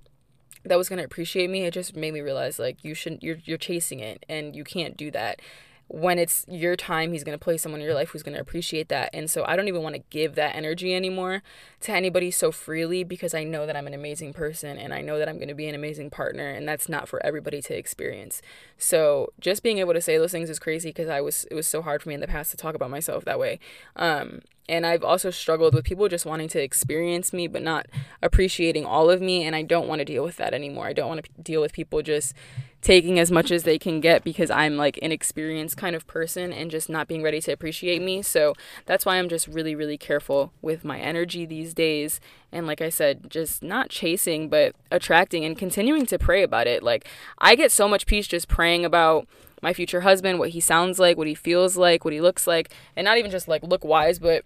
that 0.65 0.77
was 0.77 0.89
going 0.89 0.99
to 0.99 1.05
appreciate 1.05 1.49
me, 1.49 1.65
it 1.65 1.73
just 1.73 1.95
made 1.95 2.13
me 2.13 2.21
realize 2.21 2.59
like 2.59 2.83
you 2.83 2.93
shouldn't 2.93 3.23
you're 3.23 3.37
you're 3.43 3.57
chasing 3.57 3.99
it 3.99 4.25
and 4.29 4.55
you 4.55 4.63
can't 4.63 4.97
do 4.97 5.11
that 5.11 5.39
when 5.87 6.17
it's 6.17 6.45
your 6.49 6.75
time, 6.75 7.11
he's 7.11 7.23
going 7.23 7.37
to 7.37 7.43
play 7.43 7.57
someone 7.57 7.79
in 7.79 7.85
your 7.85 7.93
life 7.93 8.09
who's 8.09 8.23
going 8.23 8.33
to 8.33 8.41
appreciate 8.41 8.89
that. 8.89 9.09
And 9.13 9.29
so 9.29 9.43
I 9.45 9.55
don't 9.55 9.67
even 9.67 9.83
want 9.83 9.95
to 9.95 10.01
give 10.09 10.33
that 10.35 10.55
energy 10.55 10.95
anymore 10.95 11.43
to 11.81 11.91
anybody 11.91 12.31
so 12.31 12.51
freely 12.51 13.03
because 13.03 13.33
I 13.33 13.43
know 13.43 13.67
that 13.67 13.75
I'm 13.75 13.85
an 13.85 13.93
amazing 13.93 14.33
person 14.33 14.77
and 14.77 14.93
I 14.93 15.01
know 15.01 15.19
that 15.19 15.29
I'm 15.29 15.35
going 15.35 15.49
to 15.49 15.53
be 15.53 15.67
an 15.67 15.75
amazing 15.75 16.09
partner 16.09 16.49
and 16.49 16.67
that's 16.67 16.89
not 16.89 17.07
for 17.07 17.23
everybody 17.23 17.61
to 17.61 17.77
experience. 17.77 18.41
So 18.75 19.33
just 19.39 19.61
being 19.61 19.77
able 19.77 19.93
to 19.93 20.01
say 20.01 20.17
those 20.17 20.31
things 20.31 20.49
is 20.49 20.57
crazy 20.57 20.89
because 20.89 21.09
I 21.09 21.21
was 21.21 21.45
it 21.51 21.53
was 21.53 21.67
so 21.67 21.81
hard 21.81 22.01
for 22.01 22.09
me 22.09 22.15
in 22.15 22.21
the 22.21 22.27
past 22.27 22.51
to 22.51 22.57
talk 22.57 22.73
about 22.73 22.89
myself 22.89 23.23
that 23.25 23.37
way. 23.37 23.59
Um 23.95 24.41
and 24.69 24.85
I've 24.85 25.03
also 25.03 25.29
struggled 25.29 25.73
with 25.73 25.85
people 25.85 26.07
just 26.07 26.25
wanting 26.25 26.47
to 26.49 26.61
experience 26.61 27.33
me 27.33 27.47
but 27.47 27.61
not 27.61 27.87
appreciating 28.21 28.85
all 28.85 29.09
of 29.09 29.21
me 29.21 29.43
and 29.43 29.55
I 29.55 29.61
don't 29.61 29.87
want 29.87 29.99
to 29.99 30.05
deal 30.05 30.23
with 30.23 30.37
that 30.37 30.53
anymore. 30.53 30.87
I 30.87 30.93
don't 30.93 31.09
want 31.09 31.23
to 31.23 31.41
deal 31.41 31.61
with 31.61 31.73
people 31.73 32.01
just 32.01 32.33
taking 32.81 33.17
as 33.17 33.31
much 33.31 33.49
as 33.49 33.63
they 33.63 33.79
can 33.79 34.01
get 34.01 34.23
because 34.23 34.51
I'm 34.51 34.75
like 34.75 34.99
an 35.01 35.11
experienced 35.11 35.77
kind 35.77 35.95
of 35.95 36.05
person 36.05 36.51
and 36.51 36.69
just 36.69 36.89
not 36.89 37.07
being 37.07 37.23
ready 37.23 37.39
to 37.41 37.51
appreciate 37.51 38.01
me. 38.01 38.21
So 38.21 38.53
that's 38.85 39.05
why 39.05 39.15
I'm 39.17 39.29
just 39.29 39.47
really, 39.47 39.73
really 39.73 39.97
careful 39.97 40.51
with 40.61 40.83
my 40.83 40.99
energy 40.99 41.45
these 41.45 41.73
days. 41.73 42.19
And 42.51 42.67
like 42.67 42.81
I 42.81 42.89
said, 42.89 43.29
just 43.29 43.63
not 43.63 43.89
chasing, 43.89 44.49
but 44.49 44.75
attracting 44.91 45.45
and 45.45 45.57
continuing 45.57 46.05
to 46.07 46.19
pray 46.19 46.43
about 46.43 46.67
it. 46.67 46.83
Like 46.83 47.07
I 47.37 47.55
get 47.55 47.71
so 47.71 47.87
much 47.87 48.05
peace 48.05 48.27
just 48.27 48.49
praying 48.49 48.83
about 48.83 49.27
my 49.63 49.73
future 49.73 50.01
husband, 50.01 50.37
what 50.37 50.49
he 50.49 50.59
sounds 50.59 50.99
like, 50.99 51.17
what 51.17 51.25
he 51.25 51.33
feels 51.33 51.77
like, 51.77 52.03
what 52.05 52.13
he 52.13 52.21
looks 52.21 52.45
like, 52.45 52.71
and 52.95 53.05
not 53.05 53.17
even 53.17 53.31
just 53.31 53.47
like 53.47 53.63
look 53.63 53.83
wise, 53.83 54.19
but 54.19 54.45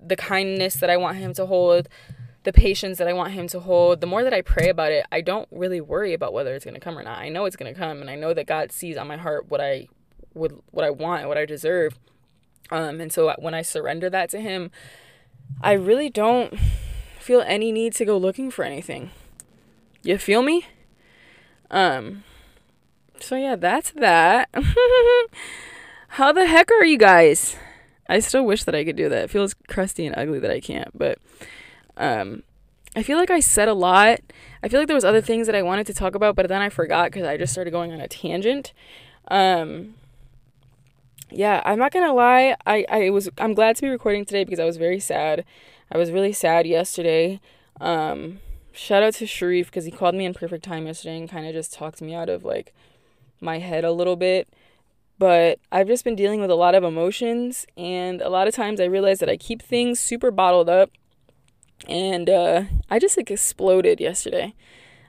the 0.00 0.16
kindness 0.16 0.74
that 0.74 0.90
I 0.90 0.96
want 0.96 1.16
him 1.16 1.34
to 1.34 1.46
hold 1.46 1.88
the 2.42 2.52
patience 2.52 2.98
that 2.98 3.08
I 3.08 3.12
want 3.12 3.32
him 3.32 3.48
to 3.48 3.60
hold, 3.60 4.00
the 4.00 4.06
more 4.06 4.24
that 4.24 4.32
I 4.32 4.40
pray 4.40 4.68
about 4.68 4.92
it, 4.92 5.04
I 5.12 5.20
don't 5.20 5.48
really 5.50 5.80
worry 5.80 6.14
about 6.14 6.32
whether 6.32 6.54
it's 6.54 6.64
going 6.64 6.74
to 6.74 6.80
come 6.80 6.98
or 6.98 7.02
not. 7.02 7.18
I 7.18 7.28
know 7.28 7.44
it's 7.44 7.56
going 7.56 7.72
to 7.72 7.78
come 7.78 8.00
and 8.00 8.08
I 8.08 8.14
know 8.14 8.32
that 8.32 8.46
God 8.46 8.72
sees 8.72 8.96
on 8.96 9.08
my 9.08 9.18
heart 9.18 9.50
what 9.50 9.60
I 9.60 9.88
would 10.34 10.58
what 10.70 10.84
I 10.84 10.90
want, 10.90 11.20
and 11.20 11.28
what 11.28 11.38
I 11.38 11.44
deserve. 11.44 11.98
Um 12.70 13.00
and 13.00 13.12
so 13.12 13.34
when 13.38 13.54
I 13.54 13.62
surrender 13.62 14.08
that 14.10 14.30
to 14.30 14.40
him, 14.40 14.70
I 15.60 15.72
really 15.72 16.08
don't 16.08 16.56
feel 17.18 17.40
any 17.40 17.72
need 17.72 17.94
to 17.94 18.04
go 18.04 18.16
looking 18.16 18.50
for 18.50 18.64
anything. 18.64 19.10
You 20.02 20.18
feel 20.18 20.42
me? 20.42 20.66
Um 21.70 22.24
so 23.22 23.36
yeah, 23.36 23.56
that's 23.56 23.90
that. 23.92 24.48
How 26.08 26.32
the 26.32 26.46
heck 26.46 26.70
are 26.70 26.84
you 26.84 26.98
guys? 26.98 27.56
I 28.08 28.18
still 28.18 28.44
wish 28.44 28.64
that 28.64 28.74
I 28.74 28.84
could 28.84 28.96
do 28.96 29.08
that. 29.08 29.24
It 29.24 29.30
feels 29.30 29.54
crusty 29.68 30.06
and 30.06 30.16
ugly 30.18 30.40
that 30.40 30.50
I 30.50 30.60
can't, 30.60 30.90
but 30.96 31.18
um, 31.96 32.42
I 32.96 33.02
feel 33.04 33.18
like 33.18 33.30
I 33.30 33.40
said 33.40 33.68
a 33.68 33.74
lot. 33.74 34.18
I 34.62 34.68
feel 34.68 34.80
like 34.80 34.88
there 34.88 34.96
was 34.96 35.04
other 35.04 35.20
things 35.20 35.46
that 35.46 35.54
I 35.54 35.62
wanted 35.62 35.86
to 35.86 35.94
talk 35.94 36.14
about, 36.14 36.34
but 36.34 36.48
then 36.48 36.60
I 36.60 36.68
forgot 36.68 37.12
because 37.12 37.26
I 37.26 37.36
just 37.36 37.52
started 37.52 37.70
going 37.70 37.92
on 37.92 38.00
a 38.00 38.08
tangent. 38.08 38.72
Um, 39.28 39.94
yeah, 41.30 41.62
I'm 41.64 41.78
not 41.78 41.92
gonna 41.92 42.12
lie. 42.12 42.56
I, 42.66 42.84
I 42.88 43.10
was 43.10 43.28
I'm 43.38 43.54
glad 43.54 43.76
to 43.76 43.82
be 43.82 43.88
recording 43.88 44.24
today 44.24 44.42
because 44.44 44.58
I 44.58 44.64
was 44.64 44.76
very 44.76 44.98
sad. 44.98 45.44
I 45.92 45.98
was 45.98 46.10
really 46.10 46.32
sad 46.32 46.66
yesterday. 46.66 47.40
Um, 47.80 48.40
shout 48.72 49.02
out 49.02 49.14
to 49.14 49.26
Sharif 49.26 49.66
because 49.66 49.84
he 49.84 49.90
called 49.90 50.14
me 50.14 50.24
in 50.24 50.34
perfect 50.34 50.64
time 50.64 50.86
yesterday 50.86 51.18
and 51.18 51.30
kind 51.30 51.46
of 51.46 51.52
just 51.52 51.72
talked 51.72 52.02
me 52.02 52.14
out 52.14 52.28
of 52.28 52.44
like 52.44 52.74
my 53.40 53.58
head 53.58 53.84
a 53.84 53.92
little 53.92 54.16
bit. 54.16 54.48
But 55.18 55.58
I've 55.70 55.86
just 55.86 56.04
been 56.04 56.16
dealing 56.16 56.40
with 56.40 56.50
a 56.50 56.54
lot 56.54 56.74
of 56.74 56.82
emotions, 56.82 57.66
and 57.76 58.22
a 58.22 58.30
lot 58.30 58.48
of 58.48 58.54
times 58.54 58.80
I 58.80 58.84
realize 58.84 59.18
that 59.18 59.28
I 59.28 59.36
keep 59.36 59.60
things 59.60 60.00
super 60.00 60.30
bottled 60.30 60.70
up 60.70 60.90
and 61.88 62.28
uh, 62.28 62.64
I 62.90 62.98
just 62.98 63.16
like 63.16 63.30
exploded 63.30 64.00
yesterday. 64.00 64.54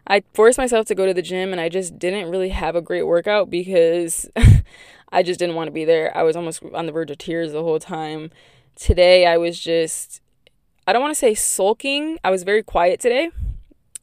I 0.08 0.24
forced 0.34 0.58
myself 0.58 0.86
to 0.88 0.96
go 0.96 1.06
to 1.06 1.13
the 1.13 1.22
gym 1.22 1.52
and 1.52 1.62
I 1.62 1.70
just 1.70 2.00
didn't 2.00 2.30
really 2.30 2.50
have 2.50 2.76
a 2.76 2.82
great 2.82 3.04
workout 3.04 3.50
because 3.50 4.30
I 5.12 5.24
just 5.24 5.39
didn't 5.39 5.56
want 5.56 5.67
to 5.67 5.72
be 5.72 5.86
there. 5.86 6.15
I 6.15 6.24
was 6.24 6.36
almost 6.36 6.63
on 6.74 6.86
the 6.86 6.91
verge 6.91 7.12
of 7.12 7.17
tears 7.17 7.52
the 7.52 7.63
whole 7.63 7.80
time. 7.80 8.32
Today 8.76 9.26
I 9.26 9.38
was 9.38 9.60
just 9.60 10.22
I 10.88 10.94
don't 10.94 11.02
want 11.02 11.12
to 11.12 11.20
say 11.20 11.36
sulking. 11.36 12.17
I 12.24 12.32
was 12.32 12.44
very 12.44 12.63
quiet 12.63 13.00
today. 13.00 13.30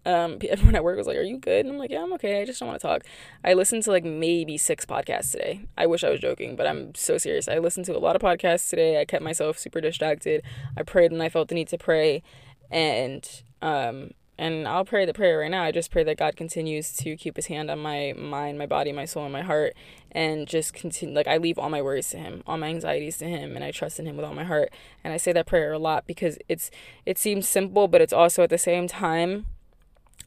Um, 0.08 0.38
everyone 0.48 0.74
at 0.74 0.82
work 0.82 0.96
was 0.96 1.06
like, 1.06 1.18
"Are 1.18 1.22
you 1.22 1.38
good?" 1.38 1.66
And 1.66 1.74
I'm 1.74 1.78
like, 1.78 1.90
"Yeah, 1.90 2.02
I'm 2.02 2.12
okay. 2.14 2.40
I 2.40 2.44
just 2.46 2.58
don't 2.58 2.68
want 2.68 2.80
to 2.80 2.86
talk." 2.86 3.02
I 3.44 3.52
listened 3.52 3.82
to 3.84 3.90
like 3.90 4.04
maybe 4.04 4.56
six 4.56 4.86
podcasts 4.86 5.32
today. 5.32 5.60
I 5.76 5.86
wish 5.86 6.02
I 6.02 6.10
was 6.10 6.20
joking, 6.20 6.56
but 6.56 6.66
I'm 6.66 6.94
so 6.94 7.18
serious. 7.18 7.46
I 7.46 7.58
listened 7.58 7.86
to 7.86 7.96
a 7.96 8.00
lot 8.00 8.16
of 8.16 8.22
podcasts 8.22 8.70
today. 8.70 9.00
I 9.00 9.04
kept 9.04 9.22
myself 9.22 9.58
super 9.58 9.80
distracted. 9.80 10.42
I 10.76 10.82
prayed 10.82 11.12
and 11.12 11.22
I 11.22 11.28
felt 11.28 11.48
the 11.48 11.54
need 11.54 11.68
to 11.68 11.78
pray 11.78 12.22
and 12.70 13.42
um 13.62 14.10
and 14.40 14.68
I'll 14.68 14.84
pray 14.84 15.04
the 15.04 15.12
prayer 15.12 15.40
right 15.40 15.50
now. 15.50 15.64
I 15.64 15.72
just 15.72 15.90
pray 15.90 16.04
that 16.04 16.16
God 16.16 16.36
continues 16.36 16.92
to 16.98 17.16
keep 17.16 17.34
his 17.34 17.46
hand 17.46 17.72
on 17.72 17.80
my 17.80 18.14
mind, 18.16 18.56
my 18.56 18.66
body, 18.66 18.92
my 18.92 19.04
soul, 19.04 19.24
and 19.24 19.32
my 19.32 19.42
heart 19.42 19.74
and 20.12 20.46
just 20.46 20.72
continue 20.72 21.14
like 21.14 21.26
I 21.26 21.36
leave 21.36 21.58
all 21.58 21.68
my 21.68 21.82
worries 21.82 22.08
to 22.10 22.18
him, 22.18 22.42
all 22.46 22.56
my 22.56 22.68
anxieties 22.68 23.18
to 23.18 23.26
him 23.26 23.56
and 23.56 23.64
I 23.64 23.72
trust 23.72 23.98
in 23.98 24.06
him 24.06 24.16
with 24.16 24.24
all 24.24 24.34
my 24.34 24.44
heart. 24.44 24.72
And 25.04 25.12
I 25.12 25.18
say 25.18 25.32
that 25.32 25.46
prayer 25.46 25.72
a 25.72 25.78
lot 25.78 26.06
because 26.06 26.38
it's 26.48 26.70
it 27.04 27.18
seems 27.18 27.46
simple, 27.46 27.88
but 27.88 28.00
it's 28.00 28.12
also 28.12 28.42
at 28.42 28.50
the 28.50 28.58
same 28.58 28.86
time 28.86 29.46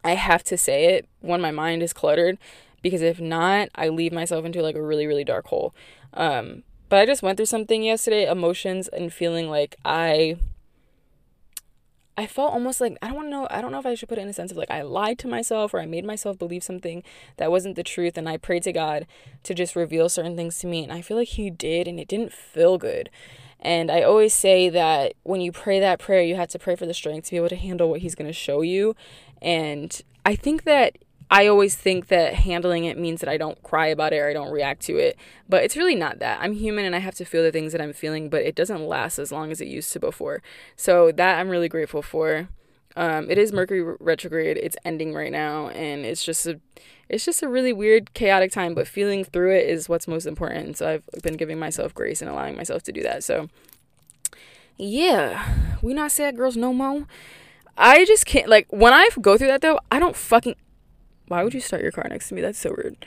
I 0.03 0.15
have 0.15 0.43
to 0.45 0.57
say 0.57 0.95
it 0.95 1.07
when 1.19 1.41
my 1.41 1.51
mind 1.51 1.83
is 1.83 1.93
cluttered 1.93 2.37
because 2.81 3.01
if 3.01 3.19
not, 3.19 3.69
I 3.75 3.89
leave 3.89 4.11
myself 4.11 4.45
into 4.45 4.61
like 4.61 4.75
a 4.75 4.81
really 4.81 5.07
really 5.07 5.23
dark 5.23 5.47
hole. 5.47 5.73
Um 6.13 6.63
but 6.89 6.99
I 6.99 7.05
just 7.05 7.23
went 7.23 7.37
through 7.37 7.45
something 7.45 7.83
yesterday, 7.83 8.29
emotions 8.29 8.89
and 8.89 9.13
feeling 9.13 9.49
like 9.49 9.77
I 9.85 10.35
I 12.17 12.27
felt 12.27 12.53
almost 12.53 12.81
like 12.81 12.97
I 13.01 13.07
don't 13.07 13.15
want 13.15 13.27
to 13.27 13.31
know 13.31 13.47
I 13.49 13.61
don't 13.61 13.71
know 13.71 13.79
if 13.79 13.85
I 13.85 13.95
should 13.95 14.09
put 14.09 14.17
it 14.17 14.21
in 14.21 14.27
a 14.27 14.33
sense 14.33 14.51
of 14.51 14.57
like 14.57 14.69
I 14.69 14.81
lied 14.81 15.17
to 15.19 15.27
myself 15.27 15.73
or 15.73 15.79
I 15.79 15.85
made 15.85 16.05
myself 16.05 16.37
believe 16.37 16.63
something 16.63 17.01
that 17.37 17.49
wasn't 17.49 17.75
the 17.75 17.83
truth 17.83 18.17
and 18.17 18.27
I 18.27 18.37
prayed 18.37 18.63
to 18.63 18.73
God 18.73 19.07
to 19.43 19.53
just 19.53 19.75
reveal 19.75 20.09
certain 20.09 20.35
things 20.35 20.59
to 20.59 20.67
me 20.67 20.83
and 20.83 20.91
I 20.91 21.01
feel 21.01 21.17
like 21.17 21.29
he 21.29 21.49
did 21.49 21.87
and 21.87 21.99
it 21.99 22.07
didn't 22.07 22.33
feel 22.33 22.77
good. 22.77 23.09
And 23.59 23.89
I 23.89 24.01
always 24.01 24.33
say 24.33 24.69
that 24.69 25.13
when 25.23 25.39
you 25.39 25.51
pray 25.51 25.79
that 25.79 25.99
prayer 25.99 26.21
you 26.21 26.35
have 26.35 26.49
to 26.49 26.59
pray 26.59 26.75
for 26.75 26.85
the 26.85 26.93
strength 26.93 27.25
to 27.25 27.31
be 27.31 27.37
able 27.37 27.49
to 27.49 27.55
handle 27.55 27.89
what 27.89 28.01
he's 28.01 28.15
going 28.15 28.29
to 28.29 28.33
show 28.33 28.61
you 28.61 28.95
and 29.41 30.01
I 30.25 30.35
think 30.35 30.63
that 30.63 30.97
I 31.31 31.47
always 31.47 31.75
think 31.75 32.07
that 32.07 32.33
handling 32.33 32.83
it 32.83 32.97
means 32.97 33.21
that 33.21 33.29
I 33.29 33.37
don't 33.37 33.63
cry 33.63 33.87
about 33.87 34.11
it 34.11 34.17
or 34.17 34.29
I 34.29 34.33
don't 34.33 34.51
react 34.51 34.81
to 34.83 34.97
it. 34.97 35.17
But 35.47 35.63
it's 35.63 35.77
really 35.77 35.95
not 35.95 36.19
that. 36.19 36.41
I'm 36.41 36.53
human 36.53 36.83
and 36.83 36.93
I 36.93 36.99
have 36.99 37.15
to 37.15 37.25
feel 37.25 37.41
the 37.41 37.53
things 37.53 37.71
that 37.71 37.79
I'm 37.79 37.93
feeling, 37.93 38.29
but 38.29 38.41
it 38.41 38.53
doesn't 38.53 38.85
last 38.85 39.17
as 39.17 39.31
long 39.31 39.49
as 39.49 39.61
it 39.61 39.69
used 39.69 39.93
to 39.93 39.99
before. 39.99 40.43
So 40.75 41.09
that 41.13 41.39
I'm 41.39 41.47
really 41.47 41.69
grateful 41.69 42.01
for. 42.01 42.49
Um, 42.97 43.29
it 43.29 43.37
is 43.37 43.53
Mercury 43.53 43.95
retrograde. 44.01 44.57
It's 44.57 44.75
ending 44.83 45.13
right 45.13 45.31
now, 45.31 45.69
and 45.69 46.05
it's 46.05 46.25
just 46.25 46.45
a, 46.45 46.59
it's 47.07 47.23
just 47.23 47.41
a 47.41 47.47
really 47.47 47.71
weird, 47.71 48.13
chaotic 48.13 48.51
time. 48.51 48.73
But 48.73 48.85
feeling 48.85 49.23
through 49.23 49.55
it 49.55 49.69
is 49.69 49.87
what's 49.87 50.09
most 50.09 50.25
important. 50.25 50.75
So 50.75 51.01
I've 51.13 51.23
been 51.23 51.37
giving 51.37 51.57
myself 51.57 51.93
grace 51.93 52.21
and 52.21 52.29
allowing 52.29 52.57
myself 52.57 52.83
to 52.83 52.91
do 52.91 53.01
that. 53.03 53.23
So, 53.23 53.47
yeah, 54.75 55.77
we 55.81 55.93
not 55.93 56.11
sad 56.11 56.35
girls 56.35 56.57
no 56.57 56.73
more. 56.73 57.07
I 57.77 58.05
just 58.05 58.25
can't 58.25 58.47
like 58.49 58.67
when 58.69 58.93
I 58.93 59.09
go 59.19 59.37
through 59.37 59.47
that 59.47 59.61
though, 59.61 59.79
I 59.91 59.99
don't 59.99 60.15
fucking 60.15 60.55
why 61.27 61.43
would 61.43 61.53
you 61.53 61.61
start 61.61 61.81
your 61.81 61.91
car 61.91 62.05
next 62.09 62.29
to 62.29 62.35
me? 62.35 62.41
That's 62.41 62.59
so 62.59 62.71
rude. 62.71 63.05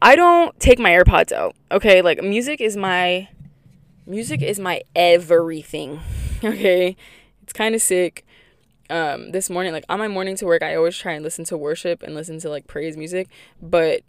I 0.00 0.14
don't 0.14 0.58
take 0.60 0.78
my 0.78 0.90
AirPods 0.90 1.32
out. 1.32 1.56
Okay, 1.72 2.02
like 2.02 2.22
music 2.22 2.60
is 2.60 2.76
my 2.76 3.28
music 4.06 4.42
is 4.42 4.58
my 4.58 4.82
everything. 4.94 6.00
Okay? 6.44 6.96
It's 7.42 7.54
kind 7.54 7.74
of 7.74 7.80
sick. 7.80 8.26
Um 8.90 9.32
this 9.32 9.48
morning 9.48 9.72
like 9.72 9.86
on 9.88 9.98
my 9.98 10.06
morning 10.06 10.36
to 10.36 10.44
work, 10.44 10.62
I 10.62 10.76
always 10.76 10.96
try 10.96 11.12
and 11.12 11.24
listen 11.24 11.44
to 11.46 11.56
worship 11.56 12.02
and 12.02 12.14
listen 12.14 12.38
to 12.40 12.50
like 12.50 12.66
praise 12.66 12.96
music, 12.96 13.28
but 13.60 14.02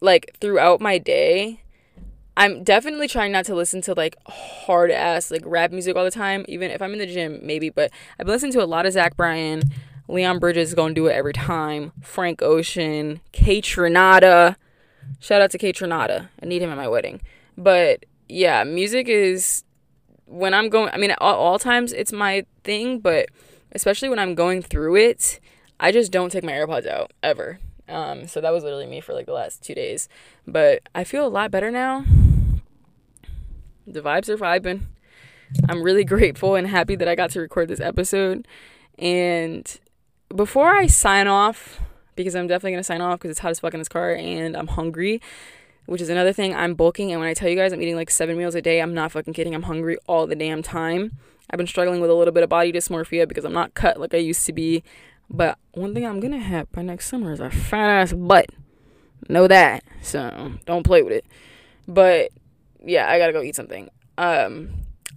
like 0.00 0.36
throughout 0.40 0.80
my 0.80 0.96
day, 0.98 1.60
I'm 2.38 2.62
definitely 2.62 3.08
trying 3.08 3.32
not 3.32 3.44
to 3.46 3.54
listen 3.56 3.80
to 3.82 3.94
like 3.94 4.16
hard 4.28 4.92
ass 4.92 5.32
like 5.32 5.42
rap 5.44 5.72
music 5.72 5.96
all 5.96 6.04
the 6.04 6.10
time. 6.12 6.44
Even 6.46 6.70
if 6.70 6.80
I'm 6.80 6.92
in 6.92 7.00
the 7.00 7.06
gym, 7.06 7.40
maybe. 7.42 7.68
But 7.68 7.90
I've 8.12 8.26
been 8.26 8.32
listening 8.32 8.52
to 8.52 8.62
a 8.62 8.64
lot 8.64 8.86
of 8.86 8.92
Zach 8.92 9.16
Bryan. 9.16 9.64
Leon 10.06 10.38
Bridges 10.38 10.72
gonna 10.72 10.94
do 10.94 11.08
it 11.08 11.14
every 11.14 11.32
time. 11.32 11.90
Frank 12.00 12.40
Ocean, 12.40 13.20
Kaytranada. 13.32 14.54
Shout 15.18 15.42
out 15.42 15.50
to 15.50 15.58
Kaytranada. 15.58 16.28
I 16.40 16.46
need 16.46 16.62
him 16.62 16.70
at 16.70 16.76
my 16.76 16.86
wedding. 16.86 17.20
But 17.56 18.06
yeah, 18.28 18.62
music 18.62 19.08
is 19.08 19.64
when 20.26 20.54
I'm 20.54 20.68
going. 20.68 20.90
I 20.94 20.96
mean, 20.96 21.10
at 21.10 21.20
all, 21.20 21.34
all 21.34 21.58
times 21.58 21.92
it's 21.92 22.12
my 22.12 22.46
thing, 22.62 23.00
but 23.00 23.30
especially 23.72 24.10
when 24.10 24.20
I'm 24.20 24.36
going 24.36 24.62
through 24.62 24.94
it, 24.94 25.40
I 25.80 25.90
just 25.90 26.12
don't 26.12 26.30
take 26.30 26.44
my 26.44 26.52
AirPods 26.52 26.86
out 26.86 27.12
ever. 27.20 27.58
Um, 27.88 28.28
so 28.28 28.40
that 28.40 28.52
was 28.52 28.62
literally 28.62 28.86
me 28.86 29.00
for 29.00 29.12
like 29.12 29.26
the 29.26 29.32
last 29.32 29.64
two 29.64 29.74
days. 29.74 30.08
But 30.46 30.82
I 30.94 31.02
feel 31.02 31.26
a 31.26 31.28
lot 31.28 31.50
better 31.50 31.72
now. 31.72 32.04
The 33.92 34.00
vibes 34.00 34.28
are 34.28 34.36
vibing. 34.36 34.82
I'm 35.68 35.82
really 35.82 36.04
grateful 36.04 36.54
and 36.54 36.66
happy 36.66 36.94
that 36.96 37.08
I 37.08 37.14
got 37.14 37.30
to 37.30 37.40
record 37.40 37.68
this 37.68 37.80
episode. 37.80 38.46
And 38.98 39.80
before 40.34 40.70
I 40.70 40.86
sign 40.86 41.26
off, 41.26 41.80
because 42.16 42.34
I'm 42.34 42.46
definitely 42.46 42.72
gonna 42.72 42.84
sign 42.84 43.00
off 43.00 43.18
because 43.18 43.30
it's 43.30 43.40
hot 43.40 43.50
as 43.50 43.60
fuck 43.60 43.72
in 43.72 43.80
this 43.80 43.88
car 43.88 44.12
and 44.14 44.56
I'm 44.56 44.66
hungry, 44.66 45.22
which 45.86 46.02
is 46.02 46.10
another 46.10 46.32
thing. 46.32 46.54
I'm 46.54 46.74
bulking, 46.74 47.12
and 47.12 47.20
when 47.20 47.28
I 47.28 47.34
tell 47.34 47.48
you 47.48 47.56
guys 47.56 47.72
I'm 47.72 47.80
eating 47.80 47.96
like 47.96 48.10
seven 48.10 48.36
meals 48.36 48.54
a 48.54 48.60
day, 48.60 48.80
I'm 48.82 48.92
not 48.92 49.12
fucking 49.12 49.32
kidding. 49.32 49.54
I'm 49.54 49.62
hungry 49.62 49.96
all 50.06 50.26
the 50.26 50.36
damn 50.36 50.62
time. 50.62 51.12
I've 51.50 51.56
been 51.56 51.66
struggling 51.66 52.00
with 52.00 52.10
a 52.10 52.14
little 52.14 52.32
bit 52.32 52.42
of 52.42 52.50
body 52.50 52.72
dysmorphia 52.72 53.26
because 53.26 53.44
I'm 53.44 53.54
not 53.54 53.72
cut 53.72 53.98
like 53.98 54.12
I 54.12 54.18
used 54.18 54.44
to 54.46 54.52
be. 54.52 54.82
But 55.30 55.58
one 55.72 55.94
thing 55.94 56.04
I'm 56.04 56.20
gonna 56.20 56.38
have 56.38 56.70
by 56.72 56.82
next 56.82 57.06
summer 57.06 57.32
is 57.32 57.40
a 57.40 57.50
fat 57.50 57.88
ass 57.88 58.12
butt. 58.12 58.50
Know 59.28 59.46
that. 59.46 59.82
So 60.02 60.52
don't 60.66 60.84
play 60.84 61.02
with 61.02 61.12
it. 61.12 61.24
But 61.86 62.30
yeah, 62.84 63.10
I 63.10 63.18
gotta 63.18 63.32
go 63.32 63.42
eat 63.42 63.56
something. 63.56 63.88
Um, 64.16 64.70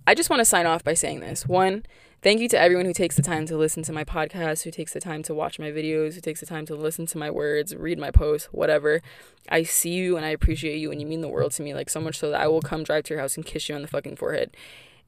I 0.07 0.15
just 0.15 0.29
want 0.29 0.39
to 0.39 0.45
sign 0.45 0.65
off 0.65 0.83
by 0.83 0.93
saying 0.93 1.19
this. 1.19 1.47
One, 1.47 1.83
thank 2.21 2.39
you 2.39 2.47
to 2.49 2.59
everyone 2.59 2.85
who 2.85 2.93
takes 2.93 3.15
the 3.15 3.21
time 3.21 3.45
to 3.47 3.57
listen 3.57 3.83
to 3.83 3.93
my 3.93 4.03
podcast, 4.03 4.63
who 4.63 4.71
takes 4.71 4.93
the 4.93 4.99
time 4.99 5.23
to 5.23 5.33
watch 5.33 5.59
my 5.59 5.71
videos, 5.71 6.15
who 6.15 6.21
takes 6.21 6.39
the 6.39 6.45
time 6.45 6.65
to 6.67 6.75
listen 6.75 7.05
to 7.07 7.17
my 7.17 7.29
words, 7.29 7.75
read 7.75 7.99
my 7.99 8.11
posts, 8.11 8.47
whatever. 8.51 9.01
I 9.49 9.63
see 9.63 9.93
you 9.93 10.17
and 10.17 10.25
I 10.25 10.29
appreciate 10.29 10.77
you 10.77 10.91
and 10.91 10.99
you 10.99 11.07
mean 11.07 11.21
the 11.21 11.27
world 11.27 11.51
to 11.53 11.63
me, 11.63 11.73
like 11.73 11.89
so 11.89 12.01
much 12.01 12.17
so 12.17 12.31
that 12.31 12.41
I 12.41 12.47
will 12.47 12.61
come 12.61 12.83
drive 12.83 13.03
to 13.05 13.13
your 13.13 13.21
house 13.21 13.35
and 13.35 13.45
kiss 13.45 13.69
you 13.69 13.75
on 13.75 13.81
the 13.81 13.87
fucking 13.87 14.15
forehead. 14.15 14.55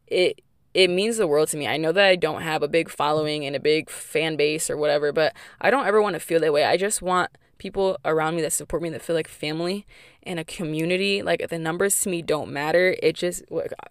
It 0.07 0.41
it 0.73 0.89
means 0.89 1.17
the 1.17 1.27
world 1.27 1.49
to 1.49 1.57
me. 1.57 1.67
I 1.67 1.77
know 1.77 1.91
that 1.91 2.05
I 2.05 2.15
don't 2.15 2.41
have 2.41 2.63
a 2.63 2.67
big 2.67 2.89
following 2.89 3.45
and 3.45 3.55
a 3.55 3.59
big 3.59 3.91
fan 3.91 4.35
base 4.35 4.69
or 4.69 4.77
whatever, 4.77 5.11
but 5.11 5.35
I 5.61 5.69
don't 5.69 5.85
ever 5.85 6.01
want 6.01 6.15
to 6.15 6.19
feel 6.19 6.39
that 6.39 6.53
way. 6.53 6.65
I 6.65 6.77
just 6.77 7.01
want 7.01 7.29
people 7.63 7.97
around 8.03 8.35
me 8.35 8.41
that 8.41 8.51
support 8.51 8.83
me 8.83 8.89
that 8.89 9.01
feel 9.01 9.15
like 9.15 9.25
family 9.25 9.87
and 10.23 10.37
a 10.37 10.43
community 10.43 11.21
like 11.21 11.47
the 11.47 11.57
numbers 11.57 12.01
to 12.01 12.09
me 12.09 12.21
don't 12.21 12.51
matter. 12.51 12.97
It 13.01 13.13
just 13.15 13.41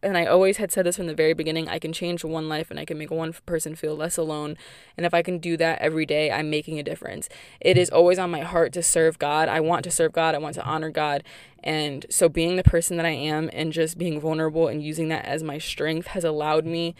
and 0.02 0.18
i 0.18 0.26
always 0.26 0.58
had 0.58 0.70
said 0.70 0.84
this 0.84 0.96
from 0.96 1.06
the 1.06 1.14
very 1.14 1.32
beginning 1.32 1.70
i 1.70 1.78
can 1.78 1.90
change 1.90 2.22
one 2.22 2.50
life 2.50 2.70
and 2.70 2.78
i 2.78 2.84
can 2.84 2.98
make 2.98 3.10
one 3.10 3.32
person 3.46 3.74
feel 3.74 3.96
less 3.96 4.18
alone. 4.18 4.58
And 4.98 5.06
if 5.06 5.14
i 5.14 5.22
can 5.22 5.38
do 5.38 5.56
that 5.56 5.78
every 5.80 6.04
day 6.04 6.30
i'm 6.30 6.50
making 6.50 6.78
a 6.78 6.82
difference. 6.82 7.30
It 7.62 7.78
is 7.78 7.88
always 7.88 8.18
on 8.18 8.30
my 8.30 8.40
heart 8.40 8.74
to 8.74 8.82
serve 8.82 9.18
god. 9.18 9.48
I 9.48 9.60
want 9.60 9.84
to 9.84 9.90
serve 9.90 10.12
god. 10.12 10.34
I 10.34 10.38
want 10.38 10.54
to 10.56 10.64
honor 10.64 10.90
god. 10.90 11.24
And 11.64 12.04
so 12.10 12.28
being 12.28 12.56
the 12.56 12.62
person 12.62 12.98
that 12.98 13.06
i 13.06 13.16
am 13.34 13.48
and 13.54 13.72
just 13.72 13.96
being 13.96 14.20
vulnerable 14.20 14.68
and 14.68 14.82
using 14.82 15.08
that 15.08 15.24
as 15.24 15.42
my 15.42 15.56
strength 15.56 16.08
has 16.08 16.24
allowed 16.24 16.66
me 16.66 16.94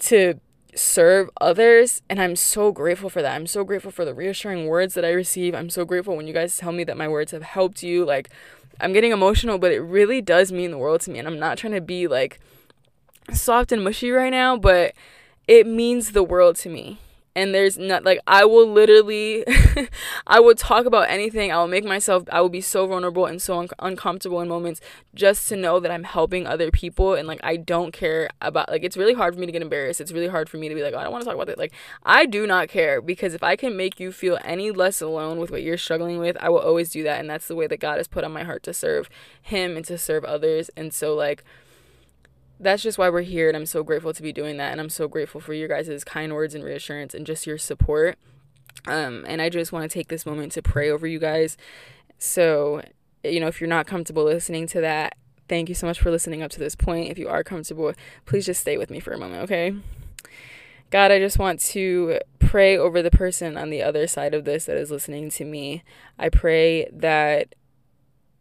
to 0.00 0.40
serve 0.74 1.30
others 1.40 2.02
and 2.08 2.20
i'm 2.20 2.36
so 2.36 2.70
grateful 2.70 3.08
for 3.10 3.22
that. 3.22 3.34
I'm 3.34 3.46
so 3.46 3.64
grateful 3.64 3.90
for 3.90 4.04
the 4.04 4.14
reassuring 4.14 4.66
words 4.66 4.94
that 4.94 5.04
i 5.04 5.10
receive. 5.10 5.54
I'm 5.54 5.70
so 5.70 5.84
grateful 5.84 6.16
when 6.16 6.26
you 6.26 6.34
guys 6.34 6.56
tell 6.56 6.72
me 6.72 6.84
that 6.84 6.96
my 6.96 7.08
words 7.08 7.32
have 7.32 7.42
helped 7.42 7.82
you. 7.82 8.04
Like 8.04 8.30
i'm 8.80 8.92
getting 8.92 9.12
emotional 9.12 9.58
but 9.58 9.72
it 9.72 9.80
really 9.80 10.20
does 10.20 10.52
mean 10.52 10.70
the 10.70 10.78
world 10.78 11.00
to 11.02 11.10
me 11.10 11.18
and 11.18 11.26
i'm 11.26 11.38
not 11.38 11.58
trying 11.58 11.72
to 11.72 11.80
be 11.80 12.06
like 12.06 12.38
soft 13.32 13.72
and 13.72 13.82
mushy 13.82 14.10
right 14.10 14.30
now 14.30 14.56
but 14.56 14.94
it 15.46 15.66
means 15.66 16.12
the 16.12 16.22
world 16.22 16.56
to 16.56 16.68
me 16.68 16.98
and 17.38 17.54
there's 17.54 17.78
not 17.78 18.02
like 18.02 18.18
I 18.26 18.44
will 18.44 18.66
literally 18.66 19.44
I 20.26 20.40
will 20.40 20.56
talk 20.56 20.86
about 20.86 21.08
anything. 21.08 21.52
I 21.52 21.58
will 21.58 21.68
make 21.68 21.84
myself 21.84 22.24
I 22.32 22.40
will 22.40 22.48
be 22.48 22.60
so 22.60 22.84
vulnerable 22.88 23.26
and 23.26 23.40
so 23.40 23.60
un- 23.60 23.68
uncomfortable 23.78 24.40
in 24.40 24.48
moments 24.48 24.80
just 25.14 25.48
to 25.50 25.56
know 25.56 25.78
that 25.78 25.92
I'm 25.92 26.02
helping 26.02 26.48
other 26.48 26.72
people 26.72 27.14
and 27.14 27.28
like 27.28 27.38
I 27.44 27.56
don't 27.56 27.92
care 27.92 28.28
about 28.42 28.68
like 28.70 28.82
it's 28.82 28.96
really 28.96 29.14
hard 29.14 29.34
for 29.34 29.40
me 29.40 29.46
to 29.46 29.52
get 29.52 29.62
embarrassed. 29.62 30.00
It's 30.00 30.10
really 30.10 30.26
hard 30.26 30.48
for 30.48 30.56
me 30.56 30.68
to 30.68 30.74
be 30.74 30.82
like, 30.82 30.94
oh, 30.94 30.98
I 30.98 31.04
don't 31.04 31.12
want 31.12 31.22
to 31.22 31.26
talk 31.26 31.36
about 31.36 31.48
it. 31.48 31.58
Like 31.58 31.72
I 32.02 32.26
do 32.26 32.44
not 32.44 32.68
care 32.68 33.00
because 33.00 33.34
if 33.34 33.44
I 33.44 33.54
can 33.54 33.76
make 33.76 34.00
you 34.00 34.10
feel 34.10 34.38
any 34.42 34.72
less 34.72 35.00
alone 35.00 35.38
with 35.38 35.52
what 35.52 35.62
you're 35.62 35.78
struggling 35.78 36.18
with, 36.18 36.36
I 36.40 36.48
will 36.48 36.58
always 36.58 36.90
do 36.90 37.04
that 37.04 37.20
and 37.20 37.30
that's 37.30 37.46
the 37.46 37.56
way 37.56 37.68
that 37.68 37.78
God 37.78 37.98
has 37.98 38.08
put 38.08 38.24
on 38.24 38.32
my 38.32 38.42
heart 38.42 38.64
to 38.64 38.74
serve 38.74 39.08
him 39.40 39.76
and 39.76 39.84
to 39.86 39.96
serve 39.96 40.24
others. 40.24 40.70
And 40.76 40.92
so 40.92 41.14
like 41.14 41.44
that's 42.60 42.82
just 42.82 42.98
why 42.98 43.08
we're 43.08 43.22
here 43.22 43.48
and 43.48 43.56
i'm 43.56 43.66
so 43.66 43.82
grateful 43.82 44.12
to 44.12 44.22
be 44.22 44.32
doing 44.32 44.56
that 44.56 44.72
and 44.72 44.80
i'm 44.80 44.88
so 44.88 45.08
grateful 45.08 45.40
for 45.40 45.54
your 45.54 45.68
guys' 45.68 46.04
kind 46.04 46.32
words 46.34 46.54
and 46.54 46.64
reassurance 46.64 47.14
and 47.14 47.26
just 47.26 47.46
your 47.46 47.58
support. 47.58 48.18
Um, 48.86 49.24
and 49.26 49.42
i 49.42 49.48
just 49.48 49.72
want 49.72 49.90
to 49.90 49.92
take 49.92 50.08
this 50.08 50.24
moment 50.24 50.52
to 50.52 50.62
pray 50.62 50.90
over 50.90 51.06
you 51.06 51.18
guys. 51.18 51.56
So 52.18 52.82
you 53.24 53.40
know 53.40 53.48
if 53.48 53.60
you're 53.60 53.68
not 53.68 53.86
comfortable 53.86 54.24
listening 54.24 54.66
to 54.68 54.80
that 54.80 55.16
thank 55.48 55.68
you 55.68 55.74
so 55.74 55.86
much 55.86 55.98
for 55.98 56.10
listening 56.10 56.42
up 56.42 56.50
to 56.52 56.58
this 56.58 56.74
point. 56.74 57.10
If 57.10 57.18
you 57.18 57.28
are 57.28 57.42
comfortable 57.42 57.92
please 58.26 58.46
just 58.46 58.60
stay 58.60 58.76
with 58.76 58.90
me 58.90 59.00
for 59.00 59.12
a 59.12 59.18
moment 59.18 59.42
okay? 59.44 59.74
God, 60.90 61.10
I 61.10 61.18
just 61.18 61.38
want 61.38 61.60
to 61.60 62.18
pray 62.38 62.78
over 62.78 63.02
the 63.02 63.10
person 63.10 63.58
on 63.58 63.68
the 63.68 63.82
other 63.82 64.06
side 64.06 64.32
of 64.32 64.46
this 64.46 64.64
that 64.64 64.78
is 64.78 64.90
listening 64.90 65.28
to 65.30 65.44
me. 65.44 65.82
I 66.18 66.30
pray 66.30 66.88
that 66.90 67.54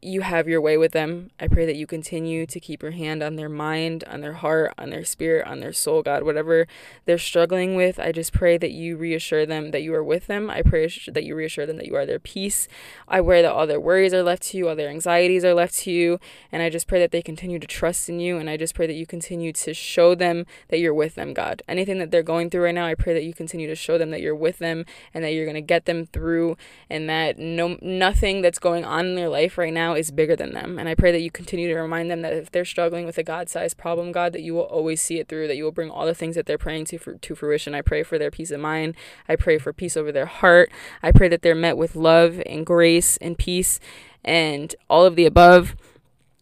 you 0.02 0.22
have 0.22 0.48
your 0.48 0.62
way 0.62 0.78
with 0.78 0.92
them. 0.92 1.32
I 1.40 1.48
pray 1.48 1.66
that 1.66 1.76
you 1.76 1.88
continue 1.88 2.46
to 2.46 2.60
keep 2.60 2.84
your 2.84 2.92
hand 2.92 3.24
on 3.24 3.36
their 3.36 3.50
mind, 3.50 4.04
on 4.08 4.22
their 4.22 4.34
heart, 4.34 4.74
on 4.78 4.92
their 4.92 5.04
spirit, 5.04 5.48
on 5.48 5.60
their 5.60 5.74
soul, 5.74 6.04
God. 6.04 6.22
Whatever 6.22 6.68
they're 7.06 7.18
struggling 7.18 7.76
with, 7.76 8.00
I 8.00 8.12
just 8.12 8.32
pray 8.32 8.58
that 8.58 8.72
you 8.72 8.96
reassure 8.96 9.48
them 9.48 9.72
that 9.72 9.82
you 9.82 9.96
are 9.96 10.04
with 10.04 10.28
them. 10.28 10.52
I 10.52 10.62
pray 10.62 10.88
that 11.08 11.24
you 11.24 11.36
reassure 11.36 11.66
them 11.66 11.78
that 11.78 11.88
you 11.88 11.96
are 11.96 12.06
their 12.06 12.20
peace. 12.20 12.68
I 13.08 13.22
pray 13.22 13.42
that 13.42 13.52
all 13.52 13.66
their 13.66 13.80
worries 13.80 14.14
are 14.14 14.22
left 14.22 14.44
to 14.44 14.58
you, 14.58 14.70
all 14.70 14.76
their 14.76 14.90
anxieties 14.90 15.44
are 15.44 15.56
left 15.56 15.76
to 15.80 15.92
you. 15.92 16.20
And 16.52 16.62
I 16.62 16.70
just 16.70 16.88
pray 16.88 17.00
that 17.00 17.12
they 17.12 17.24
continue 17.24 17.58
to 17.58 17.68
trust 17.68 18.08
in 18.08 18.20
you. 18.20 18.38
And 18.38 18.52
I 18.52 18.56
just 18.56 18.76
pray 18.76 18.86
that 18.86 18.94
you 18.94 19.08
continue 19.08 19.52
to 19.52 19.74
show 19.74 20.14
them 20.14 20.46
that 20.68 20.80
you're 20.80 20.94
with 20.94 21.16
them, 21.16 21.34
God. 21.34 21.64
Anything 21.68 21.98
that 21.98 22.12
they're 22.12 22.22
going 22.22 22.52
through 22.52 22.66
right 22.66 22.76
now, 22.76 22.86
I 22.86 22.94
pray 22.94 23.16
that 23.16 23.24
you 23.24 23.34
continue 23.34 23.68
to 23.68 23.76
show 23.76 23.98
them 23.98 24.12
that 24.12 24.22
you're 24.22 24.36
with 24.36 24.60
them 24.60 24.86
and 25.12 25.24
that 25.24 25.32
you're 25.34 25.46
going 25.46 25.56
to 25.56 25.62
get 25.62 25.86
them 25.86 26.06
through 26.06 26.56
and 26.88 27.10
that 27.10 27.40
no 27.40 27.80
nothing 27.82 28.42
that's 28.42 28.60
going 28.60 28.86
on 28.86 29.08
in 29.08 29.16
their 29.16 29.30
life 29.30 29.58
right 29.58 29.74
now 29.74 29.87
now 29.88 29.96
is 29.96 30.12
bigger 30.12 30.36
than 30.36 30.54
them. 30.54 30.78
And 30.78 30.90
I 30.90 30.96
pray 30.96 31.12
that 31.12 31.22
you 31.22 31.32
continue 31.32 31.68
to 31.70 31.80
remind 31.80 32.12
them 32.12 32.22
that 32.22 32.34
if 32.34 32.52
they're 32.52 32.66
struggling 32.66 33.06
with 33.06 33.18
a 33.18 33.24
God 33.24 33.50
sized 33.50 33.78
problem, 33.78 34.12
God, 34.12 34.34
that 34.34 34.42
you 34.42 34.54
will 34.54 34.62
always 34.62 35.02
see 35.02 35.20
it 35.20 35.28
through, 35.28 35.48
that 35.48 35.56
you 35.56 35.64
will 35.64 35.72
bring 35.72 35.90
all 35.90 36.06
the 36.06 36.14
things 36.14 36.36
that 36.36 36.46
they're 36.46 36.58
praying 36.58 36.86
to, 36.86 36.98
for, 36.98 37.14
to 37.16 37.36
fruition. 37.36 37.74
I 37.74 37.82
pray 37.82 38.04
for 38.04 38.18
their 38.18 38.32
peace 38.32 38.52
of 38.52 38.60
mind. 38.60 38.96
I 39.30 39.36
pray 39.36 39.58
for 39.58 39.72
peace 39.74 39.96
over 39.96 40.12
their 40.12 40.26
heart. 40.26 40.72
I 41.02 41.12
pray 41.12 41.30
that 41.30 41.42
they're 41.42 41.56
met 41.56 41.78
with 41.78 41.96
love 41.96 42.42
and 42.46 42.66
grace 42.66 43.18
and 43.18 43.38
peace 43.38 43.80
and 44.24 44.76
all 44.90 45.06
of 45.06 45.16
the 45.16 45.26
above. 45.26 45.76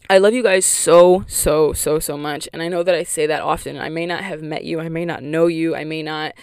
I 0.10 0.18
love 0.18 0.34
you 0.34 0.44
guys 0.44 0.66
so, 0.66 1.26
so, 1.28 1.74
so, 1.74 2.00
so 2.00 2.18
much. 2.18 2.48
And 2.54 2.62
I 2.62 2.68
know 2.68 2.84
that 2.84 2.96
I 2.96 3.04
say 3.04 3.26
that 3.28 3.42
often. 3.42 3.78
I 3.78 3.90
may 3.90 4.06
not 4.06 4.24
have 4.24 4.42
met 4.42 4.64
you. 4.64 4.80
I 4.80 4.90
may 4.90 5.06
not 5.06 5.24
know 5.24 5.48
you. 5.48 5.76
I 5.76 5.84
may 5.84 6.04
not 6.04 6.34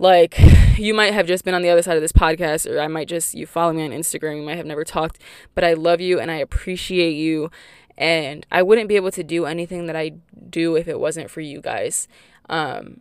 like 0.00 0.36
you 0.78 0.94
might 0.94 1.12
have 1.12 1.26
just 1.26 1.44
been 1.44 1.54
on 1.54 1.62
the 1.62 1.68
other 1.68 1.82
side 1.82 1.96
of 1.96 2.02
this 2.02 2.10
podcast 2.10 2.68
or 2.68 2.80
i 2.80 2.88
might 2.88 3.06
just 3.06 3.34
you 3.34 3.46
follow 3.46 3.72
me 3.72 3.84
on 3.84 3.90
instagram 3.90 4.36
you 4.36 4.42
might 4.42 4.56
have 4.56 4.66
never 4.66 4.82
talked 4.82 5.20
but 5.54 5.62
i 5.62 5.74
love 5.74 6.00
you 6.00 6.18
and 6.18 6.30
i 6.30 6.36
appreciate 6.36 7.12
you 7.12 7.50
and 7.96 8.46
i 8.50 8.62
wouldn't 8.62 8.88
be 8.88 8.96
able 8.96 9.12
to 9.12 9.22
do 9.22 9.44
anything 9.44 9.86
that 9.86 9.94
i 9.94 10.10
do 10.48 10.74
if 10.74 10.88
it 10.88 10.98
wasn't 10.98 11.30
for 11.30 11.40
you 11.40 11.60
guys. 11.60 12.08
Um, 12.48 13.00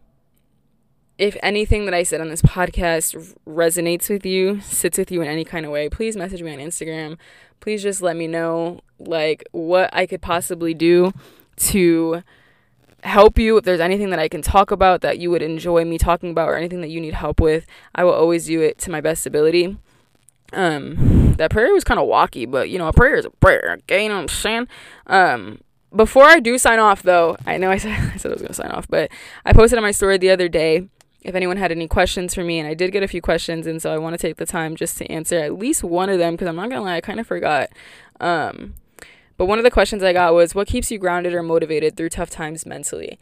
if 1.17 1.35
anything 1.41 1.85
that 1.85 1.93
i 1.93 2.03
said 2.03 2.21
on 2.21 2.29
this 2.29 2.41
podcast 2.41 3.35
resonates 3.47 4.09
with 4.09 4.25
you 4.25 4.61
sits 4.61 4.97
with 4.97 5.11
you 5.11 5.21
in 5.21 5.27
any 5.27 5.43
kind 5.43 5.65
of 5.65 5.71
way 5.71 5.89
please 5.89 6.15
message 6.15 6.43
me 6.43 6.53
on 6.53 6.59
instagram. 6.59 7.17
Please 7.61 7.83
just 7.83 8.01
let 8.01 8.15
me 8.15 8.27
know 8.27 8.79
like 8.99 9.43
what 9.51 9.89
i 9.93 10.05
could 10.05 10.21
possibly 10.21 10.73
do 10.73 11.11
to 11.57 12.23
help 13.03 13.37
you. 13.39 13.57
If 13.57 13.65
there's 13.65 13.79
anything 13.79 14.09
that 14.09 14.19
I 14.19 14.27
can 14.27 14.41
talk 14.41 14.71
about 14.71 15.01
that 15.01 15.19
you 15.19 15.31
would 15.31 15.41
enjoy 15.41 15.85
me 15.85 15.97
talking 15.97 16.31
about 16.31 16.49
or 16.49 16.55
anything 16.55 16.81
that 16.81 16.89
you 16.89 17.01
need 17.01 17.13
help 17.13 17.39
with, 17.39 17.65
I 17.95 18.03
will 18.03 18.13
always 18.13 18.45
do 18.45 18.61
it 18.61 18.77
to 18.79 18.91
my 18.91 19.01
best 19.01 19.25
ability. 19.25 19.77
Um, 20.53 21.33
that 21.33 21.51
prayer 21.51 21.73
was 21.73 21.83
kind 21.83 21.99
of 21.99 22.07
walky, 22.07 22.49
but 22.49 22.69
you 22.69 22.77
know, 22.77 22.87
a 22.87 22.93
prayer 22.93 23.15
is 23.15 23.25
a 23.25 23.29
prayer. 23.29 23.77
Okay, 23.83 24.03
you 24.03 24.09
know 24.09 24.15
what 24.15 24.21
I'm 24.21 24.27
saying? 24.27 24.67
Um, 25.07 25.61
before 25.95 26.23
I 26.23 26.39
do 26.39 26.57
sign 26.57 26.79
off, 26.79 27.03
though, 27.03 27.37
I 27.45 27.57
know 27.57 27.71
I 27.71 27.77
said 27.79 27.91
I 28.13 28.17
said 28.17 28.31
I 28.31 28.33
was 28.33 28.41
gonna 28.41 28.53
sign 28.53 28.71
off, 28.71 28.87
but 28.87 29.11
I 29.45 29.53
posted 29.53 29.77
on 29.77 29.83
my 29.83 29.91
story 29.91 30.17
the 30.17 30.31
other 30.31 30.49
day 30.49 30.87
if 31.21 31.35
anyone 31.35 31.57
had 31.57 31.71
any 31.71 31.87
questions 31.87 32.33
for 32.33 32.43
me, 32.43 32.59
and 32.59 32.67
I 32.67 32.73
did 32.73 32.91
get 32.91 33.03
a 33.03 33.07
few 33.07 33.21
questions, 33.21 33.67
and 33.67 33.81
so 33.81 33.93
I 33.93 33.97
want 33.97 34.13
to 34.13 34.17
take 34.17 34.37
the 34.37 34.45
time 34.45 34.75
just 34.75 34.97
to 34.99 35.11
answer 35.11 35.37
at 35.37 35.57
least 35.57 35.83
one 35.83 36.09
of 36.09 36.17
them 36.17 36.33
because 36.33 36.47
I'm 36.47 36.55
not 36.55 36.69
gonna 36.69 36.81
lie, 36.81 36.95
I 36.95 37.01
kind 37.01 37.19
of 37.19 37.27
forgot. 37.27 37.69
Um, 38.19 38.75
but 39.39 39.45
one 39.45 39.57
of 39.57 39.63
the 39.63 39.71
questions 39.71 40.03
I 40.03 40.11
got 40.11 40.33
was, 40.33 40.53
"What 40.53 40.67
keeps 40.67 40.91
you 40.91 40.97
grounded 40.97 41.33
or 41.33 41.41
motivated 41.41 41.95
through 41.95 42.09
tough 42.09 42.29
times 42.29 42.65
mentally?" 42.65 43.17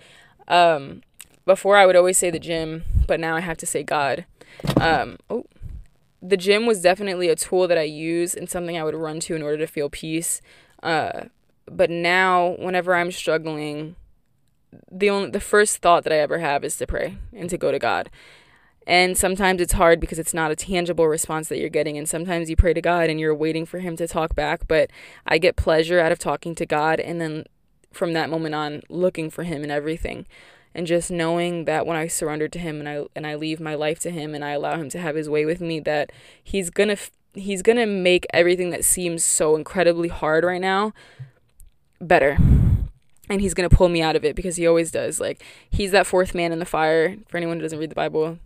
Um, 0.48 1.04
before 1.46 1.78
I 1.78 1.86
would 1.86 1.96
always 1.96 2.18
say 2.18 2.32
the 2.32 2.40
gym, 2.40 2.84
but 3.06 3.20
now 3.20 3.36
I 3.36 3.42
have 3.42 3.58
to 3.58 3.68
say 3.68 3.84
God. 3.84 4.26
Um, 4.82 5.18
oh, 5.30 5.46
the 6.20 6.36
gym 6.36 6.66
was 6.66 6.82
definitely 6.82 7.30
a 7.30 7.36
tool 7.36 7.68
that 7.68 7.78
I 7.78 7.84
use 7.84 8.34
and 8.34 8.50
something 8.50 8.76
I 8.76 8.84
would 8.84 8.96
run 8.96 9.20
to 9.22 9.36
in 9.36 9.44
order 9.44 9.60
to 9.60 9.68
feel 9.68 9.92
peace. 9.92 10.42
Uh, 10.82 11.26
but 11.70 11.92
now, 11.92 12.56
whenever 12.58 12.96
I'm 12.96 13.12
struggling, 13.12 13.96
the 14.92 15.12
only 15.12 15.30
the 15.30 15.40
first 15.40 15.78
thought 15.78 16.04
that 16.04 16.14
I 16.14 16.18
ever 16.18 16.40
have 16.40 16.64
is 16.64 16.78
to 16.78 16.88
pray 16.88 17.18
and 17.32 17.48
to 17.52 17.60
go 17.60 17.72
to 17.72 17.78
God. 17.78 18.10
And 18.88 19.18
sometimes 19.18 19.62
it's 19.62 19.74
hard 19.74 20.00
because 20.00 20.18
it's 20.18 20.34
not 20.34 20.50
a 20.50 20.56
tangible 20.56 21.10
response 21.10 21.50
that 21.50 21.60
you're 21.60 21.68
getting. 21.68 21.98
And 21.98 22.08
sometimes 22.08 22.50
you 22.50 22.56
pray 22.56 22.74
to 22.74 22.82
God 22.82 23.10
and 23.10 23.20
you're 23.20 23.36
waiting 23.36 23.66
for 23.66 23.80
Him 23.80 23.98
to 23.98 24.08
talk 24.08 24.34
back. 24.34 24.66
But 24.66 24.90
I 25.28 25.38
get 25.40 25.58
pleasure 25.58 26.00
out 26.00 26.14
of 26.14 26.20
talking 26.20 26.56
to 26.56 26.66
God. 26.66 27.02
And 27.02 27.20
then 27.20 27.44
from 27.92 28.14
that 28.14 28.30
moment 28.30 28.56
on, 28.56 28.82
looking 28.88 29.30
for 29.30 29.44
Him 29.44 29.66
in 29.66 29.70
everything. 29.70 30.26
And 30.74 30.88
just 30.88 31.12
knowing 31.12 31.66
that 31.66 31.86
when 31.86 31.98
I 31.98 32.08
surrender 32.08 32.48
to 32.48 32.60
Him 32.60 32.80
and 32.80 32.88
I, 32.88 33.06
and 33.14 33.28
I 33.28 33.36
leave 33.36 33.60
my 33.60 33.76
life 33.76 34.00
to 34.00 34.10
Him 34.10 34.34
and 34.34 34.44
I 34.44 34.52
allow 34.52 34.78
Him 34.78 34.90
to 34.92 35.00
have 35.00 35.16
His 35.16 35.30
way 35.30 35.44
with 35.44 35.60
me, 35.60 35.82
that 35.82 36.12
He's 36.42 36.70
going 36.70 36.90
to. 36.90 36.98
He's 37.34 37.62
to 37.62 37.86
make 37.86 38.26
everything 38.34 38.72
that 38.72 38.84
seems 38.84 39.24
so 39.24 39.56
incredibly 39.56 40.08
hard 40.08 40.44
right 40.44 40.62
now 40.62 40.94
better 42.02 42.36
and 43.30 43.42
he's 43.42 43.54
going 43.54 43.70
to 43.70 43.76
pull 43.76 43.90
me 43.90 44.02
out 44.02 44.16
of 44.16 44.26
it 44.26 44.36
because 44.36 44.56
he 44.56 44.66
always 44.66 44.90
does 44.90 45.20
like 45.20 45.44
he's 45.70 45.92
that 45.92 46.08
fourth 46.08 46.34
man 46.34 46.52
in 46.52 46.58
the 46.58 46.66
fire 46.66 47.16
for 47.28 47.38
anyone 47.38 47.58
who 47.58 47.62
doesn't 47.62 47.78
read 47.78 47.92
the 47.92 47.96
bible 47.96 48.40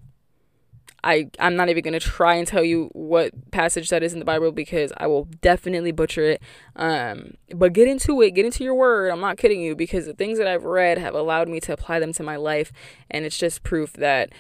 i 1.04 1.30
i'm 1.40 1.56
not 1.56 1.70
even 1.70 1.94
to 1.94 2.00
try 2.00 2.36
and 2.36 2.48
tell 2.48 2.64
you 2.64 2.90
what 2.94 3.32
passage 3.52 3.90
that 3.90 4.04
is 4.04 4.14
in 4.14 4.20
the 4.20 4.26
bible 4.26 4.52
because 4.52 4.92
i 4.98 5.08
will 5.08 5.26
definitely 5.42 5.92
butcher 5.92 6.24
it. 6.24 6.42
Um 6.76 7.36
but 7.54 7.74
get 7.74 7.88
into 7.88 8.22
it 8.22 8.32
get 8.32 8.46
into 8.46 8.64
your 8.64 8.76
word. 8.76 9.10
I'm 9.10 9.20
not 9.20 9.38
kidding 9.38 9.62
you 9.62 9.76
because 9.76 10.06
the 10.06 10.14
things 10.14 10.38
that 10.38 10.48
i've 10.48 10.64
read 10.64 10.98
have 10.98 11.16
allowed 11.16 11.48
me 11.48 11.60
to 11.62 11.74
apply 11.74 12.00
them 12.00 12.14
to 12.14 12.24
my 12.24 12.36
life 12.36 12.72
and 13.10 13.26
it's 13.26 13.38
just 13.38 13.64
proof 13.64 13.94
that 13.94 14.32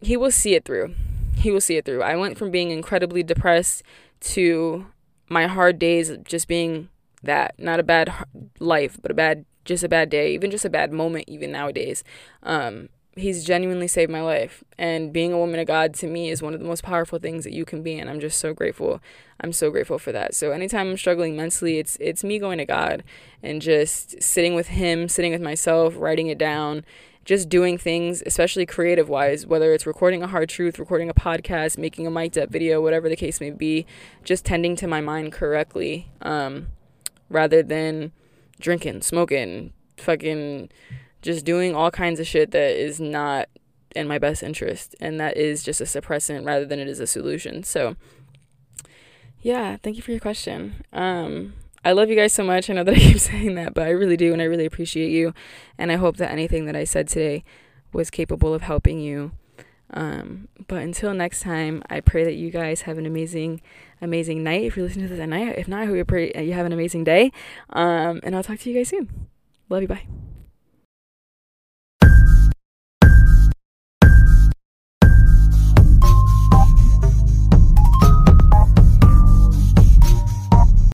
he 0.00 0.16
will 0.16 0.30
see 0.30 0.54
it 0.54 0.64
through. 0.64 0.94
He 1.36 1.50
will 1.50 1.60
see 1.60 1.76
it 1.76 1.84
through. 1.84 2.02
I 2.02 2.16
went 2.16 2.38
from 2.38 2.50
being 2.50 2.70
incredibly 2.70 3.22
depressed 3.22 3.82
to 4.20 4.86
my 5.28 5.46
hard 5.46 5.78
days 5.78 6.16
just 6.24 6.48
being 6.48 6.88
that. 7.22 7.54
Not 7.58 7.80
a 7.80 7.82
bad 7.82 8.12
life 8.58 8.98
but 9.02 9.10
a 9.10 9.14
bad 9.14 9.44
just 9.64 9.84
a 9.84 9.88
bad 9.88 10.08
day 10.08 10.32
even 10.32 10.50
just 10.50 10.64
a 10.64 10.70
bad 10.70 10.92
moment 10.92 11.24
even 11.28 11.52
nowadays. 11.52 12.02
Um, 12.42 12.88
he's 13.20 13.44
genuinely 13.44 13.88
saved 13.88 14.10
my 14.10 14.20
life. 14.20 14.64
And 14.78 15.12
being 15.12 15.32
a 15.32 15.38
woman 15.38 15.60
of 15.60 15.66
god 15.66 15.94
to 15.94 16.06
me 16.06 16.30
is 16.30 16.42
one 16.42 16.54
of 16.54 16.60
the 16.60 16.66
most 16.66 16.82
powerful 16.82 17.18
things 17.18 17.44
that 17.44 17.52
you 17.52 17.64
can 17.64 17.82
be 17.82 17.98
and 17.98 18.08
i'm 18.10 18.20
just 18.20 18.38
so 18.38 18.52
grateful. 18.52 19.00
I'm 19.42 19.52
so 19.52 19.70
grateful 19.70 19.98
for 19.98 20.12
that. 20.12 20.34
So 20.34 20.52
anytime 20.52 20.88
i'm 20.88 20.96
struggling 20.96 21.36
mentally 21.36 21.78
it's 21.78 21.96
it's 22.00 22.24
me 22.24 22.38
going 22.38 22.58
to 22.58 22.64
god 22.64 23.04
and 23.42 23.62
just 23.62 24.22
sitting 24.22 24.54
with 24.54 24.68
him 24.68 25.08
sitting 25.08 25.32
with 25.32 25.42
myself 25.42 25.94
writing 25.96 26.26
it 26.26 26.38
down 26.38 26.84
just 27.24 27.48
doing 27.48 27.76
things 27.76 28.22
especially 28.24 28.66
creative 28.66 29.08
wise 29.08 29.46
whether 29.46 29.72
it's 29.74 29.86
recording 29.86 30.22
a 30.22 30.26
hard 30.26 30.48
truth 30.48 30.78
recording 30.78 31.10
a 31.10 31.14
podcast 31.14 31.76
making 31.78 32.06
a 32.06 32.10
mic'd 32.10 32.38
up 32.38 32.48
video 32.48 32.80
whatever 32.80 33.08
the 33.08 33.16
case 33.16 33.40
may 33.40 33.50
be 33.50 33.86
just 34.24 34.44
tending 34.44 34.74
to 34.74 34.86
my 34.86 35.00
mind 35.00 35.32
correctly 35.32 36.10
um, 36.22 36.66
rather 37.28 37.62
than 37.62 38.12
drinking, 38.60 39.02
smoking, 39.02 39.72
fucking 39.96 40.68
just 41.22 41.44
doing 41.44 41.74
all 41.74 41.90
kinds 41.90 42.20
of 42.20 42.26
shit 42.26 42.50
that 42.52 42.76
is 42.76 43.00
not 43.00 43.48
in 43.94 44.06
my 44.06 44.18
best 44.18 44.42
interest 44.42 44.94
and 45.00 45.18
that 45.18 45.36
is 45.36 45.62
just 45.62 45.80
a 45.80 45.84
suppressant 45.84 46.44
rather 46.44 46.64
than 46.64 46.78
it 46.78 46.88
is 46.88 47.00
a 47.00 47.06
solution. 47.06 47.62
So 47.62 47.96
yeah, 49.42 49.76
thank 49.82 49.96
you 49.96 50.02
for 50.02 50.10
your 50.10 50.20
question. 50.20 50.84
Um 50.92 51.54
I 51.82 51.92
love 51.92 52.10
you 52.10 52.16
guys 52.16 52.32
so 52.34 52.44
much. 52.44 52.68
I 52.68 52.74
know 52.74 52.84
that 52.84 52.94
I 52.94 52.98
keep 53.00 53.18
saying 53.18 53.54
that, 53.54 53.74
but 53.74 53.86
I 53.86 53.90
really 53.90 54.16
do 54.16 54.32
and 54.32 54.42
I 54.42 54.46
really 54.46 54.66
appreciate 54.66 55.10
you 55.10 55.34
and 55.78 55.90
I 55.90 55.96
hope 55.96 56.16
that 56.18 56.30
anything 56.30 56.66
that 56.66 56.76
I 56.76 56.84
said 56.84 57.08
today 57.08 57.44
was 57.92 58.10
capable 58.10 58.54
of 58.54 58.62
helping 58.62 59.00
you. 59.00 59.32
Um, 59.92 60.48
but 60.68 60.82
until 60.82 61.12
next 61.14 61.40
time, 61.40 61.82
I 61.90 62.00
pray 62.00 62.22
that 62.24 62.34
you 62.34 62.50
guys 62.50 62.82
have 62.82 62.96
an 62.96 63.06
amazing 63.06 63.60
amazing 64.00 64.42
night 64.42 64.62
if 64.62 64.76
you're 64.76 64.86
listening 64.86 65.08
to 65.08 65.14
this 65.14 65.20
at 65.20 65.28
night. 65.28 65.58
If 65.58 65.68
not, 65.68 65.82
I 65.82 65.84
hope 65.86 65.96
you, 65.96 66.04
pray, 66.04 66.32
you 66.36 66.52
have 66.52 66.66
an 66.66 66.72
amazing 66.72 67.04
day. 67.04 67.32
Um, 67.70 68.20
and 68.22 68.36
I'll 68.36 68.44
talk 68.44 68.60
to 68.60 68.70
you 68.70 68.76
guys 68.76 68.88
soon. 68.88 69.28
Love 69.68 69.82
you. 69.82 69.88
Bye. 69.88 70.29